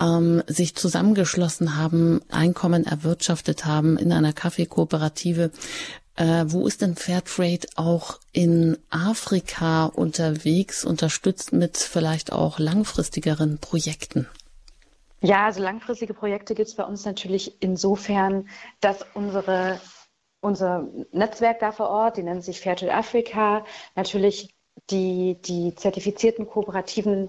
[0.00, 5.50] ähm, sich zusammengeschlossen haben, Einkommen erwirtschaftet haben in einer Kaffeekooperative.
[6.16, 14.26] Äh, wo ist denn Fairtrade auch in Afrika unterwegs, unterstützt mit vielleicht auch langfristigeren Projekten?
[15.20, 18.48] Ja, also langfristige Projekte gibt es bei uns natürlich insofern,
[18.80, 19.80] dass unsere,
[20.40, 23.64] unser Netzwerk da vor Ort, die nennen sich Fairtrade Africa,
[23.94, 24.54] natürlich
[24.90, 27.28] die, die zertifizierten Kooperativen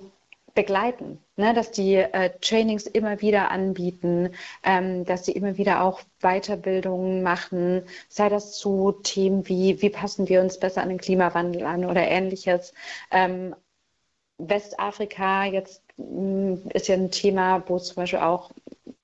[0.54, 1.54] begleiten, ne?
[1.54, 4.34] dass die äh, Trainings immer wieder anbieten,
[4.64, 10.28] ähm, dass sie immer wieder auch Weiterbildungen machen, sei das zu Themen wie, wie passen
[10.28, 12.74] wir uns besser an den Klimawandel an oder ähnliches.
[13.12, 13.56] Ähm,
[14.40, 15.84] Westafrika jetzt
[16.74, 18.52] ist ja ein Thema, wo zum Beispiel auch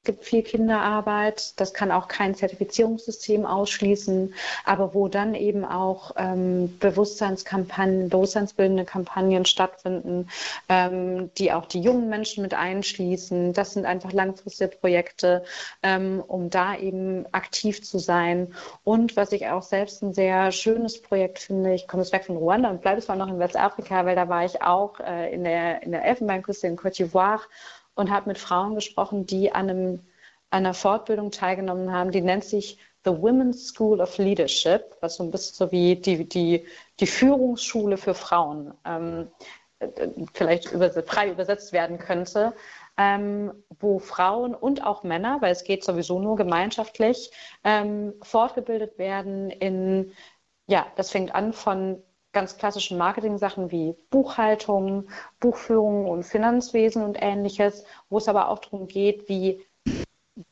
[0.03, 1.60] gibt viel Kinderarbeit.
[1.60, 4.34] Das kann auch kein Zertifizierungssystem ausschließen,
[4.65, 10.27] aber wo dann eben auch ähm, Bewusstseinskampagnen, bewusstseinsbildende Kampagnen stattfinden,
[10.68, 13.53] ähm, die auch die jungen Menschen mit einschließen.
[13.53, 15.43] Das sind einfach langfristige Projekte,
[15.81, 18.53] ähm, um da eben aktiv zu sein.
[18.84, 22.38] Und was ich auch selbst ein sehr schönes Projekt finde, ich komme jetzt weg von
[22.38, 25.84] Ruanda und bleibe zwar noch in Westafrika, weil da war ich auch äh, in der,
[25.84, 27.41] in der Elfenbeinküste in Côte d'Ivoire
[27.95, 29.99] und habe mit Frauen gesprochen, die an einem,
[30.49, 35.32] einer Fortbildung teilgenommen haben, die nennt sich The Women's School of Leadership, was so ein
[35.32, 36.65] bisschen so wie die, die,
[36.99, 39.30] die Führungsschule für Frauen ähm,
[40.34, 42.53] vielleicht übers frei übersetzt werden könnte,
[42.98, 47.32] ähm, wo Frauen und auch Männer, weil es geht sowieso nur gemeinschaftlich,
[47.64, 50.14] ähm, fortgebildet werden in,
[50.68, 52.02] ja, das fängt an von
[52.34, 55.07] ganz klassischen Marketing-Sachen wie Buchhaltung,
[55.39, 59.64] Buchführung und Finanzwesen und ähnliches, wo es aber auch darum geht, wie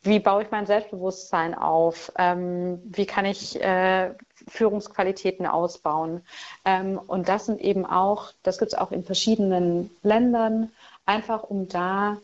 [0.04, 2.12] wie baue ich mein Selbstbewusstsein auf?
[2.18, 4.14] Ähm, wie kann ich äh,
[4.48, 6.24] Führungsqualitäten ausbauen?
[6.66, 10.72] Ähm, und das sind eben auch, das gibt es auch in verschiedenen Ländern,
[11.06, 12.20] einfach um da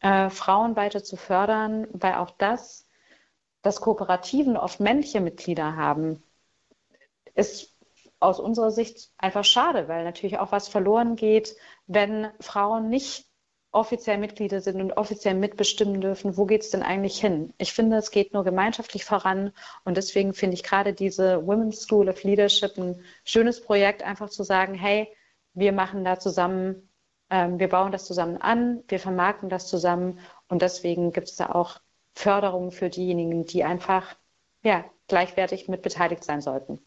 [0.00, 2.84] äh, Frauen weiter zu fördern, weil auch das,
[3.62, 6.22] dass Kooperativen oft männliche Mitglieder haben,
[7.34, 7.72] ist
[8.20, 13.26] aus unserer Sicht einfach schade, weil natürlich auch was verloren geht, wenn Frauen nicht
[13.70, 17.52] offiziell Mitglieder sind und offiziell mitbestimmen dürfen, wo geht es denn eigentlich hin?
[17.58, 19.52] Ich finde, es geht nur gemeinschaftlich voran
[19.84, 24.42] und deswegen finde ich gerade diese Women's School of Leadership ein schönes Projekt, einfach zu
[24.42, 25.08] sagen, hey,
[25.52, 26.88] wir machen da zusammen,
[27.30, 30.18] ähm, wir bauen das zusammen an, wir vermarkten das zusammen
[30.48, 31.78] und deswegen gibt es da auch
[32.14, 34.16] Förderung für diejenigen, die einfach
[34.62, 36.80] ja, gleichwertig mit beteiligt sein sollten.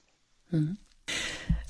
[0.49, 0.77] Mhm.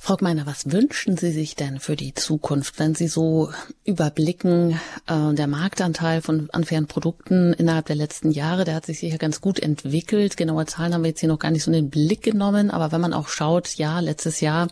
[0.03, 3.52] Frau Gmeiner, was wünschen Sie sich denn für die Zukunft, wenn Sie so
[3.86, 9.19] überblicken, äh, der Marktanteil von unfairen Produkten innerhalb der letzten Jahre, der hat sich sicher
[9.19, 10.38] ganz gut entwickelt.
[10.38, 12.91] Genaue Zahlen haben wir jetzt hier noch gar nicht so in den Blick genommen, aber
[12.91, 14.69] wenn man auch schaut, ja, letztes Jahr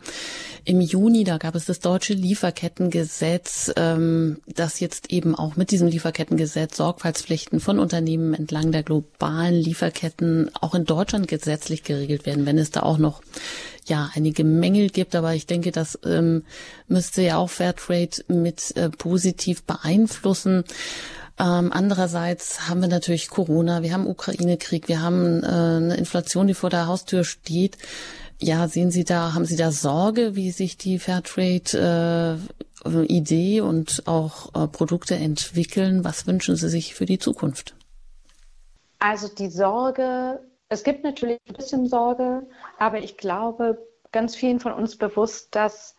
[0.65, 5.89] im Juni, da gab es das deutsche Lieferkettengesetz, ähm, das jetzt eben auch mit diesem
[5.89, 12.57] Lieferkettengesetz Sorgfaltspflichten von Unternehmen entlang der globalen Lieferketten auch in Deutschland gesetzlich geregelt werden, wenn
[12.57, 13.21] es da auch noch
[13.89, 16.43] ja einige Mängel gibt, aber ich denke, das ähm,
[16.87, 20.63] müsste ja auch Fairtrade mit äh, positiv beeinflussen.
[21.39, 26.53] Ähm, andererseits haben wir natürlich Corona, wir haben Ukraine-Krieg, wir haben äh, eine Inflation, die
[26.53, 27.77] vor der Haustür steht.
[28.41, 32.39] Ja, sehen Sie da, haben Sie da Sorge, wie sich die Fairtrade
[32.85, 36.03] äh, und auch äh, Produkte entwickeln?
[36.03, 37.75] Was wünschen Sie sich für die Zukunft?
[38.99, 42.47] Also die Sorge es gibt natürlich ein bisschen Sorge,
[42.77, 45.95] aber ich glaube ganz vielen von uns bewusst, dass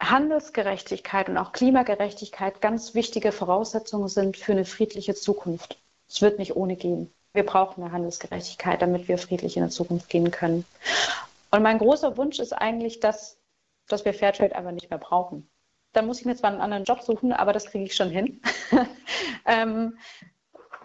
[0.00, 5.78] Handelsgerechtigkeit und auch Klimagerechtigkeit ganz wichtige Voraussetzungen sind für eine friedliche Zukunft.
[6.08, 7.12] Es wird nicht ohne gehen.
[7.32, 10.64] Wir brauchen eine Handelsgerechtigkeit, damit wir friedlich in der Zukunft gehen können.
[11.50, 13.38] Und mein großer Wunsch ist eigentlich, dass,
[13.88, 15.50] dass wir Fairtrade einfach nicht mehr brauchen.
[15.92, 18.40] Dann muss ich mir zwar einen anderen Job suchen, aber das kriege ich schon hin.
[19.46, 19.98] ähm,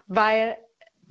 [0.07, 0.57] weil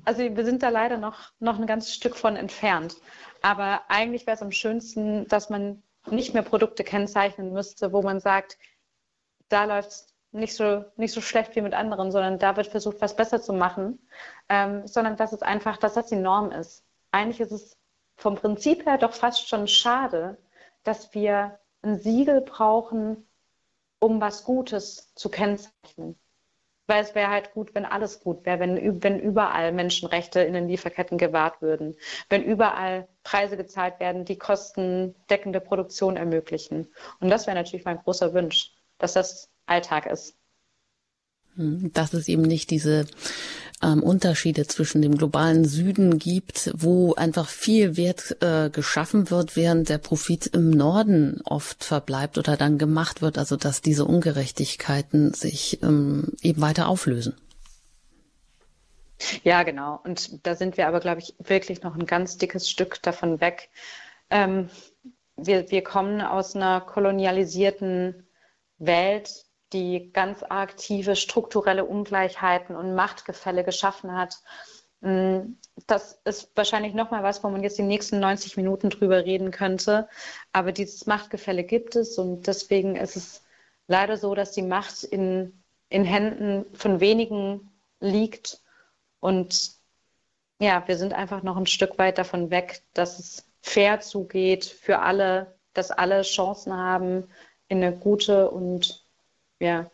[0.05, 2.97] also wir sind da leider noch, noch ein ganzes Stück von entfernt.
[3.43, 8.21] Aber eigentlich wäre es am schönsten, dass man nicht mehr Produkte kennzeichnen müsste, wo man
[8.21, 8.59] sagt,
[9.49, 13.01] da läuft es nicht so, nicht so schlecht wie mit anderen, sondern da wird versucht,
[13.01, 13.99] was besser zu machen,
[14.49, 16.85] ähm, sondern dass es einfach, dass das die Norm ist.
[17.11, 17.77] Eigentlich ist es
[18.17, 20.39] vom Prinzip her doch fast schon schade,
[20.85, 23.27] dass wir ein Siegel brauchen,
[23.99, 26.19] um was Gutes zu kennzeichnen
[26.91, 30.69] weil es wäre halt gut, wenn alles gut wäre, wenn, wenn überall Menschenrechte in den
[30.69, 31.97] Lieferketten gewahrt würden,
[32.29, 36.89] wenn überall Preise gezahlt werden, die kostendeckende Produktion ermöglichen.
[37.21, 40.35] Und das wäre natürlich mein großer Wunsch, dass das Alltag ist.
[41.55, 43.07] Hm, dass es eben nicht diese
[43.83, 49.89] ähm, Unterschiede zwischen dem globalen Süden gibt, wo einfach viel Wert äh, geschaffen wird, während
[49.89, 55.83] der Profit im Norden oft verbleibt oder dann gemacht wird, also dass diese Ungerechtigkeiten sich
[55.83, 57.37] ähm, eben weiter auflösen.
[59.43, 60.01] Ja, genau.
[60.05, 63.69] Und da sind wir aber, glaube ich, wirklich noch ein ganz dickes Stück davon weg.
[64.31, 64.71] Ähm,
[65.37, 68.27] wir, wir kommen aus einer kolonialisierten
[68.79, 74.41] Welt, die ganz aktive strukturelle Ungleichheiten und Machtgefälle geschaffen hat.
[75.01, 75.55] Mm,
[75.87, 80.09] das ist wahrscheinlich nochmal was, wo man jetzt die nächsten 90 Minuten drüber reden könnte.
[80.53, 83.45] Aber dieses Machtgefälle gibt es und deswegen ist es
[83.87, 87.71] leider so, dass die Macht in, in Händen von wenigen
[88.01, 88.61] liegt.
[89.21, 89.73] Und
[90.61, 95.01] ja, wir sind einfach noch ein Stück weit davon weg, dass es fair zugeht für
[95.01, 97.29] alle, dass alle Chancen haben,
[97.69, 99.05] in eine gute und
[99.61, 99.91] ja,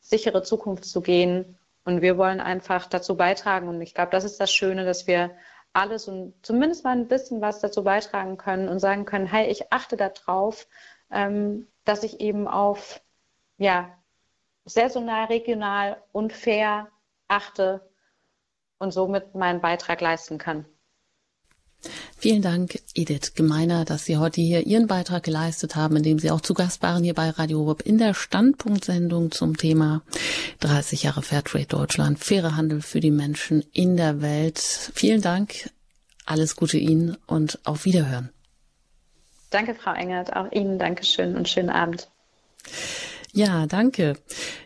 [0.00, 1.58] sichere Zukunft zu gehen.
[1.84, 3.68] Und wir wollen einfach dazu beitragen.
[3.68, 5.30] Und ich glaube, das ist das Schöne, dass wir
[5.72, 9.72] alles und zumindest mal ein bisschen was dazu beitragen können und sagen können, hey, ich
[9.72, 10.66] achte darauf,
[11.10, 13.00] ähm, dass ich eben auf
[13.56, 13.96] ja,
[14.64, 16.88] saisonal, regional und fair
[17.28, 17.88] achte
[18.78, 20.66] und somit meinen Beitrag leisten kann.
[22.16, 26.42] Vielen Dank, Edith Gemeiner, dass Sie heute hier Ihren Beitrag geleistet haben, indem Sie auch
[26.42, 30.02] zu Gast waren hier bei Radio Rupp in der Standpunktsendung zum Thema
[30.60, 34.58] 30 Jahre Fairtrade Deutschland, faire Handel für die Menschen in der Welt.
[34.58, 35.70] Vielen Dank
[36.30, 38.30] alles Gute Ihnen und auf Wiederhören.
[39.50, 40.34] Danke, Frau Engert.
[40.36, 42.08] Auch Ihnen Dankeschön und schönen Abend.
[43.32, 44.14] Ja, danke.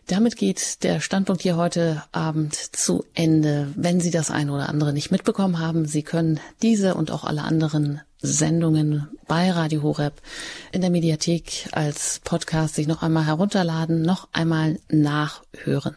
[0.06, 3.72] Damit geht der Standpunkt hier heute Abend zu Ende.
[3.76, 7.42] Wenn Sie das eine oder andere nicht mitbekommen haben, Sie können diese und auch alle
[7.42, 10.14] anderen Sendungen bei Radio Horeb
[10.72, 15.94] in der Mediathek als Podcast sich noch einmal herunterladen, noch einmal nachhören.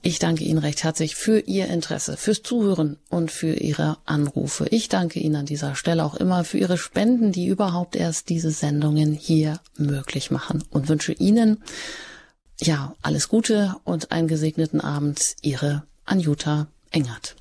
[0.00, 4.66] Ich danke Ihnen recht herzlich für Ihr Interesse, fürs Zuhören und für Ihre Anrufe.
[4.70, 8.50] Ich danke Ihnen an dieser Stelle auch immer für Ihre Spenden, die überhaupt erst diese
[8.50, 11.62] Sendungen hier möglich machen und wünsche Ihnen
[12.60, 15.36] ja alles Gute und einen gesegneten Abend.
[15.42, 17.36] Ihre Anjuta Engert.